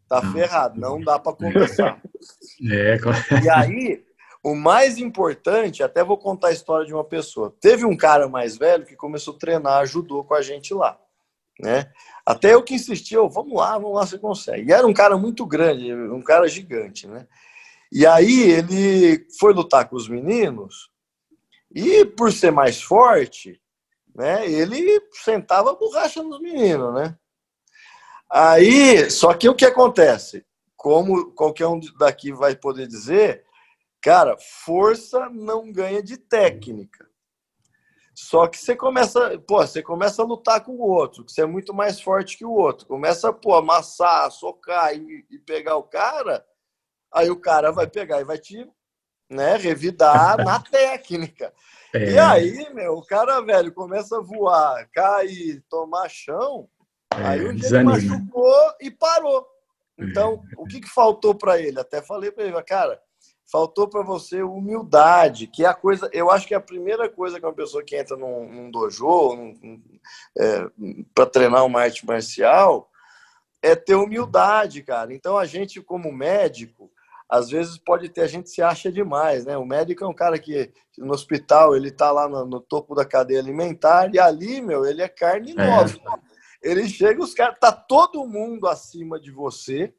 tá 0.07 0.21
ferrado, 0.31 0.79
não 0.79 1.01
dá 1.01 1.17
para 1.17 1.33
começar. 1.33 2.01
É, 2.71 2.95
e 3.43 3.49
aí, 3.49 4.05
o 4.43 4.53
mais 4.53 4.99
importante, 4.99 5.81
até 5.81 6.03
vou 6.03 6.15
contar 6.15 6.49
a 6.49 6.51
história 6.51 6.85
de 6.85 6.93
uma 6.93 7.03
pessoa. 7.03 7.55
Teve 7.59 7.85
um 7.85 7.97
cara 7.97 8.27
mais 8.27 8.55
velho 8.55 8.85
que 8.85 8.95
começou 8.95 9.35
a 9.35 9.39
treinar, 9.39 9.79
ajudou 9.79 10.23
com 10.23 10.35
a 10.35 10.41
gente 10.43 10.71
lá. 10.71 10.99
Né? 11.61 11.91
Até 12.25 12.53
eu 12.53 12.63
que 12.63 12.73
insisti, 12.73 13.15
vamos 13.15 13.53
lá, 13.53 13.77
vamos 13.77 13.95
lá, 13.95 14.05
você 14.05 14.17
consegue. 14.17 14.69
E 14.69 14.73
era 14.73 14.87
um 14.87 14.93
cara 14.93 15.17
muito 15.17 15.45
grande, 15.45 15.93
um 15.93 16.21
cara 16.21 16.47
gigante, 16.47 17.07
né? 17.07 17.27
E 17.91 18.05
aí 18.05 18.51
ele 18.51 19.27
foi 19.37 19.53
lutar 19.53 19.87
com 19.87 19.95
os 19.95 20.07
meninos 20.07 20.89
e 21.73 22.05
por 22.05 22.31
ser 22.31 22.51
mais 22.51 22.81
forte, 22.81 23.61
né? 24.15 24.49
Ele 24.49 25.01
sentava 25.11 25.71
a 25.71 25.75
borracha 25.75 26.23
nos 26.23 26.39
meninos, 26.39 26.93
né? 26.95 27.15
Aí, 28.29 29.09
só 29.09 29.33
que 29.33 29.49
o 29.49 29.55
que 29.55 29.65
acontece? 29.65 30.45
Como 30.75 31.31
qualquer 31.33 31.67
um 31.67 31.79
daqui 31.99 32.31
vai 32.31 32.55
poder 32.55 32.87
dizer, 32.87 33.45
Cara, 34.01 34.35
força 34.65 35.29
não 35.29 35.71
ganha 35.71 36.01
de 36.01 36.17
técnica. 36.17 37.07
Só 38.21 38.47
que 38.47 38.55
você 38.55 38.75
começa, 38.75 39.39
pô, 39.47 39.57
você 39.57 39.81
começa 39.81 40.21
a 40.21 40.25
lutar 40.25 40.63
com 40.63 40.73
o 40.73 40.87
outro, 40.87 41.25
que 41.25 41.31
você 41.31 41.41
é 41.41 41.45
muito 41.45 41.73
mais 41.73 41.99
forte 41.99 42.37
que 42.37 42.45
o 42.45 42.51
outro. 42.51 42.85
Começa, 42.85 43.33
pô, 43.33 43.55
amassar, 43.55 44.29
socar 44.29 44.95
e, 44.95 45.25
e 45.27 45.39
pegar 45.39 45.75
o 45.77 45.83
cara, 45.83 46.45
aí 47.11 47.31
o 47.31 47.35
cara 47.35 47.71
vai 47.71 47.87
pegar 47.87 48.21
e 48.21 48.23
vai 48.23 48.37
te, 48.37 48.63
né, 49.27 49.57
revidar 49.57 50.37
na 50.45 50.59
técnica. 50.59 51.51
É. 51.95 52.11
E 52.11 52.19
aí, 52.19 52.73
meu, 52.75 52.93
o 52.93 53.05
cara, 53.05 53.41
velho, 53.41 53.73
começa 53.73 54.19
a 54.19 54.21
voar, 54.21 54.87
cair, 54.93 55.65
tomar 55.67 56.07
chão, 56.07 56.69
é, 57.17 57.25
aí 57.25 57.55
dia 57.55 57.69
ele 57.69 57.83
machucou 57.83 58.73
e 58.79 58.91
parou. 58.91 59.47
Então, 59.97 60.43
é. 60.51 60.61
o 60.61 60.65
que, 60.65 60.79
que 60.79 60.87
faltou 60.87 61.33
para 61.33 61.59
ele? 61.59 61.79
Até 61.79 62.03
falei 62.03 62.31
para 62.31 62.43
ele, 62.43 62.63
cara, 62.63 63.01
faltou 63.51 63.87
para 63.87 64.01
você 64.01 64.41
humildade, 64.41 65.45
que 65.45 65.65
é 65.65 65.67
a 65.67 65.73
coisa, 65.73 66.09
eu 66.13 66.31
acho 66.31 66.47
que 66.47 66.53
é 66.53 66.57
a 66.57 66.61
primeira 66.61 67.09
coisa 67.09 67.39
que 67.39 67.45
uma 67.45 67.53
pessoa 67.53 67.83
que 67.83 67.97
entra 67.97 68.15
num, 68.15 68.49
num 68.49 68.71
dojo, 68.71 69.53
é, 70.37 70.65
para 71.13 71.25
treinar 71.25 71.65
uma 71.65 71.81
arte 71.81 72.05
marcial, 72.05 72.89
é 73.61 73.75
ter 73.75 73.95
humildade, 73.95 74.81
cara. 74.81 75.13
Então 75.13 75.37
a 75.37 75.45
gente, 75.45 75.81
como 75.81 76.11
médico, 76.11 76.89
às 77.29 77.49
vezes 77.49 77.77
pode 77.77 78.09
ter, 78.09 78.21
a 78.21 78.27
gente 78.27 78.49
se 78.49 78.61
acha 78.61 78.91
demais, 78.91 79.45
né? 79.45 79.57
O 79.57 79.65
médico 79.65 80.03
é 80.03 80.07
um 80.07 80.13
cara 80.13 80.39
que 80.39 80.71
no 80.97 81.13
hospital 81.13 81.75
ele 81.75 81.91
tá 81.91 82.11
lá 82.11 82.27
no, 82.27 82.45
no 82.45 82.59
topo 82.59 82.95
da 82.95 83.05
cadeia 83.05 83.39
alimentar 83.39 84.13
e 84.13 84.19
ali, 84.19 84.61
meu, 84.61 84.85
ele 84.85 85.01
é 85.01 85.07
carne 85.07 85.51
é. 85.51 85.55
nova. 85.55 86.21
Ele 86.61 86.87
chega, 86.87 87.21
os 87.21 87.33
caras, 87.33 87.57
tá 87.59 87.71
todo 87.71 88.27
mundo 88.27 88.67
acima 88.67 89.19
de 89.19 89.31
você, 89.31 89.93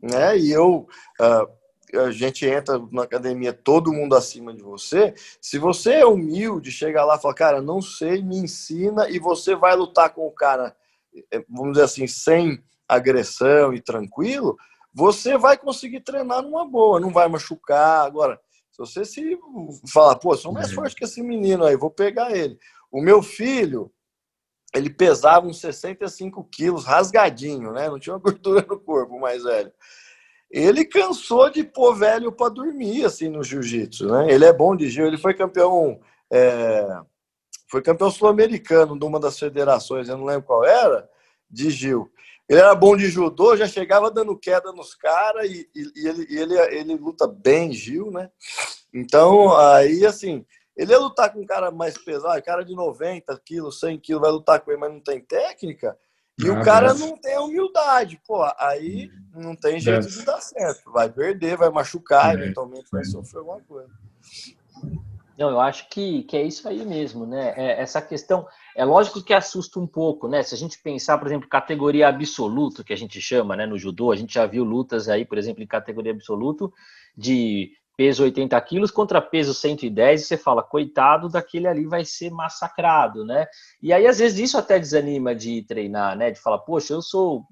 né? 0.00 0.36
E 0.36 0.50
eu, 0.50 0.86
uh, 1.20 1.63
a 1.96 2.10
gente 2.10 2.46
entra 2.46 2.80
na 2.90 3.02
academia, 3.02 3.52
todo 3.52 3.92
mundo 3.92 4.14
acima 4.14 4.52
de 4.52 4.62
você. 4.62 5.14
Se 5.40 5.58
você 5.58 5.94
é 5.94 6.06
humilde, 6.06 6.70
chega 6.70 7.04
lá 7.04 7.16
e 7.16 7.20
fala, 7.20 7.34
cara, 7.34 7.62
não 7.62 7.80
sei, 7.80 8.22
me 8.22 8.36
ensina, 8.36 9.08
e 9.08 9.18
você 9.18 9.54
vai 9.54 9.74
lutar 9.76 10.12
com 10.12 10.26
o 10.26 10.32
cara, 10.32 10.76
eh, 11.32 11.44
vamos 11.48 11.72
dizer 11.72 11.84
assim, 11.84 12.06
sem 12.06 12.62
agressão 12.88 13.72
e 13.72 13.80
tranquilo, 13.80 14.56
você 14.92 15.36
vai 15.36 15.56
conseguir 15.56 16.00
treinar 16.00 16.42
numa 16.42 16.66
boa, 16.66 17.00
não 17.00 17.10
vai 17.10 17.28
machucar. 17.28 18.06
Agora, 18.06 18.40
se 18.70 18.78
você 18.78 19.04
se 19.04 19.38
falar, 19.92 20.16
pô, 20.16 20.36
sou 20.36 20.52
mais 20.52 20.72
forte 20.72 20.94
que 20.94 21.04
esse 21.04 21.22
menino 21.22 21.64
aí, 21.64 21.76
vou 21.76 21.90
pegar 21.90 22.36
ele. 22.36 22.58
O 22.90 23.00
meu 23.00 23.22
filho, 23.22 23.90
ele 24.74 24.90
pesava 24.90 25.46
uns 25.46 25.60
65 25.60 26.44
quilos, 26.44 26.84
rasgadinho, 26.84 27.72
né? 27.72 27.88
Não 27.88 27.98
tinha 27.98 28.14
uma 28.14 28.18
gordura 28.22 28.64
no 28.68 28.78
corpo, 28.78 29.18
mais 29.18 29.42
velho. 29.42 29.72
Ele 30.54 30.84
cansou 30.84 31.50
de 31.50 31.64
pôr 31.64 31.96
velho 31.96 32.30
para 32.30 32.48
dormir, 32.48 33.04
assim, 33.04 33.28
no 33.28 33.42
jiu-jitsu, 33.42 34.06
né? 34.06 34.32
Ele 34.32 34.44
é 34.44 34.52
bom 34.52 34.76
de 34.76 34.88
jiu, 34.88 35.04
ele 35.04 35.18
foi 35.18 35.34
campeão, 35.34 35.98
é... 36.32 36.86
foi 37.68 37.82
campeão 37.82 38.08
sul-americano 38.08 38.96
de 38.96 39.04
uma 39.04 39.18
das 39.18 39.36
federações, 39.36 40.08
eu 40.08 40.16
não 40.16 40.24
lembro 40.24 40.44
qual 40.44 40.64
era, 40.64 41.10
de 41.50 41.70
Gil. 41.70 42.08
Ele 42.48 42.60
era 42.60 42.72
bom 42.72 42.96
de 42.96 43.08
judô, 43.08 43.56
já 43.56 43.66
chegava 43.66 44.12
dando 44.12 44.38
queda 44.38 44.70
nos 44.70 44.94
caras 44.94 45.50
e, 45.50 45.68
e, 45.74 45.92
e, 45.96 46.06
ele, 46.06 46.26
e 46.30 46.38
ele, 46.38 46.58
ele 46.76 46.94
luta 46.98 47.26
bem, 47.26 47.72
Gil, 47.72 48.12
né? 48.12 48.30
Então, 48.94 49.56
aí, 49.56 50.06
assim, 50.06 50.46
ele 50.76 50.92
ia 50.92 51.00
lutar 51.00 51.32
com 51.32 51.40
um 51.40 51.46
cara 51.46 51.72
mais 51.72 51.98
pesado, 51.98 52.40
cara 52.44 52.62
de 52.62 52.76
90 52.76 53.36
quilos, 53.44 53.80
100 53.80 53.98
quilos, 53.98 54.22
vai 54.22 54.30
lutar 54.30 54.60
com 54.60 54.70
ele, 54.70 54.78
mas 54.78 54.92
não 54.92 55.00
tem 55.00 55.20
técnica. 55.20 55.98
E 56.38 56.48
ah, 56.48 56.52
o 56.52 56.64
cara 56.64 56.88
mas... 56.88 57.00
não 57.00 57.16
tem 57.16 57.38
humildade, 57.38 58.20
pô, 58.26 58.42
aí 58.58 59.10
hum. 59.34 59.42
não 59.42 59.56
tem 59.56 59.78
jeito 59.78 60.08
de 60.08 60.24
dar 60.24 60.40
certo. 60.40 60.90
Vai 60.90 61.08
perder, 61.08 61.56
vai 61.56 61.70
machucar, 61.70 62.34
é. 62.34 62.42
eventualmente 62.42 62.86
vai 62.90 63.04
sofrer 63.04 63.38
alguma 63.38 63.60
coisa. 63.60 63.90
Não, 65.36 65.50
eu 65.50 65.60
acho 65.60 65.88
que, 65.88 66.22
que 66.24 66.36
é 66.36 66.42
isso 66.42 66.68
aí 66.68 66.84
mesmo, 66.84 67.26
né? 67.26 67.54
É, 67.56 67.80
essa 67.80 68.00
questão, 68.00 68.46
é 68.76 68.84
lógico 68.84 69.22
que 69.22 69.34
assusta 69.34 69.80
um 69.80 69.86
pouco, 69.86 70.28
né? 70.28 70.42
Se 70.42 70.54
a 70.54 70.58
gente 70.58 70.78
pensar, 70.80 71.18
por 71.18 71.26
exemplo, 71.26 71.48
categoria 71.48 72.08
absoluto, 72.08 72.84
que 72.84 72.92
a 72.92 72.96
gente 72.96 73.20
chama, 73.20 73.56
né, 73.56 73.66
no 73.66 73.78
judô, 73.78 74.12
a 74.12 74.16
gente 74.16 74.34
já 74.34 74.46
viu 74.46 74.62
lutas 74.62 75.08
aí, 75.08 75.24
por 75.24 75.36
exemplo, 75.36 75.62
em 75.62 75.66
categoria 75.66 76.12
absoluto, 76.12 76.72
de 77.16 77.72
peso 77.96 78.24
80 78.24 78.60
quilos 78.62 78.90
contra 78.90 79.20
peso 79.20 79.54
110, 79.54 80.22
e 80.22 80.24
você 80.24 80.36
fala, 80.36 80.62
coitado, 80.62 81.28
daquele 81.28 81.66
ali 81.66 81.86
vai 81.86 82.04
ser 82.04 82.30
massacrado, 82.30 83.24
né? 83.24 83.46
E 83.82 83.92
aí, 83.92 84.06
às 84.06 84.18
vezes, 84.18 84.38
isso 84.38 84.58
até 84.58 84.78
desanima 84.78 85.34
de 85.34 85.62
treinar, 85.62 86.16
né? 86.16 86.30
De 86.30 86.40
falar, 86.40 86.58
poxa, 86.58 86.92
eu 86.94 87.02
sou 87.02 87.44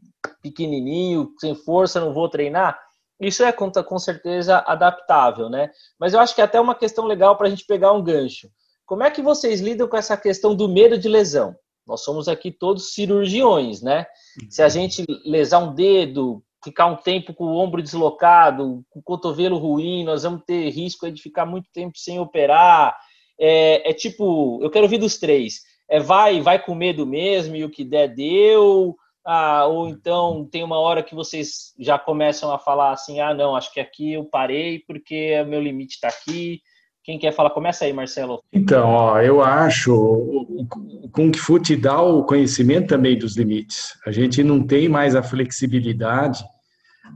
pequenininho, 0.42 1.32
sem 1.38 1.54
força, 1.54 2.00
não 2.00 2.12
vou 2.12 2.28
treinar. 2.28 2.78
Isso 3.20 3.44
é 3.44 3.52
com, 3.52 3.70
com 3.70 3.98
certeza 3.98 4.58
adaptável, 4.66 5.48
né? 5.48 5.70
Mas 5.98 6.12
eu 6.12 6.20
acho 6.20 6.34
que 6.34 6.40
é 6.40 6.44
até 6.44 6.60
uma 6.60 6.74
questão 6.74 7.04
legal 7.04 7.36
para 7.36 7.46
a 7.46 7.50
gente 7.50 7.64
pegar 7.64 7.92
um 7.92 8.02
gancho. 8.02 8.48
Como 8.84 9.04
é 9.04 9.10
que 9.10 9.22
vocês 9.22 9.60
lidam 9.60 9.86
com 9.86 9.96
essa 9.96 10.16
questão 10.16 10.54
do 10.54 10.68
medo 10.68 10.98
de 10.98 11.08
lesão? 11.08 11.54
Nós 11.86 12.02
somos 12.02 12.28
aqui 12.28 12.50
todos 12.50 12.94
cirurgiões, 12.94 13.80
né? 13.80 14.06
Se 14.50 14.62
a 14.62 14.68
gente 14.68 15.04
lesar 15.24 15.58
um 15.58 15.74
dedo, 15.74 16.42
ficar 16.64 16.86
um 16.86 16.96
tempo 16.96 17.34
com 17.34 17.44
o 17.44 17.56
ombro 17.56 17.82
deslocado, 17.82 18.84
com 18.90 19.00
o 19.00 19.02
cotovelo 19.02 19.58
ruim, 19.58 20.04
nós 20.04 20.22
vamos 20.22 20.42
ter 20.46 20.70
risco 20.70 21.10
de 21.10 21.20
ficar 21.20 21.44
muito 21.44 21.68
tempo 21.72 21.98
sem 21.98 22.18
operar. 22.18 22.96
É, 23.38 23.90
é 23.90 23.92
tipo, 23.92 24.60
eu 24.62 24.70
quero 24.70 24.84
ouvir 24.84 24.98
dos 24.98 25.18
três. 25.18 25.60
É 25.88 25.98
vai, 25.98 26.40
vai 26.40 26.62
com 26.62 26.74
medo 26.74 27.06
mesmo 27.06 27.56
e 27.56 27.64
o 27.64 27.70
que 27.70 27.84
der 27.84 28.08
deu, 28.08 28.96
ah, 29.24 29.66
ou 29.66 29.88
então 29.88 30.48
tem 30.50 30.64
uma 30.64 30.78
hora 30.78 31.02
que 31.02 31.14
vocês 31.14 31.72
já 31.78 31.98
começam 31.98 32.52
a 32.52 32.58
falar 32.58 32.92
assim: 32.92 33.20
ah, 33.20 33.32
não, 33.32 33.54
acho 33.54 33.72
que 33.72 33.80
aqui 33.80 34.14
eu 34.14 34.24
parei 34.24 34.80
porque 34.80 35.40
o 35.40 35.46
meu 35.46 35.60
limite 35.60 35.94
está 35.94 36.08
aqui. 36.08 36.60
Quem 37.04 37.18
quer 37.18 37.32
falar? 37.32 37.50
Começa 37.50 37.84
aí, 37.84 37.92
Marcelo. 37.92 38.40
Então, 38.52 38.90
ó, 38.90 39.20
eu 39.20 39.42
acho 39.42 39.92
o 39.92 41.08
Kung 41.12 41.36
Fu 41.36 41.58
te 41.58 41.76
dá 41.76 42.00
o 42.00 42.22
conhecimento 42.24 42.88
também 42.88 43.18
dos 43.18 43.36
limites. 43.36 43.98
A 44.06 44.12
gente 44.12 44.42
não 44.44 44.64
tem 44.64 44.88
mais 44.88 45.16
a 45.16 45.22
flexibilidade 45.22 46.44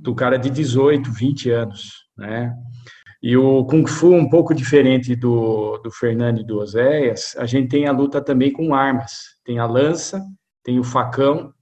do 0.00 0.14
cara 0.14 0.38
de 0.38 0.50
18, 0.50 1.10
20 1.10 1.50
anos, 1.50 2.06
né? 2.16 2.54
E 3.22 3.36
o 3.36 3.64
Kung 3.64 3.86
Fu, 3.86 4.12
um 4.12 4.28
pouco 4.28 4.54
diferente 4.54 5.16
do, 5.16 5.78
do 5.78 5.90
Fernando 5.90 6.40
e 6.40 6.44
do 6.44 6.58
Oséias, 6.58 7.34
a 7.38 7.46
gente 7.46 7.68
tem 7.68 7.86
a 7.86 7.92
luta 7.92 8.20
também 8.20 8.52
com 8.52 8.74
armas. 8.74 9.12
Tem 9.44 9.58
a 9.58 9.66
lança, 9.66 10.22
tem 10.62 10.78
o 10.78 10.84
facão 10.84 11.52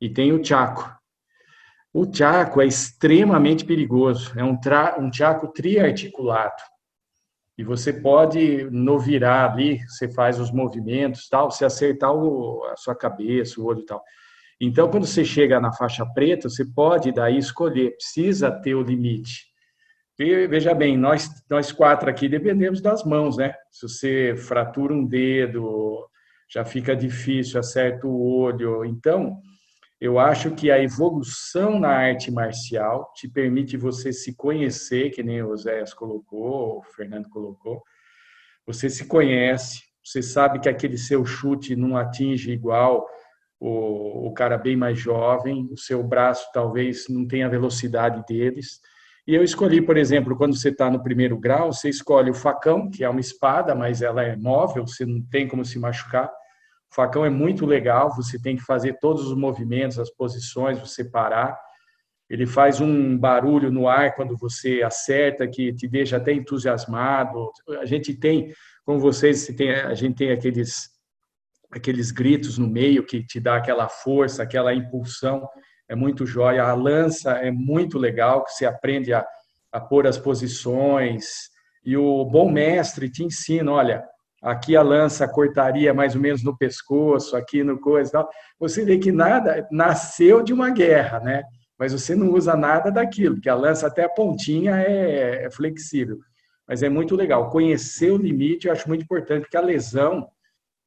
e 0.00 0.08
tem 0.08 0.32
o 0.32 0.42
Chaco. 0.42 0.90
O 1.92 2.10
Chaco 2.10 2.62
é 2.62 2.66
extremamente 2.66 3.64
perigoso, 3.64 4.32
é 4.38 4.42
um, 4.42 4.58
tra, 4.58 4.96
um 4.98 5.12
Chaco 5.12 5.48
triarticulado. 5.48 6.62
E 7.58 7.62
você 7.62 7.92
pode, 7.92 8.64
no 8.70 8.98
virar 8.98 9.52
ali, 9.52 9.80
você 9.86 10.08
faz 10.08 10.40
os 10.40 10.50
movimentos, 10.50 11.28
tal, 11.28 11.50
se 11.50 11.64
acertar 11.64 12.12
o, 12.12 12.64
a 12.72 12.76
sua 12.76 12.94
cabeça, 12.94 13.60
o 13.60 13.66
olho 13.66 13.80
e 13.80 13.84
tal. 13.84 14.02
Então, 14.64 14.88
quando 14.88 15.08
você 15.08 15.24
chega 15.24 15.58
na 15.60 15.72
faixa 15.72 16.06
preta, 16.06 16.48
você 16.48 16.64
pode 16.64 17.10
daí 17.10 17.36
escolher, 17.36 17.96
precisa 17.96 18.48
ter 18.48 18.76
o 18.76 18.82
limite. 18.82 19.46
E, 20.16 20.46
veja 20.46 20.72
bem, 20.72 20.96
nós, 20.96 21.28
nós 21.50 21.72
quatro 21.72 22.08
aqui 22.08 22.28
dependemos 22.28 22.80
das 22.80 23.02
mãos, 23.02 23.36
né? 23.36 23.56
Se 23.72 23.88
você 23.88 24.36
fratura 24.36 24.94
um 24.94 25.04
dedo, 25.04 26.08
já 26.48 26.64
fica 26.64 26.94
difícil, 26.94 27.58
acerta 27.58 28.06
o 28.06 28.22
olho. 28.24 28.84
Então, 28.84 29.36
eu 30.00 30.16
acho 30.16 30.52
que 30.52 30.70
a 30.70 30.80
evolução 30.80 31.80
na 31.80 31.90
arte 31.90 32.30
marcial 32.30 33.12
te 33.16 33.28
permite 33.28 33.76
você 33.76 34.12
se 34.12 34.36
conhecer, 34.36 35.10
que 35.10 35.24
nem 35.24 35.42
o 35.42 35.56
Zéias 35.56 35.92
colocou, 35.92 36.78
o 36.78 36.82
Fernando 36.94 37.28
colocou. 37.28 37.82
Você 38.64 38.88
se 38.88 39.06
conhece, 39.06 39.80
você 40.04 40.22
sabe 40.22 40.60
que 40.60 40.68
aquele 40.68 40.96
seu 40.96 41.26
chute 41.26 41.74
não 41.74 41.96
atinge 41.96 42.52
igual 42.52 43.08
o, 43.64 44.28
o 44.28 44.34
cara 44.34 44.58
bem 44.58 44.76
mais 44.76 44.98
jovem, 44.98 45.68
o 45.70 45.76
seu 45.76 46.02
braço 46.02 46.48
talvez 46.52 47.06
não 47.08 47.26
tenha 47.26 47.46
a 47.46 47.50
velocidade 47.50 48.24
deles. 48.26 48.80
E 49.26 49.34
eu 49.34 49.44
escolhi, 49.44 49.80
por 49.80 49.96
exemplo, 49.96 50.36
quando 50.36 50.56
você 50.56 50.70
está 50.70 50.90
no 50.90 51.02
primeiro 51.02 51.38
grau, 51.38 51.72
você 51.72 51.88
escolhe 51.88 52.30
o 52.30 52.34
facão, 52.34 52.90
que 52.90 53.04
é 53.04 53.08
uma 53.08 53.20
espada, 53.20 53.74
mas 53.74 54.02
ela 54.02 54.22
é 54.22 54.34
móvel, 54.34 54.86
você 54.86 55.06
não 55.06 55.22
tem 55.22 55.46
como 55.46 55.64
se 55.64 55.78
machucar 55.78 56.30
o 56.92 56.94
facão 56.94 57.24
é 57.24 57.30
muito 57.30 57.64
legal, 57.64 58.14
você 58.14 58.38
tem 58.38 58.54
que 58.54 58.62
fazer 58.62 58.98
todos 59.00 59.26
os 59.26 59.34
movimentos, 59.34 59.98
as 59.98 60.10
posições, 60.10 60.78
você 60.78 61.02
parar. 61.02 61.58
Ele 62.28 62.44
faz 62.44 62.82
um 62.82 63.16
barulho 63.16 63.72
no 63.72 63.88
ar 63.88 64.14
quando 64.14 64.36
você 64.36 64.82
acerta, 64.82 65.48
que 65.48 65.72
te 65.72 65.88
deixa 65.88 66.18
até 66.18 66.34
entusiasmado. 66.34 67.50
A 67.80 67.86
gente 67.86 68.12
tem, 68.12 68.52
como 68.84 69.00
vocês, 69.00 69.48
a 69.86 69.94
gente 69.94 70.16
tem 70.16 70.32
aqueles, 70.32 70.90
aqueles 71.72 72.10
gritos 72.10 72.58
no 72.58 72.68
meio 72.68 73.04
que 73.04 73.24
te 73.24 73.40
dá 73.40 73.56
aquela 73.56 73.88
força, 73.88 74.42
aquela 74.42 74.74
impulsão. 74.74 75.48
É 75.88 75.94
muito 75.94 76.26
jóia. 76.26 76.64
A 76.64 76.74
lança 76.74 77.32
é 77.32 77.50
muito 77.50 77.98
legal, 77.98 78.44
que 78.44 78.52
você 78.52 78.66
aprende 78.66 79.12
a, 79.12 79.26
a 79.72 79.80
pôr 79.80 80.06
as 80.06 80.18
posições. 80.18 81.50
E 81.84 81.96
o 81.96 82.24
bom 82.24 82.50
mestre 82.50 83.10
te 83.10 83.24
ensina, 83.24 83.72
olha, 83.72 84.04
aqui 84.42 84.76
a 84.76 84.82
lança 84.82 85.26
cortaria 85.26 85.92
mais 85.94 86.14
ou 86.14 86.20
menos 86.20 86.44
no 86.44 86.56
pescoço, 86.56 87.36
aqui 87.36 87.64
no 87.64 87.80
coisa 87.80 88.10
e 88.10 88.12
tal. 88.12 88.28
Você 88.60 88.84
vê 88.84 88.98
que 88.98 89.10
nada 89.10 89.66
nasceu 89.70 90.42
de 90.42 90.52
uma 90.52 90.70
guerra, 90.70 91.20
né? 91.20 91.42
Mas 91.78 91.92
você 91.92 92.14
não 92.14 92.30
usa 92.32 92.54
nada 92.54 92.90
daquilo, 92.90 93.36
porque 93.36 93.48
a 93.48 93.54
lança 93.54 93.86
até 93.86 94.04
a 94.04 94.08
pontinha 94.08 94.76
é, 94.76 95.46
é 95.46 95.50
flexível. 95.50 96.18
Mas 96.68 96.82
é 96.82 96.88
muito 96.88 97.16
legal. 97.16 97.50
Conhecer 97.50 98.12
o 98.12 98.16
limite 98.16 98.66
eu 98.66 98.72
acho 98.72 98.86
muito 98.86 99.02
importante, 99.02 99.42
porque 99.42 99.56
a 99.56 99.60
lesão, 99.60 100.28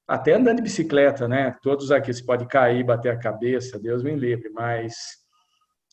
até 0.07 0.33
andando 0.33 0.57
de 0.57 0.63
bicicleta, 0.63 1.27
né? 1.27 1.55
Todos 1.61 1.91
aqui, 1.91 2.13
você 2.13 2.23
pode 2.23 2.45
cair, 2.47 2.83
bater 2.83 3.11
a 3.11 3.19
cabeça, 3.19 3.79
Deus 3.79 4.03
me 4.03 4.15
livre, 4.15 4.49
mas 4.49 4.95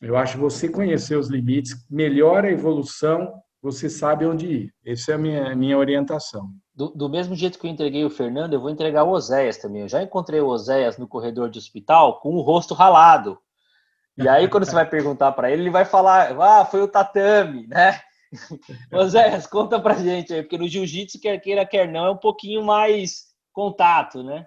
eu 0.01 0.17
acho 0.17 0.35
que 0.35 0.41
você 0.41 0.69
conhecer 0.69 1.17
os 1.17 1.29
limites 1.29 1.87
melhora 1.91 2.49
a 2.49 2.53
evolução, 2.53 3.33
você 3.61 3.89
sabe 3.89 4.27
onde 4.27 4.47
ir. 4.47 4.75
Essa 4.85 5.13
é 5.13 5.15
a 5.15 5.19
minha, 5.19 5.55
minha 5.55 5.79
orientação 5.79 6.51
do, 6.75 6.89
do, 6.89 7.09
mesmo 7.09 7.35
jeito 7.35 7.59
que 7.59 7.67
eu 7.67 7.71
entreguei 7.71 8.05
o 8.05 8.11
Fernando, 8.11 8.55
eu 8.55 8.61
vou 8.61 8.71
entregar 8.71 9.05
o 9.05 9.11
Oséias 9.11 9.59
também. 9.59 9.83
Eu 9.83 9.89
já 9.89 10.03
encontrei 10.03 10.41
o 10.41 10.49
Oséias 10.49 10.97
no 10.97 11.07
corredor 11.07 11.51
de 11.51 11.59
hospital 11.59 12.21
com 12.21 12.35
o 12.35 12.41
rosto 12.41 12.75
ralado. 12.75 13.39
E 14.17 14.29
aí, 14.29 14.49
quando 14.49 14.65
você 14.65 14.75
vai 14.75 14.89
perguntar 14.89 15.33
para 15.33 15.51
ele, 15.51 15.63
ele 15.63 15.71
vai 15.71 15.85
falar: 15.85 16.37
Ah, 16.41 16.65
foi 16.65 16.83
o 16.83 16.89
tatame, 16.89 17.67
né? 17.67 17.99
Oséias, 18.93 19.47
conta 19.47 19.79
pra 19.81 19.95
gente 19.95 20.33
aí, 20.33 20.43
porque 20.43 20.59
no 20.59 20.69
jiu-jitsu, 20.69 21.21
quer 21.21 21.39
queira, 21.39 21.67
quer 21.67 21.91
não, 21.91 22.07
é 22.07 22.11
um 22.11 22.17
pouquinho 22.17 22.65
mais 22.65 23.32
contato, 23.53 24.23
né? 24.23 24.47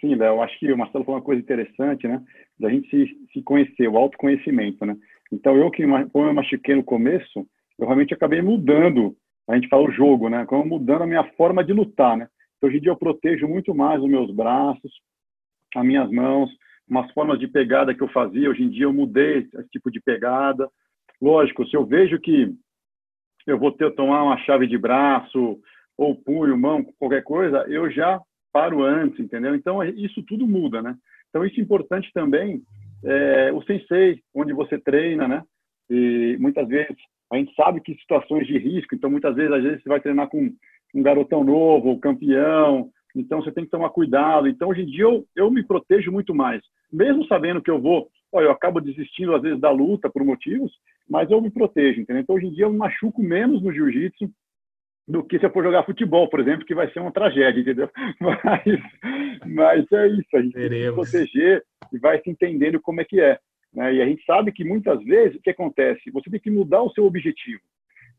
Sim, 0.00 0.14
Léo, 0.14 0.36
eu 0.36 0.42
acho 0.42 0.58
que 0.58 0.72
o 0.72 0.78
Marcelo 0.78 1.04
falou 1.04 1.18
uma 1.18 1.24
coisa 1.24 1.40
interessante, 1.40 2.06
né? 2.06 2.24
da 2.58 2.68
gente 2.68 2.88
se, 2.90 3.32
se 3.32 3.42
conhecer, 3.42 3.88
o 3.88 3.96
autoconhecimento, 3.96 4.84
né? 4.84 4.96
Então, 5.30 5.56
eu 5.56 5.70
que, 5.70 5.84
como 6.12 6.26
eu 6.26 6.34
machuquei 6.34 6.74
no 6.74 6.82
começo, 6.82 7.46
eu 7.78 7.86
realmente 7.86 8.12
acabei 8.12 8.42
mudando, 8.42 9.14
a 9.48 9.54
gente 9.54 9.68
fala 9.68 9.88
o 9.88 9.92
jogo, 9.92 10.28
né? 10.28 10.44
Como 10.46 10.66
mudando 10.66 11.02
a 11.02 11.06
minha 11.06 11.24
forma 11.32 11.62
de 11.62 11.72
lutar, 11.72 12.16
né? 12.16 12.28
Então, 12.56 12.68
hoje 12.68 12.78
em 12.78 12.80
dia 12.80 12.90
eu 12.90 12.96
protejo 12.96 13.46
muito 13.46 13.74
mais 13.74 14.02
os 14.02 14.08
meus 14.08 14.34
braços, 14.34 14.92
as 15.76 15.84
minhas 15.84 16.10
mãos, 16.10 16.50
umas 16.88 17.10
formas 17.12 17.38
de 17.38 17.46
pegada 17.46 17.94
que 17.94 18.02
eu 18.02 18.08
fazia, 18.08 18.50
hoje 18.50 18.62
em 18.62 18.70
dia 18.70 18.84
eu 18.84 18.92
mudei 18.92 19.38
esse 19.38 19.68
tipo 19.68 19.90
de 19.90 20.00
pegada. 20.00 20.68
Lógico, 21.20 21.66
se 21.66 21.76
eu 21.76 21.84
vejo 21.84 22.18
que 22.18 22.52
eu 23.46 23.58
vou 23.58 23.70
ter 23.70 23.94
tomar 23.94 24.24
uma 24.24 24.38
chave 24.38 24.66
de 24.66 24.76
braço 24.76 25.60
ou 25.98 26.14
punho, 26.14 26.56
mão, 26.56 26.84
qualquer 26.98 27.24
coisa, 27.24 27.66
eu 27.68 27.90
já 27.90 28.20
paro 28.52 28.82
antes, 28.82 29.18
entendeu? 29.18 29.54
Então 29.54 29.82
isso 29.82 30.22
tudo 30.22 30.46
muda, 30.46 30.80
né? 30.80 30.96
Então 31.28 31.44
isso 31.44 31.58
é 31.58 31.62
importante 31.62 32.08
também 32.14 32.62
é, 33.04 33.52
o 33.52 33.60
sensei, 33.64 34.22
onde 34.32 34.52
você 34.52 34.78
treina, 34.78 35.26
né? 35.26 35.42
E 35.90 36.36
muitas 36.38 36.68
vezes 36.68 36.96
a 37.30 37.36
gente 37.36 37.54
sabe 37.54 37.80
que 37.80 37.94
situações 37.96 38.46
de 38.46 38.56
risco, 38.56 38.94
então 38.94 39.10
muitas 39.10 39.34
vezes 39.34 39.52
às 39.52 39.62
vezes 39.62 39.82
você 39.82 39.88
vai 39.88 40.00
treinar 40.00 40.28
com 40.28 40.50
um 40.94 41.02
garotão 41.02 41.44
novo, 41.44 41.98
campeão, 41.98 42.90
então 43.14 43.42
você 43.42 43.50
tem 43.50 43.64
que 43.64 43.70
tomar 43.70 43.90
cuidado. 43.90 44.48
Então 44.48 44.68
hoje 44.68 44.82
em 44.82 44.86
dia 44.86 45.04
eu, 45.04 45.26
eu 45.34 45.50
me 45.50 45.64
protejo 45.64 46.12
muito 46.12 46.34
mais, 46.34 46.62
mesmo 46.92 47.26
sabendo 47.26 47.60
que 47.60 47.70
eu 47.70 47.80
vou, 47.80 48.08
ó, 48.32 48.40
eu 48.40 48.52
acabo 48.52 48.80
desistindo 48.80 49.34
às 49.34 49.42
vezes 49.42 49.60
da 49.60 49.70
luta 49.70 50.08
por 50.08 50.24
motivos, 50.24 50.72
mas 51.10 51.28
eu 51.30 51.40
me 51.40 51.50
protejo, 51.50 52.00
entendeu? 52.00 52.22
Então 52.22 52.36
hoje 52.36 52.46
em 52.46 52.52
dia 52.52 52.66
eu 52.66 52.72
me 52.72 52.78
machuco 52.78 53.20
menos 53.20 53.60
no 53.60 53.72
jiu-jitsu 53.72 54.30
do 55.08 55.24
que 55.24 55.38
se 55.38 55.46
eu 55.46 55.50
for 55.50 55.64
jogar 55.64 55.84
futebol, 55.84 56.28
por 56.28 56.38
exemplo, 56.38 56.66
que 56.66 56.74
vai 56.74 56.90
ser 56.92 57.00
uma 57.00 57.10
tragédia, 57.10 57.60
entendeu? 57.60 57.90
Mas, 58.20 58.62
mas 59.46 59.92
é 59.92 60.08
isso, 60.08 60.28
a 60.34 60.42
gente 60.42 60.52
tem 60.52 60.68
que 60.68 60.84
se 60.84 60.92
proteger 60.92 61.64
e 61.92 61.98
vai 61.98 62.20
se 62.20 62.28
entendendo 62.28 62.78
como 62.80 63.00
é 63.00 63.04
que 63.04 63.18
é. 63.18 63.38
Né? 63.72 63.94
E 63.94 64.02
a 64.02 64.06
gente 64.06 64.22
sabe 64.24 64.52
que 64.52 64.62
muitas 64.62 65.02
vezes 65.02 65.36
o 65.36 65.40
que 65.40 65.50
acontece? 65.50 66.10
Você 66.10 66.30
tem 66.30 66.38
que 66.38 66.50
mudar 66.50 66.82
o 66.82 66.90
seu 66.90 67.06
objetivo. 67.06 67.60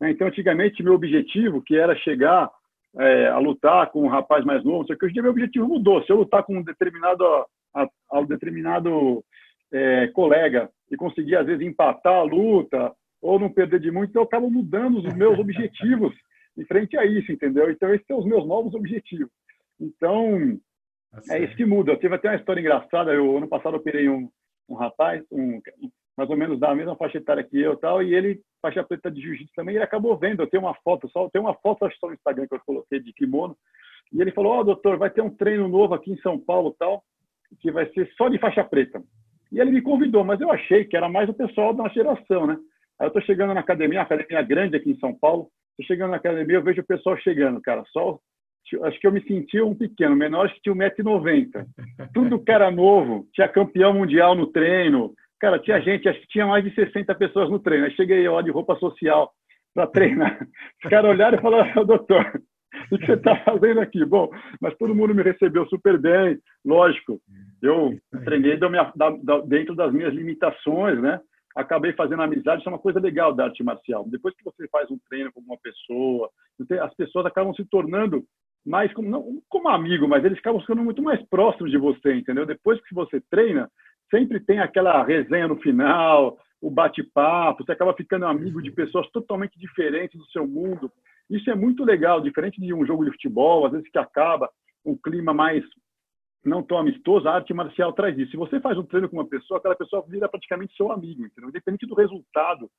Né? 0.00 0.10
Então, 0.10 0.26
antigamente, 0.26 0.82
meu 0.82 0.94
objetivo, 0.94 1.62
que 1.62 1.76
era 1.76 1.94
chegar 1.96 2.50
é, 2.98 3.28
a 3.28 3.38
lutar 3.38 3.90
com 3.90 4.02
um 4.02 4.08
rapaz 4.08 4.44
mais 4.44 4.64
novo, 4.64 4.84
só 4.86 4.96
que 4.96 5.04
hoje 5.04 5.12
em 5.12 5.14
dia 5.14 5.22
meu 5.22 5.30
objetivo 5.30 5.68
mudou. 5.68 6.02
Se 6.02 6.10
eu 6.10 6.16
lutar 6.16 6.42
com 6.42 6.56
um 6.56 6.62
determinado, 6.62 7.24
a, 7.24 7.88
a 8.10 8.18
um 8.18 8.26
determinado 8.26 9.24
é, 9.72 10.08
colega 10.08 10.68
e 10.90 10.96
conseguir, 10.96 11.36
às 11.36 11.46
vezes, 11.46 11.64
empatar 11.64 12.14
a 12.14 12.22
luta 12.22 12.92
ou 13.22 13.38
não 13.38 13.48
perder 13.48 13.78
de 13.78 13.92
muito, 13.92 14.10
então 14.10 14.22
eu 14.22 14.26
acabo 14.26 14.50
mudando 14.50 14.98
os 14.98 15.14
meus 15.14 15.38
objetivos 15.38 16.12
em 16.60 16.64
frente 16.66 16.96
a 16.96 17.06
isso, 17.06 17.32
entendeu? 17.32 17.70
Então, 17.70 17.92
esses 17.94 18.06
são 18.06 18.18
os 18.18 18.26
meus 18.26 18.46
novos 18.46 18.74
objetivos. 18.74 19.32
Então, 19.80 20.60
tá 21.26 21.36
é 21.36 21.44
isso 21.44 21.56
que 21.56 21.64
muda. 21.64 21.92
Eu 21.92 21.98
tive 21.98 22.14
até 22.14 22.28
uma 22.28 22.36
história 22.36 22.60
engraçada. 22.60 23.12
Eu, 23.12 23.38
ano 23.38 23.48
passado, 23.48 23.74
eu 23.74 23.80
operei 23.80 24.08
um, 24.08 24.28
um 24.68 24.74
rapaz, 24.74 25.24
um, 25.32 25.60
mais 26.16 26.28
ou 26.28 26.36
menos 26.36 26.60
da 26.60 26.74
mesma 26.74 26.94
faixa 26.96 27.16
etária 27.16 27.42
que 27.42 27.58
eu 27.58 27.76
tal, 27.76 28.02
e 28.02 28.14
ele, 28.14 28.42
faixa 28.60 28.84
preta 28.84 29.10
de 29.10 29.22
jiu-jitsu 29.22 29.54
também, 29.56 29.74
ele 29.74 29.84
acabou 29.84 30.16
vendo. 30.18 30.42
Eu 30.42 30.46
tenho 30.46 30.62
uma 30.62 30.74
foto, 30.84 31.08
só 31.08 31.30
tem 31.30 31.40
uma 31.40 31.54
foto 31.54 31.88
só 31.98 32.08
no 32.08 32.14
Instagram 32.14 32.46
que 32.46 32.54
eu 32.54 32.60
coloquei 32.60 33.00
de 33.00 33.12
kimono, 33.14 33.56
e 34.12 34.20
ele 34.20 34.32
falou: 34.32 34.52
Ó, 34.52 34.60
oh, 34.60 34.64
doutor, 34.64 34.98
vai 34.98 35.08
ter 35.08 35.22
um 35.22 35.30
treino 35.30 35.66
novo 35.66 35.94
aqui 35.94 36.12
em 36.12 36.20
São 36.20 36.38
Paulo 36.38 36.76
tal, 36.78 37.02
que 37.60 37.72
vai 37.72 37.90
ser 37.92 38.06
só 38.18 38.28
de 38.28 38.38
faixa 38.38 38.62
preta. 38.62 39.02
E 39.50 39.58
ele 39.58 39.70
me 39.70 39.80
convidou, 39.80 40.24
mas 40.24 40.40
eu 40.40 40.50
achei 40.50 40.84
que 40.84 40.96
era 40.96 41.08
mais 41.08 41.28
o 41.28 41.34
pessoal 41.34 41.72
da 41.72 41.88
geração, 41.88 42.46
né? 42.46 42.58
Aí 42.98 43.06
eu 43.06 43.10
tô 43.10 43.20
chegando 43.22 43.54
na 43.54 43.60
academia, 43.60 44.02
academia 44.02 44.42
grande 44.42 44.76
aqui 44.76 44.90
em 44.90 44.98
São 44.98 45.14
Paulo, 45.14 45.50
chegando 45.84 46.10
na 46.10 46.16
academia, 46.16 46.56
eu 46.56 46.62
vejo 46.62 46.80
o 46.80 46.86
pessoal 46.86 47.16
chegando, 47.18 47.60
cara. 47.60 47.84
Só 47.92 48.18
acho 48.84 49.00
que 49.00 49.06
eu 49.06 49.12
me 49.12 49.22
sentia 49.22 49.64
um 49.64 49.74
pequeno, 49.74 50.14
menor 50.14 50.48
que 50.52 50.60
tinha 50.62 50.74
1,90m. 50.74 51.66
Tudo 52.14 52.42
cara 52.44 52.70
novo, 52.70 53.26
tinha 53.32 53.48
campeão 53.48 53.94
mundial 53.94 54.34
no 54.34 54.46
treino. 54.46 55.12
Cara, 55.40 55.58
tinha 55.58 55.80
gente, 55.80 56.08
acho 56.08 56.20
que 56.20 56.28
tinha 56.28 56.46
mais 56.46 56.62
de 56.62 56.74
60 56.74 57.14
pessoas 57.14 57.50
no 57.50 57.58
treino. 57.58 57.86
Aí 57.86 57.92
cheguei 57.92 58.28
lá 58.28 58.42
de 58.42 58.50
roupa 58.50 58.76
social 58.76 59.30
para 59.74 59.86
treinar. 59.86 60.46
Os 60.84 60.90
caras 60.90 61.10
olharam 61.10 61.38
e 61.38 61.40
falaram, 61.40 61.84
doutor, 61.84 62.42
o 62.92 62.98
que 62.98 63.06
você 63.06 63.14
está 63.14 63.36
fazendo 63.44 63.80
aqui? 63.80 64.04
Bom, 64.04 64.30
mas 64.60 64.76
todo 64.76 64.94
mundo 64.94 65.14
me 65.14 65.22
recebeu 65.22 65.66
super 65.66 65.98
bem, 65.98 66.38
lógico. 66.64 67.20
Eu 67.62 67.98
treinei 68.24 68.58
dentro 69.46 69.74
das 69.74 69.92
minhas 69.92 70.12
limitações, 70.12 71.00
né? 71.00 71.20
Acabei 71.56 71.92
fazendo 71.92 72.22
amizade, 72.22 72.60
isso 72.60 72.68
é 72.68 72.72
uma 72.72 72.78
coisa 72.78 73.00
legal 73.00 73.34
da 73.34 73.44
arte 73.44 73.62
marcial. 73.62 74.04
Depois 74.08 74.34
que 74.34 74.44
você 74.44 74.68
faz 74.68 74.90
um 74.90 74.98
treino 75.08 75.32
com 75.32 75.40
uma 75.40 75.58
pessoa, 75.58 76.30
as 76.82 76.94
pessoas 76.94 77.26
acabam 77.26 77.54
se 77.54 77.64
tornando 77.64 78.24
mais 78.64 78.92
como 78.92 79.08
não 79.08 79.42
como 79.48 79.68
amigo, 79.68 80.06
mas 80.06 80.24
eles 80.24 80.38
acabam 80.38 80.60
ficando 80.60 80.82
muito 80.82 81.02
mais 81.02 81.22
próximos 81.28 81.70
de 81.70 81.78
você, 81.78 82.14
entendeu? 82.14 82.44
Depois 82.44 82.80
que 82.82 82.94
você 82.94 83.20
treina, 83.30 83.70
sempre 84.10 84.38
tem 84.40 84.60
aquela 84.60 85.02
resenha 85.02 85.48
no 85.48 85.56
final, 85.56 86.38
o 86.60 86.70
bate-papo, 86.70 87.64
você 87.64 87.72
acaba 87.72 87.94
ficando 87.94 88.26
amigo 88.26 88.60
de 88.62 88.70
pessoas 88.70 89.08
totalmente 89.10 89.58
diferentes 89.58 90.18
do 90.18 90.26
seu 90.26 90.46
mundo. 90.46 90.92
Isso 91.30 91.50
é 91.50 91.54
muito 91.54 91.84
legal, 91.84 92.20
diferente 92.20 92.60
de 92.60 92.74
um 92.74 92.84
jogo 92.84 93.04
de 93.04 93.12
futebol, 93.12 93.64
às 93.64 93.72
vezes 93.72 93.90
que 93.90 93.98
acaba 93.98 94.50
um 94.84 94.96
clima 94.96 95.32
mais 95.32 95.64
não 96.44 96.62
tão 96.62 96.78
amistoso, 96.78 97.28
a 97.28 97.34
arte 97.34 97.52
marcial 97.52 97.92
traz 97.92 98.18
isso. 98.18 98.32
Se 98.32 98.36
você 98.36 98.60
faz 98.60 98.78
um 98.78 98.84
treino 98.84 99.08
com 99.08 99.16
uma 99.16 99.28
pessoa, 99.28 99.58
aquela 99.58 99.76
pessoa 99.76 100.04
vira 100.06 100.28
praticamente 100.28 100.74
seu 100.74 100.90
amigo, 100.90 101.24
entendeu? 101.24 101.50
independente 101.50 101.86
do 101.86 101.94
resultado 101.94 102.70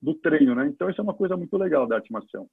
do 0.00 0.14
treino, 0.14 0.54
né? 0.54 0.66
Então 0.66 0.88
isso 0.88 1.00
é 1.00 1.04
uma 1.04 1.14
coisa 1.14 1.36
muito 1.36 1.56
legal 1.56 1.86
da 1.86 1.96
arte 1.96 2.10
marcial. 2.10 2.46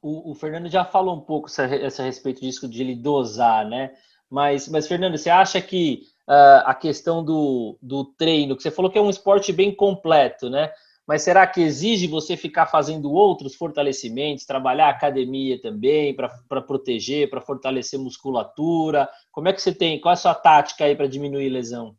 O, 0.00 0.30
o 0.30 0.34
Fernando 0.34 0.68
já 0.68 0.84
falou 0.84 1.16
um 1.16 1.20
pouco 1.20 1.48
a, 1.60 2.02
respeito 2.04 2.40
disso 2.40 2.68
de 2.68 2.82
ele 2.82 2.94
dosar, 2.94 3.68
né? 3.68 3.92
Mas, 4.30 4.68
mas 4.68 4.86
Fernando, 4.86 5.16
você 5.16 5.30
acha 5.30 5.60
que 5.60 6.02
uh, 6.28 6.62
a 6.64 6.74
questão 6.74 7.24
do, 7.24 7.76
do 7.82 8.04
treino, 8.04 8.56
que 8.56 8.62
você 8.62 8.70
falou 8.70 8.90
que 8.90 8.98
é 8.98 9.02
um 9.02 9.10
esporte 9.10 9.52
bem 9.52 9.74
completo, 9.74 10.48
né? 10.48 10.70
Mas 11.08 11.22
será 11.22 11.46
que 11.46 11.62
exige 11.62 12.06
você 12.06 12.36
ficar 12.36 12.66
fazendo 12.66 13.10
outros 13.10 13.54
fortalecimentos, 13.54 14.44
trabalhar 14.44 14.90
academia 14.90 15.58
também 15.58 16.14
para 16.14 16.60
proteger, 16.60 17.30
para 17.30 17.40
fortalecer 17.40 17.98
musculatura? 17.98 19.08
Como 19.32 19.48
é 19.48 19.54
que 19.54 19.62
você 19.62 19.72
tem? 19.72 19.98
Qual 19.98 20.10
é 20.10 20.12
a 20.12 20.16
sua 20.16 20.34
tática 20.34 20.84
aí 20.84 20.94
para 20.94 21.08
diminuir 21.08 21.48
lesão? 21.48 21.96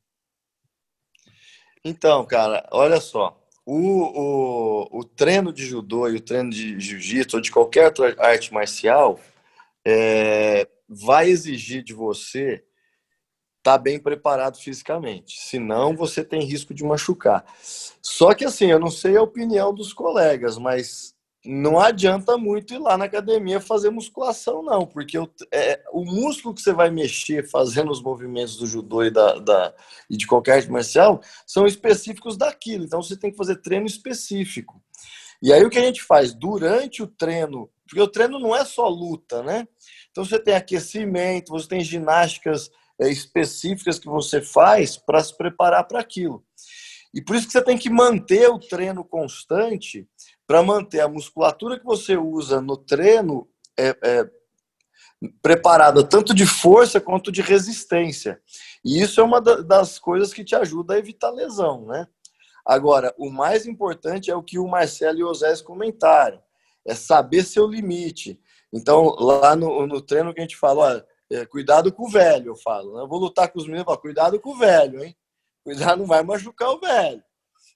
Então, 1.84 2.24
cara, 2.24 2.70
olha 2.72 3.01
só. 3.01 3.36
O, 3.66 4.03
o, 4.91 4.99
o 4.99 5.03
treino 5.03 5.51
de 5.51 5.66
judô 5.66 6.07
e 6.07 6.18
o 6.18 6.22
treino 6.22 6.51
de 6.51 6.80
jiu-jitsu 6.80 7.38
ou 7.38 7.41
de 7.41 7.49
qualquer 7.51 7.86
outra 7.86 8.16
arte 8.20 8.53
marcial 8.53 9.20
é, 9.84 10.68
vai 10.88 11.30
exigir 11.30 11.84
de 11.84 11.95
você 11.95 12.64
estar 13.70 13.78
tá 13.78 13.84
bem 13.84 13.99
preparado 13.99 14.57
fisicamente. 14.57 15.39
Senão 15.39 15.95
você 15.95 16.24
tem 16.24 16.43
risco 16.43 16.74
de 16.74 16.84
machucar. 16.84 17.45
Só 18.01 18.34
que 18.34 18.45
assim, 18.45 18.72
eu 18.72 18.80
não 18.80 18.89
sei 18.89 19.15
a 19.15 19.22
opinião 19.22 19.74
dos 19.74 19.93
colegas, 19.93 20.57
mas 20.57 21.13
não 21.45 21.80
adianta 21.80 22.38
muito 22.38 22.74
ir 22.74 22.80
lá 22.80 22.97
na 22.97 23.05
academia 23.05 23.61
fazer 23.61 23.89
musculação, 23.89 24.61
não, 24.61 24.86
porque 24.86 25.17
o, 25.17 25.30
é, 25.53 25.82
o 25.93 26.03
músculo 26.03 26.53
que 26.53 26.61
você 26.61 26.74
vai 26.74 26.89
mexer 26.89 27.49
fazendo 27.49 27.91
os 27.91 28.01
movimentos 28.01 28.57
do 28.57 28.67
judô 28.67 29.03
e, 29.03 29.11
da, 29.11 29.36
da, 29.39 29.74
e 30.09 30.17
de 30.17 30.28
qualquer 30.28 30.55
arte 30.55 30.70
marcial 30.70 31.22
são 31.47 31.65
específicos 31.65 32.36
daquilo. 32.36 32.84
Então 32.84 33.01
você 33.01 33.15
tem 33.15 33.32
que 33.32 33.38
fazer 33.38 33.55
treino 33.57 33.86
específico. 33.86 34.82
E 35.41 35.53
aí 35.53 35.63
o 35.63 35.70
que 35.70 35.78
a 35.78 35.86
gente 35.86 36.03
faz 36.03 36.34
durante 36.34 37.01
o 37.01 37.07
treino, 37.07 37.70
porque 37.88 38.01
o 38.01 38.07
treino 38.07 38.38
não 38.38 38.53
é 38.53 38.65
só 38.65 38.89
luta, 38.89 39.41
né? 39.41 39.65
Então 40.11 40.26
você 40.26 40.38
tem 40.38 40.55
aquecimento, 40.55 41.53
você 41.53 41.67
tem 41.70 41.82
ginásticas 41.82 42.70
é, 42.70 42.74
específicas 43.08 44.00
que 44.00 44.08
você 44.08 44.41
faz 44.41 44.97
para 44.97 45.24
se 45.24 45.38
preparar 45.38 45.88
para 45.88 46.00
aquilo. 46.00 46.43
E 47.14 47.22
por 47.22 47.36
isso 47.36 47.47
que 47.47 47.54
você 47.54 47.64
tem 47.64 47.78
que 47.78 47.89
manter 47.89 48.50
o 48.50 48.60
treino 48.60 49.04
constante 49.04 50.08
para 50.45 50.62
manter 50.62 51.00
a 51.00 51.08
musculatura 51.08 51.80
que 51.80 51.86
você 51.86 52.18
usa 52.18 52.60
no 52.60 52.76
treino 52.76 53.47
é, 53.78 53.95
é, 54.04 54.30
preparada 55.41 56.04
tanto 56.04 56.34
de 56.34 56.45
força 56.45 57.00
quanto 57.00 57.32
de 57.32 57.41
resistência. 57.41 58.41
E 58.84 59.02
isso 59.02 59.20
é 59.20 59.24
uma 59.24 59.41
das 59.41 60.00
coisas 60.00 60.34
que 60.34 60.43
te 60.43 60.56
ajuda 60.56 60.93
a 60.93 61.00
evitar 61.00 61.30
lesão, 61.30 61.86
né? 61.86 62.08
Agora, 62.66 63.14
o 63.18 63.30
mais 63.32 63.66
importante 63.66 64.30
é 64.30 64.36
o 64.36 64.43
que 64.43 64.60
o 64.60 64.68
Marcelo 64.68 65.20
e 65.20 65.24
o 65.24 65.28
Osés 65.28 65.62
comentaram, 65.62 66.41
é 66.86 66.93
saber 66.93 67.43
seu 67.43 67.68
limite. 67.68 68.39
Então, 68.72 69.16
lá 69.20 69.56
no, 69.56 69.88
no 69.88 70.02
treino 70.02 70.34
que 70.34 70.39
a 70.39 70.43
gente 70.43 70.58
fala, 70.58 70.84
olha, 70.84 71.06
é, 71.32 71.45
cuidado 71.45 71.91
com 71.91 72.03
o 72.03 72.09
velho, 72.09 72.47
eu 72.47 72.55
falo. 72.55 72.95
Né? 72.95 73.01
Eu 73.01 73.07
vou 73.07 73.19
lutar 73.19 73.51
com 73.51 73.59
os 73.59 73.65
meninos, 73.65 73.86
falo, 73.86 73.97
cuidado 73.97 74.39
com 74.39 74.51
o 74.51 74.57
velho, 74.57 75.03
hein? 75.03 75.15
Cuidado, 75.63 75.99
não 75.99 76.05
vai 76.05 76.23
machucar 76.23 76.69
o 76.69 76.80
velho. 76.80 77.23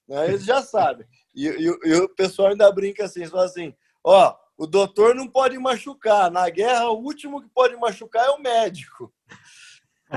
Né? 0.08 0.28
Eles 0.28 0.44
já 0.44 0.62
sabem. 0.62 1.06
E, 1.34 1.46
e, 1.46 1.64
e, 1.64 1.94
o 1.94 2.08
pessoal 2.08 2.48
ainda 2.48 2.70
brinca 2.72 3.04
assim, 3.04 3.26
fala 3.26 3.44
assim, 3.44 3.74
ó, 4.02 4.34
o 4.56 4.66
doutor 4.66 5.14
não 5.14 5.28
pode 5.28 5.58
machucar. 5.58 6.30
Na 6.30 6.48
guerra, 6.48 6.90
o 6.90 7.00
último 7.00 7.42
que 7.42 7.48
pode 7.48 7.76
machucar 7.76 8.26
é 8.26 8.30
o 8.30 8.40
médico. 8.40 9.12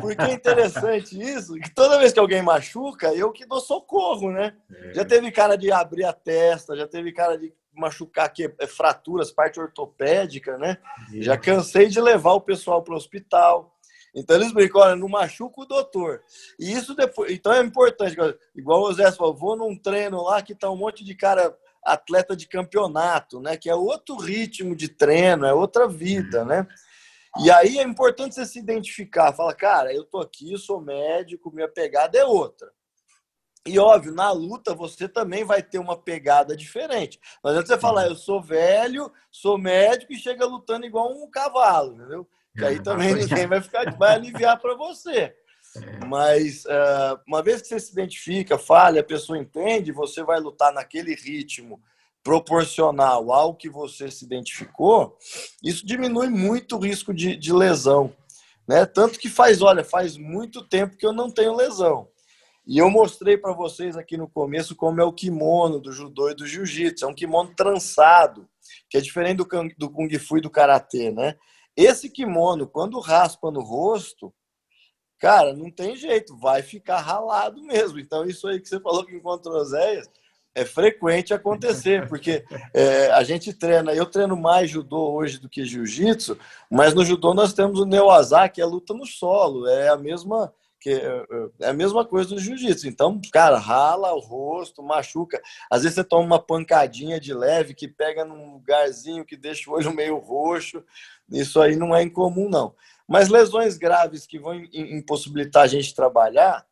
Porque 0.01 0.21
é 0.21 0.33
interessante 0.33 1.19
isso, 1.19 1.55
que 1.55 1.73
toda 1.73 1.97
vez 1.97 2.13
que 2.13 2.19
alguém 2.19 2.41
machuca, 2.41 3.13
eu 3.13 3.31
que 3.31 3.45
dou 3.45 3.59
socorro, 3.59 4.31
né? 4.31 4.55
É. 4.69 4.93
Já 4.93 5.05
teve 5.05 5.31
cara 5.31 5.55
de 5.55 5.71
abrir 5.71 6.03
a 6.03 6.13
testa, 6.13 6.75
já 6.75 6.87
teve 6.87 7.11
cara 7.11 7.37
de 7.37 7.53
machucar 7.77 8.31
que 8.31 8.53
é 8.59 8.67
fraturas, 8.67 9.31
parte 9.31 9.59
ortopédica, 9.59 10.57
né? 10.57 10.77
Já 11.13 11.37
cansei 11.37 11.87
de 11.87 12.01
levar 12.01 12.33
o 12.33 12.41
pessoal 12.41 12.83
para 12.83 12.93
o 12.93 12.97
hospital. 12.97 13.73
Então 14.15 14.35
eles 14.35 14.51
brincam, 14.51 14.81
olha, 14.81 14.95
não 14.95 15.07
machuca 15.07 15.61
o 15.61 15.65
doutor. 15.65 16.23
E 16.59 16.71
isso 16.71 16.95
depois. 16.95 17.31
Então 17.31 17.53
é 17.53 17.61
importante. 17.61 18.15
Igual 18.55 18.81
o 18.81 18.93
Zé 18.93 19.11
falou, 19.11 19.35
vou 19.35 19.55
num 19.55 19.77
treino 19.77 20.23
lá 20.23 20.41
que 20.41 20.55
tá 20.55 20.69
um 20.71 20.75
monte 20.75 21.03
de 21.05 21.13
cara 21.13 21.55
atleta 21.83 22.35
de 22.35 22.47
campeonato, 22.47 23.39
né? 23.39 23.55
Que 23.55 23.69
é 23.69 23.75
outro 23.75 24.17
ritmo 24.17 24.75
de 24.75 24.89
treino, 24.89 25.45
é 25.45 25.53
outra 25.53 25.87
vida, 25.87 26.43
né? 26.43 26.67
E 27.39 27.51
aí 27.51 27.77
é 27.77 27.83
importante 27.83 28.33
você 28.33 28.45
se 28.45 28.57
identificar, 28.57 29.31
fala, 29.31 29.53
cara, 29.53 29.93
eu 29.93 30.03
tô 30.03 30.19
aqui, 30.19 30.57
sou 30.57 30.81
médico, 30.81 31.51
minha 31.53 31.67
pegada 31.67 32.17
é 32.17 32.25
outra. 32.25 32.71
E 33.67 33.77
óbvio, 33.77 34.13
na 34.13 34.31
luta 34.31 34.73
você 34.73 35.07
também 35.07 35.43
vai 35.43 35.61
ter 35.61 35.77
uma 35.79 35.97
pegada 35.97 36.55
diferente. 36.55 37.19
Adianta 37.43 37.67
você 37.67 37.77
falar, 37.77 38.07
eu 38.07 38.15
sou 38.15 38.41
velho, 38.41 39.11
sou 39.31 39.57
médico 39.57 40.13
e 40.13 40.17
chega 40.17 40.45
lutando 40.45 40.85
igual 40.85 41.11
um 41.11 41.29
cavalo, 41.29 41.95
entendeu? 41.95 42.27
Que 42.55 42.65
aí 42.65 42.81
também 42.81 43.13
ninguém 43.15 43.45
vai 43.45 43.61
ficar, 43.61 43.95
vai 43.97 44.15
aliviar 44.15 44.59
para 44.59 44.75
você. 44.75 45.33
É. 45.75 46.05
Mas 46.05 46.65
uh, 46.65 47.19
uma 47.27 47.43
vez 47.43 47.61
que 47.61 47.67
você 47.67 47.79
se 47.79 47.91
identifica, 47.91 48.57
falha, 48.57 49.01
a 49.01 49.03
pessoa 49.03 49.37
entende, 49.37 49.91
você 49.91 50.23
vai 50.23 50.39
lutar 50.39 50.73
naquele 50.73 51.13
ritmo 51.13 51.81
proporcional 52.23 53.31
ao 53.31 53.55
que 53.55 53.69
você 53.69 54.11
se 54.11 54.25
identificou, 54.25 55.17
isso 55.63 55.85
diminui 55.85 56.29
muito 56.29 56.75
o 56.75 56.79
risco 56.79 57.13
de, 57.13 57.35
de 57.37 57.53
lesão. 57.53 58.13
Né? 58.67 58.85
Tanto 58.85 59.17
que 59.17 59.29
faz, 59.29 59.61
olha, 59.61 59.83
faz 59.83 60.17
muito 60.17 60.61
tempo 60.61 60.97
que 60.97 61.05
eu 61.05 61.13
não 61.13 61.31
tenho 61.31 61.55
lesão. 61.55 62.09
E 62.67 62.79
eu 62.79 62.89
mostrei 62.91 63.37
para 63.37 63.53
vocês 63.53 63.95
aqui 63.95 64.17
no 64.17 64.27
começo 64.27 64.75
como 64.75 64.99
é 64.99 65.03
o 65.05 65.13
kimono 65.13 65.79
do 65.79 65.93
judô 65.93 66.29
e 66.29 66.35
do 66.35 66.45
jiu-jitsu. 66.45 67.05
É 67.05 67.07
um 67.07 67.15
kimono 67.15 67.55
trançado, 67.55 68.45
que 68.89 68.97
é 68.97 69.01
diferente 69.01 69.37
do, 69.77 69.89
kung 69.89 70.19
fu 70.19 70.37
e 70.37 70.41
do 70.41 70.49
karatê, 70.49 71.09
né? 71.09 71.37
Esse 71.77 72.09
kimono, 72.09 72.67
quando 72.67 72.99
raspa 72.99 73.49
no 73.49 73.61
rosto, 73.61 74.33
cara, 75.17 75.53
não 75.53 75.71
tem 75.71 75.95
jeito, 75.95 76.37
vai 76.37 76.61
ficar 76.61 76.99
ralado 76.99 77.63
mesmo. 77.63 77.99
Então, 77.99 78.25
isso 78.25 78.45
aí 78.49 78.59
que 78.59 78.67
você 78.67 78.81
falou 78.81 79.05
que 79.05 79.15
encontrou 79.15 79.55
Oséias, 79.55 80.09
é 80.53 80.65
frequente 80.65 81.33
acontecer, 81.33 82.05
porque 82.09 82.43
é, 82.73 83.11
a 83.11 83.23
gente 83.23 83.53
treina, 83.53 83.93
eu 83.93 84.05
treino 84.05 84.35
mais 84.35 84.69
judô 84.69 85.13
hoje 85.13 85.37
do 85.37 85.47
que 85.47 85.63
jiu-jitsu, 85.63 86.37
mas 86.69 86.93
no 86.93 87.05
judô 87.05 87.33
nós 87.33 87.53
temos 87.53 87.79
o 87.79 87.85
neoazá, 87.85 88.49
que 88.49 88.59
é 88.59 88.65
luta 88.65 88.93
no 88.93 89.05
solo, 89.05 89.67
é 89.67 89.87
a 89.87 89.95
mesma 89.95 90.51
que 90.79 90.91
é, 90.91 91.25
é 91.61 91.69
a 91.69 91.73
mesma 91.73 92.05
coisa 92.05 92.29
do 92.29 92.39
jiu-jitsu. 92.39 92.87
Então, 92.87 93.19
cara, 93.31 93.57
rala 93.57 94.13
o 94.13 94.19
rosto, 94.19 94.83
machuca. 94.83 95.41
Às 95.69 95.83
vezes 95.83 95.95
você 95.95 96.03
toma 96.03 96.25
uma 96.25 96.39
pancadinha 96.39 97.19
de 97.19 97.33
leve 97.33 97.73
que 97.73 97.87
pega 97.87 98.23
num 98.23 98.53
lugarzinho 98.53 99.25
que 99.25 99.35
deixa 99.35 99.69
o 99.69 99.73
olho 99.73 99.93
meio 99.93 100.17
roxo. 100.17 100.83
Isso 101.29 101.59
aí 101.61 101.75
não 101.75 101.95
é 101.95 102.03
incomum, 102.03 102.49
não. 102.49 102.75
Mas 103.07 103.29
lesões 103.29 103.77
graves 103.77 104.25
que 104.25 104.39
vão 104.39 104.55
impossibilitar 104.73 105.63
a 105.63 105.67
gente 105.67 105.95
trabalhar 105.95 106.65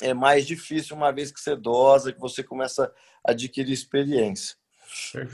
é 0.00 0.14
mais 0.14 0.46
difícil 0.46 0.96
uma 0.96 1.12
vez 1.12 1.32
que 1.32 1.40
você 1.40 1.56
dosa, 1.56 2.12
que 2.12 2.20
você 2.20 2.42
começa 2.42 2.92
a 3.26 3.32
adquirir 3.32 3.72
experiência. 3.72 4.56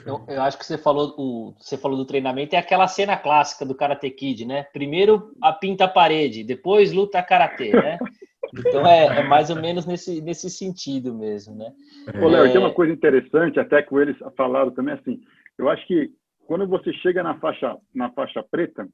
Eu, 0.04 0.24
eu, 0.28 0.42
acho 0.42 0.58
que 0.58 0.66
você 0.66 0.76
falou, 0.76 1.14
o, 1.16 1.54
você 1.58 1.76
falou 1.78 1.96
do 1.96 2.04
treinamento, 2.04 2.54
é 2.54 2.58
aquela 2.58 2.88
cena 2.88 3.16
clássica 3.16 3.64
do 3.64 3.74
Karate 3.74 4.10
Kid, 4.10 4.44
né? 4.44 4.64
Primeiro 4.72 5.32
a 5.40 5.52
pinta 5.52 5.84
a 5.84 5.88
parede, 5.88 6.42
depois 6.42 6.92
luta 6.92 7.22
karatê, 7.22 7.72
né? 7.72 7.98
Então 8.56 8.86
é, 8.86 9.20
é, 9.20 9.22
mais 9.24 9.50
ou 9.50 9.56
menos 9.56 9.84
nesse, 9.84 10.20
nesse 10.20 10.48
sentido 10.48 11.12
mesmo, 11.12 11.56
né? 11.56 11.72
Ô, 12.22 12.28
Léo, 12.28 12.46
é... 12.46 12.52
tem 12.52 12.60
uma 12.60 12.72
coisa 12.72 12.92
interessante, 12.92 13.58
até 13.58 13.82
que 13.82 13.92
eles 13.96 14.16
falaram 14.36 14.70
também 14.70 14.94
assim, 14.94 15.20
eu 15.58 15.68
acho 15.68 15.84
que 15.88 16.12
quando 16.46 16.64
você 16.66 16.92
chega 16.92 17.22
na 17.22 17.34
faixa, 17.38 17.76
na 17.92 18.10
faixa 18.10 18.44
preta, 18.48 18.86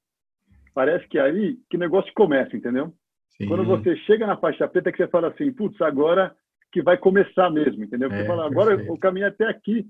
parece 0.72 1.06
que 1.08 1.18
aí 1.18 1.58
que 1.68 1.76
o 1.76 1.80
negócio 1.80 2.10
começa, 2.14 2.56
entendeu? 2.56 2.92
Sim. 3.36 3.48
Quando 3.48 3.64
você 3.64 3.96
chega 3.96 4.26
na 4.26 4.36
faixa 4.36 4.68
preta, 4.68 4.90
que 4.90 4.98
você 4.98 5.08
fala 5.08 5.28
assim, 5.28 5.52
putz, 5.52 5.80
agora 5.82 6.34
que 6.72 6.80
vai 6.80 6.96
começar 6.96 7.50
mesmo, 7.50 7.82
entendeu? 7.82 8.08
Você 8.08 8.22
é, 8.22 8.26
fala, 8.26 8.46
agora 8.46 8.70
perfeito. 8.70 8.92
o 8.92 8.98
caminho 8.98 9.26
é 9.26 9.28
até 9.28 9.46
aqui, 9.46 9.86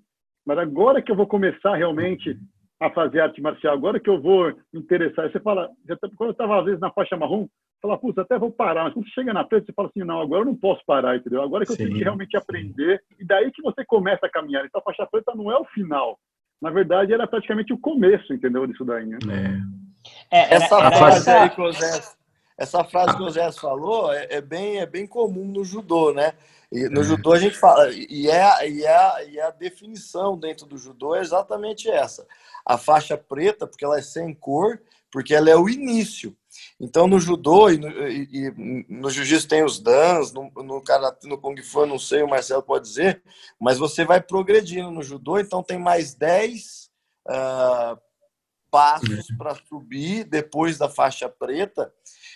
mas 0.47 0.59
agora 0.59 1.03
que 1.03 1.11
eu 1.11 1.16
vou 1.16 1.26
começar 1.26 1.74
realmente 1.76 2.38
a 2.80 2.91
fazer 2.91 3.20
arte 3.20 3.41
marcial, 3.43 3.74
agora 3.74 4.01
que 4.01 4.09
eu 4.09 4.20
vou 4.20 4.55
me 4.72 4.80
interessar. 4.80 5.30
Você 5.30 5.38
fala, 5.38 5.68
quando 6.16 6.30
eu 6.30 6.32
estava 6.32 6.59
às 6.59 6.64
vezes 6.64 6.80
na 6.80 6.91
faixa 6.91 7.16
marrom, 7.16 7.47
fala, 7.80 7.99
putz, 7.99 8.16
até 8.16 8.38
vou 8.38 8.51
parar. 8.51 8.84
Mas 8.84 8.95
quando 8.95 9.07
você 9.07 9.12
chega 9.12 9.34
na 9.34 9.45
preta, 9.45 9.66
você 9.66 9.72
fala 9.72 9.88
assim, 9.88 10.03
não, 10.03 10.20
agora 10.20 10.43
eu 10.43 10.47
não 10.47 10.57
posso 10.57 10.82
parar, 10.86 11.16
entendeu? 11.16 11.43
Agora 11.43 11.66
que 11.66 11.72
eu 11.72 11.76
Sim. 11.76 11.84
tenho 11.84 11.97
que 11.97 12.05
realmente 12.05 12.36
aprender. 12.36 13.03
E 13.18 13.24
daí 13.24 13.53
que 13.53 13.61
você 13.61 13.84
começa 13.84 14.26
a 14.26 14.30
caminhar. 14.30 14.64
Então 14.64 14.80
a 14.80 14.84
faixa 14.84 15.07
preta 15.07 15.34
não 15.34 15.51
é 15.53 15.59
o 15.59 15.64
final. 15.66 16.18
Na 16.61 16.70
verdade, 16.70 17.12
era 17.12 17.26
praticamente 17.26 17.72
o 17.72 17.78
começo, 17.78 18.32
entendeu? 18.32 18.66
Disso 18.66 18.84
daí, 18.84 19.07
né? 19.07 19.18
É. 19.28 19.80
É, 20.30 20.55
essa, 20.55 20.78
era, 20.78 20.93
frase 20.93 21.30
aí 21.30 21.51
que 21.51 21.61
o 21.61 21.72
Zé, 21.72 22.01
essa 22.57 22.84
frase 22.84 23.16
que 23.16 23.22
o 23.22 23.30
Zé 23.30 23.53
falou 23.53 24.12
é, 24.12 24.26
é, 24.30 24.41
bem, 24.41 24.78
é 24.78 24.86
bem 24.86 25.07
comum 25.07 25.45
no 25.45 25.64
judô, 25.64 26.12
né? 26.12 26.32
E 26.72 26.88
no 26.88 27.02
judô 27.02 27.32
a 27.32 27.38
gente 27.38 27.56
fala, 27.56 27.90
e 27.92 28.30
é, 28.30 28.68
e, 28.68 28.84
é, 28.84 29.28
e 29.28 29.38
é 29.38 29.42
a 29.42 29.50
definição 29.50 30.38
dentro 30.38 30.66
do 30.66 30.78
judô 30.78 31.16
é 31.16 31.20
exatamente 31.20 31.90
essa. 31.90 32.26
A 32.64 32.78
faixa 32.78 33.16
preta, 33.18 33.66
porque 33.66 33.84
ela 33.84 33.98
é 33.98 34.02
sem 34.02 34.32
cor, 34.32 34.80
porque 35.10 35.34
ela 35.34 35.50
é 35.50 35.56
o 35.56 35.68
início. 35.68 36.36
Então 36.78 37.08
no 37.08 37.18
judô 37.18 37.70
e 37.70 37.78
no, 37.78 37.88
e, 38.08 38.28
e 38.32 38.84
no 38.88 39.10
jiu-jitsu 39.10 39.48
tem 39.48 39.64
os 39.64 39.80
dans, 39.80 40.32
no, 40.32 40.50
no, 40.62 40.80
karate, 40.80 41.26
no 41.26 41.38
kung 41.38 41.60
fu 41.60 41.86
não 41.86 41.98
sei, 41.98 42.22
o 42.22 42.28
Marcelo 42.28 42.62
pode 42.62 42.86
dizer, 42.86 43.20
mas 43.58 43.76
você 43.76 44.04
vai 44.04 44.20
progredindo 44.20 44.90
no 44.92 45.02
judô, 45.02 45.40
então 45.40 45.64
tem 45.64 45.78
mais 45.78 46.14
10 46.14 46.90
uh, 47.28 47.32
ah, 47.32 47.98
passos 48.70 49.26
para 49.36 49.56
subir 49.68 50.24
depois 50.24 50.78
da 50.78 50.88
faixa 50.88 51.28
preta, 51.28 51.92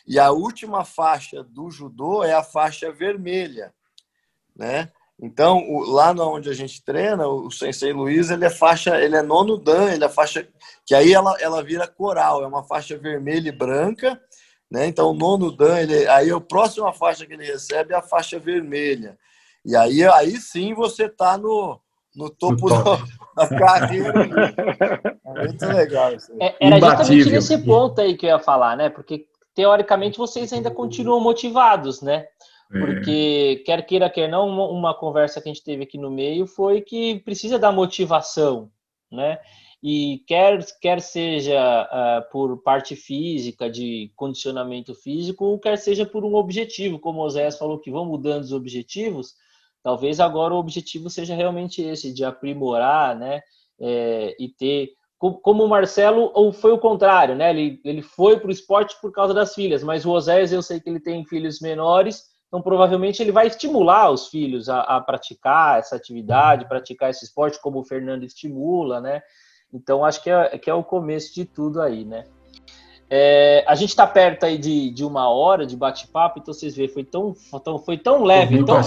e 0.06 0.18
a 0.18 0.30
última 0.30 0.84
faixa 0.84 1.42
do 1.42 1.70
judô 1.70 2.24
é 2.24 2.32
a 2.32 2.42
faixa 2.42 2.92
vermelha 2.92 3.72
né? 4.56 4.90
Então, 5.20 5.58
o, 5.58 5.80
lá 5.84 6.10
onde 6.12 6.50
a 6.50 6.54
gente 6.54 6.82
treina, 6.82 7.26
o 7.26 7.50
Sensei 7.50 7.92
Luiz, 7.92 8.30
ele 8.30 8.44
é 8.44 8.50
faixa, 8.50 9.00
ele 9.00 9.16
é 9.16 9.22
nono 9.22 9.56
dan, 9.56 9.92
ele 9.92 10.04
é 10.04 10.08
faixa 10.08 10.46
que 10.84 10.94
aí 10.94 11.12
ela, 11.12 11.36
ela 11.40 11.62
vira 11.62 11.86
coral, 11.86 12.42
é 12.42 12.46
uma 12.46 12.64
faixa 12.64 12.98
vermelha 12.98 13.48
e 13.48 13.52
branca, 13.52 14.20
né? 14.70 14.86
Então, 14.86 15.10
o 15.10 15.14
nono 15.14 15.52
dan, 15.52 15.78
ele, 15.80 16.06
aí 16.08 16.30
a 16.30 16.40
próxima 16.40 16.92
faixa 16.92 17.24
que 17.24 17.32
ele 17.32 17.44
recebe 17.44 17.94
é 17.94 17.96
a 17.96 18.02
faixa 18.02 18.38
vermelha. 18.38 19.16
E 19.64 19.76
aí, 19.76 20.04
aí 20.04 20.36
sim 20.36 20.74
você 20.74 21.08
tá 21.08 21.38
no, 21.38 21.80
no 22.14 22.28
topo 22.28 22.68
da 23.34 23.48
carreira. 23.48 24.12
É 25.24 25.46
muito 25.46 25.66
legal 25.66 26.14
isso. 26.14 26.32
É, 26.40 26.54
era 26.60 26.78
justamente 26.78 27.30
nesse 27.30 27.58
ponto 27.58 28.00
aí 28.00 28.16
que 28.16 28.26
eu 28.26 28.30
ia 28.30 28.38
falar, 28.38 28.76
né? 28.76 28.90
Porque 28.90 29.26
teoricamente 29.54 30.18
vocês 30.18 30.52
ainda 30.52 30.70
continuam 30.70 31.20
motivados, 31.20 32.02
né? 32.02 32.26
É. 32.72 32.80
Porque, 32.80 33.62
quer 33.66 33.84
queira, 33.86 34.10
quer 34.10 34.28
não, 34.28 34.48
uma, 34.48 34.68
uma, 34.68 34.94
conversa 34.94 35.40
que 35.40 35.48
a 35.48 35.52
gente 35.52 35.64
teve 35.64 35.84
aqui 35.84 35.98
no 35.98 36.10
meio 36.10 36.46
foi 36.46 36.80
que 36.80 37.20
precisa 37.20 37.58
da 37.58 37.70
motivação, 37.70 38.70
né? 39.10 39.38
E 39.82 40.24
quer, 40.26 40.64
quer 40.80 41.00
seja 41.00 41.58
uh, 41.84 42.32
por 42.32 42.62
parte 42.62 42.96
física, 42.96 43.68
de 43.68 44.10
condicionamento 44.16 44.94
físico, 44.94 45.44
ou 45.44 45.58
quer 45.58 45.76
seja 45.76 46.06
por 46.06 46.24
um 46.24 46.34
objetivo, 46.36 46.98
como 46.98 47.22
o 47.22 47.28
Zé 47.28 47.50
falou 47.50 47.78
que 47.78 47.90
vão 47.90 48.06
mudando 48.06 48.44
os 48.44 48.52
objetivos, 48.52 49.34
talvez 49.82 50.20
agora 50.20 50.54
o 50.54 50.58
objetivo 50.58 51.10
seja 51.10 51.34
realmente 51.34 51.82
esse, 51.82 52.14
de 52.14 52.24
aprimorar, 52.24 53.14
né? 53.14 53.42
É, 53.78 54.34
e 54.40 54.48
ter 54.48 54.94
como 55.18 55.64
o 55.64 55.68
Marcelo, 55.68 56.30
ou 56.34 56.52
foi 56.52 56.72
o 56.72 56.78
contrário, 56.78 57.34
né? 57.34 57.50
Ele, 57.50 57.80
ele 57.84 58.02
foi 58.02 58.38
para 58.38 58.48
o 58.48 58.52
esporte 58.52 58.96
por 59.00 59.12
causa 59.12 59.32
das 59.32 59.54
filhas, 59.54 59.82
mas 59.82 60.04
o 60.04 60.10
Osés, 60.10 60.52
eu 60.52 60.62
sei 60.62 60.80
que 60.80 60.88
ele 60.88 61.00
tem 61.00 61.24
filhos 61.24 61.60
menores, 61.60 62.33
então, 62.54 62.62
provavelmente, 62.62 63.20
ele 63.20 63.32
vai 63.32 63.48
estimular 63.48 64.12
os 64.12 64.28
filhos 64.28 64.68
a, 64.68 64.82
a, 64.82 65.00
praticar 65.00 65.80
essa 65.80 65.96
atividade, 65.96 66.68
praticar 66.68 67.10
esse 67.10 67.24
esporte, 67.24 67.60
como 67.60 67.80
o 67.80 67.84
Fernando 67.84 68.22
estimula, 68.22 69.00
né? 69.00 69.22
Então, 69.72 70.04
acho 70.04 70.22
que 70.22 70.30
é, 70.30 70.56
que 70.56 70.70
é 70.70 70.74
o 70.74 70.84
começo 70.84 71.34
de 71.34 71.44
tudo 71.44 71.82
aí, 71.82 72.04
né? 72.04 72.22
É, 73.10 73.64
a 73.66 73.74
gente 73.74 73.88
está 73.88 74.06
perto 74.06 74.46
aí 74.46 74.56
de, 74.56 74.88
de 74.90 75.04
uma 75.04 75.28
hora 75.28 75.66
de 75.66 75.76
bate-papo, 75.76 76.38
então 76.38 76.54
vocês 76.54 76.76
veem, 76.76 76.88
foi 76.88 77.02
tão, 77.02 77.34
tão, 77.64 77.76
foi 77.76 77.98
tão 77.98 78.22
leve, 78.22 78.62
tão, 78.62 78.80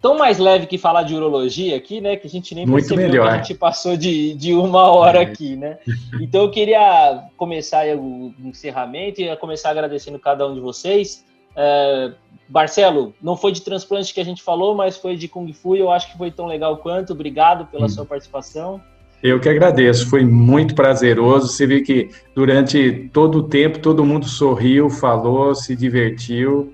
tão, 0.00 0.16
mais 0.16 0.38
leve 0.38 0.66
que 0.66 0.78
falar 0.78 1.02
de 1.02 1.12
urologia 1.12 1.76
aqui, 1.76 2.00
né? 2.00 2.14
Que 2.14 2.28
a 2.28 2.30
gente 2.30 2.54
nem 2.54 2.64
Muito 2.64 2.86
percebeu 2.86 3.08
melhor. 3.10 3.26
que 3.26 3.34
a 3.34 3.36
gente 3.38 3.54
passou 3.54 3.96
de, 3.96 4.34
de 4.34 4.54
uma 4.54 4.88
hora 4.88 5.18
é. 5.18 5.22
aqui, 5.22 5.56
né? 5.56 5.78
Então 6.20 6.42
eu 6.42 6.50
queria 6.52 7.24
começar 7.36 7.84
o 7.96 8.32
encerramento 8.38 9.20
e 9.20 9.36
começar 9.36 9.70
agradecendo 9.70 10.16
cada 10.20 10.46
um 10.46 10.54
de 10.54 10.60
vocês. 10.60 11.28
É, 11.54 12.12
Marcelo, 12.48 13.14
não 13.22 13.36
foi 13.36 13.52
de 13.52 13.62
transplante 13.62 14.12
que 14.12 14.20
a 14.20 14.24
gente 14.24 14.42
falou, 14.42 14.74
mas 14.74 14.96
foi 14.96 15.16
de 15.16 15.28
Kung 15.28 15.52
Fu 15.52 15.76
e 15.76 15.80
eu 15.80 15.90
acho 15.90 16.10
que 16.10 16.18
foi 16.18 16.30
tão 16.30 16.46
legal 16.46 16.76
quanto. 16.78 17.12
Obrigado 17.12 17.66
pela 17.66 17.86
hum. 17.86 17.88
sua 17.88 18.04
participação. 18.04 18.80
Eu 19.22 19.38
que 19.38 19.48
agradeço, 19.48 20.08
foi 20.08 20.24
muito 20.24 20.74
prazeroso. 20.74 21.48
Você 21.48 21.66
viu 21.66 21.84
que 21.84 22.10
durante 22.34 23.10
todo 23.12 23.38
o 23.38 23.42
tempo 23.42 23.78
todo 23.78 24.04
mundo 24.04 24.26
sorriu, 24.26 24.88
falou, 24.88 25.54
se 25.54 25.76
divertiu. 25.76 26.72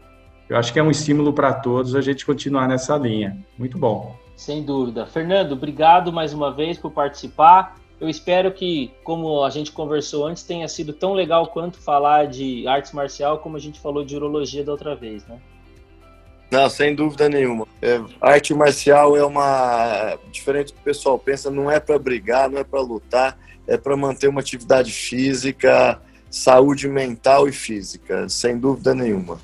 Eu 0.49 0.57
acho 0.57 0.73
que 0.73 0.79
é 0.79 0.83
um 0.83 0.91
estímulo 0.91 1.33
para 1.33 1.53
todos 1.53 1.97
a 1.97 2.01
gente 2.01 2.25
continuar 2.25 2.69
nessa 2.69 2.97
linha. 2.97 3.37
Muito 3.59 3.77
bom. 3.77 4.17
Sem 4.37 4.63
dúvida. 4.63 5.07
Fernando, 5.07 5.53
obrigado 5.53 6.13
mais 6.13 6.33
uma 6.33 6.53
vez 6.53 6.79
por 6.79 6.93
participar. 6.93 7.75
Eu 8.01 8.09
espero 8.09 8.53
que, 8.53 8.91
como 9.03 9.43
a 9.43 9.51
gente 9.51 9.73
conversou 9.73 10.27
antes, 10.27 10.43
tenha 10.43 10.69
sido 10.69 10.93
tão 10.93 11.15
legal 11.15 11.47
quanto 11.47 11.79
falar 11.79 12.27
de 12.27 12.67
artes 12.69 12.93
marcial 12.93 13.39
como 13.39 13.57
a 13.57 13.61
gente 13.61 13.81
falou 13.81 14.05
de 14.05 14.15
urologia 14.15 14.63
da 14.63 14.73
outra 14.73 14.95
vez, 14.95 15.27
né? 15.27 15.41
Não, 16.51 16.69
sem 16.71 16.95
dúvida 16.95 17.29
nenhuma. 17.29 17.67
É, 17.83 18.01
arte 18.21 18.55
marcial 18.55 19.17
é 19.17 19.25
uma. 19.25 20.17
Diferente 20.31 20.69
do 20.69 20.75
que 20.75 20.81
o 20.81 20.85
pessoal 20.85 21.19
pensa, 21.19 21.51
não 21.51 21.71
é 21.71 21.81
para 21.81 21.99
brigar, 21.99 22.49
não 22.49 22.59
é 22.59 22.65
para 22.65 22.81
lutar, 22.81 23.39
é 23.67 23.77
para 23.77 23.97
manter 23.97 24.29
uma 24.29 24.41
atividade 24.41 24.93
física, 24.93 26.01
saúde 26.31 26.87
mental 26.87 27.49
e 27.49 27.53
física, 27.53 28.29
sem 28.29 28.59
dúvida 28.59 28.95
nenhuma. 28.95 29.41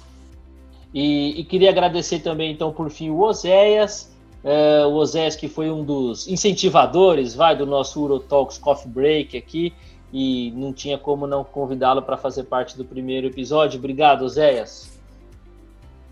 E, 0.94 1.40
e 1.40 1.44
queria 1.44 1.70
agradecer 1.70 2.20
também, 2.20 2.52
então, 2.52 2.72
por 2.72 2.90
fim, 2.90 3.10
o 3.10 3.20
Oséias, 3.20 4.11
é, 4.44 4.84
o 4.84 4.92
Oséias 4.94 5.36
que 5.36 5.48
foi 5.48 5.70
um 5.70 5.84
dos 5.84 6.26
incentivadores, 6.28 7.34
vai, 7.34 7.56
do 7.56 7.66
nosso 7.66 8.02
Urotalks 8.02 8.58
Coffee 8.58 8.90
Break 8.90 9.36
aqui, 9.36 9.72
e 10.12 10.52
não 10.52 10.72
tinha 10.72 10.98
como 10.98 11.26
não 11.26 11.42
convidá-lo 11.42 12.02
para 12.02 12.16
fazer 12.16 12.44
parte 12.44 12.76
do 12.76 12.84
primeiro 12.84 13.26
episódio. 13.28 13.78
Obrigado, 13.78 14.22
Oséias. 14.22 15.00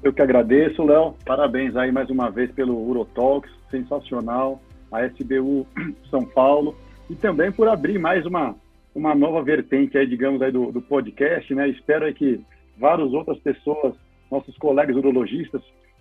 Eu 0.03 0.13
que 0.13 0.23
agradeço, 0.23 0.83
Léo. 0.83 1.15
Parabéns 1.27 1.77
aí 1.77 1.93
mais 1.93 2.09
uma 2.09 2.31
vez 2.31 2.51
pelo 2.53 2.89
Urotalks, 2.89 3.51
sensacional. 3.71 4.61
A 4.91 5.05
SBU 5.07 5.67
São 6.11 6.25
Paulo 6.25 6.75
e 7.11 7.15
também 7.15 7.53
por 7.53 7.69
abrir 7.69 7.99
mais 7.99 8.25
uma, 8.25 8.55
uma 8.95 9.15
nova 9.15 9.43
vertente 9.43 9.99
aí, 9.99 10.07
digamos, 10.07 10.41
aí 10.41 10.51
do, 10.51 10.73
do 10.73 10.81
podcast, 10.81 11.55
né? 11.55 11.69
Espero 11.69 12.07
aí 12.07 12.15
que 12.15 12.41
várias 12.79 13.13
outras 13.13 13.39
pessoas, 13.39 13.95
nossos 14.31 14.57
colegas 14.57 14.97
urologistas, 14.97 15.61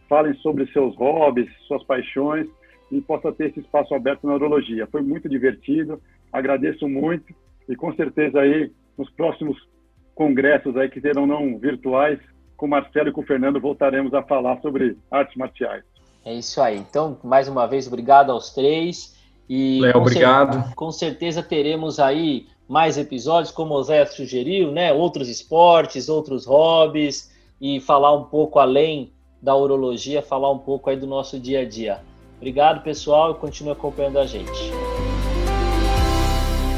falem 0.10 0.34
sobre 0.36 0.66
seus 0.74 0.95
hobbies, 0.97 1.49
suas 1.68 1.84
paixões 1.84 2.47
e 2.91 2.99
possa 2.99 3.32
ter 3.32 3.49
esse 3.49 3.60
espaço 3.60 3.93
aberto 3.93 4.26
na 4.26 4.34
urologia. 4.34 4.88
Foi 4.88 5.01
muito 5.01 5.30
divertido, 5.30 6.01
agradeço 6.34 6.89
muito 6.89 7.34
e 7.70 7.76
com 7.76 7.93
certeza 7.93 8.41
aí 8.41 8.72
nos 8.97 9.10
próximos 9.12 9.55
congressos 10.16 10.76
aí 10.76 10.89
que 10.89 10.99
serão 10.99 11.26
não 11.26 11.57
virtuais, 11.57 12.20
com 12.57 12.66
o 12.66 12.70
Marcelo 12.70 13.10
e 13.10 13.12
com 13.12 13.22
o 13.22 13.26
Fernando 13.26 13.62
voltaremos 13.62 14.14
a 14.14 14.22
falar 14.24 14.60
sobre 14.60 14.97
artes 15.10 15.38
marciais. 15.38 15.84
É 16.26 16.34
isso 16.34 16.62
aí. 16.62 16.78
Então, 16.78 17.18
mais 17.24 17.47
uma 17.47 17.66
vez, 17.66 17.88
obrigado 17.88 18.32
aos 18.32 18.53
três. 18.53 19.18
E 19.47 19.80
Léo, 19.80 19.97
obrigado. 19.97 20.76
com 20.76 20.91
certeza 20.91 21.41
teremos 21.41 21.99
aí 21.99 22.47
mais 22.68 22.97
episódios, 22.97 23.51
como 23.51 23.74
o 23.74 23.84
Zé 23.84 24.05
sugeriu, 24.05 24.72
né? 24.72 24.91
Outros 24.91 25.30
esportes, 25.30 26.10
outros 26.10 26.45
hobbies 26.45 27.34
e 27.60 27.80
falar 27.80 28.14
um 28.14 28.26
pouco 28.26 28.60
além 28.60 29.12
da 29.42 29.56
urologia, 29.56 30.22
falar 30.22 30.52
um 30.52 30.58
pouco 30.58 30.90
aí 30.90 30.98
do 30.98 31.08
nosso 31.08 31.40
dia 31.40 31.62
a 31.62 31.66
dia. 31.66 32.02
Obrigado, 32.38 32.84
pessoal, 32.84 33.32
e 33.32 33.36
continue 33.36 33.74
acompanhando 33.74 34.20
a 34.20 34.26
gente. 34.26 34.72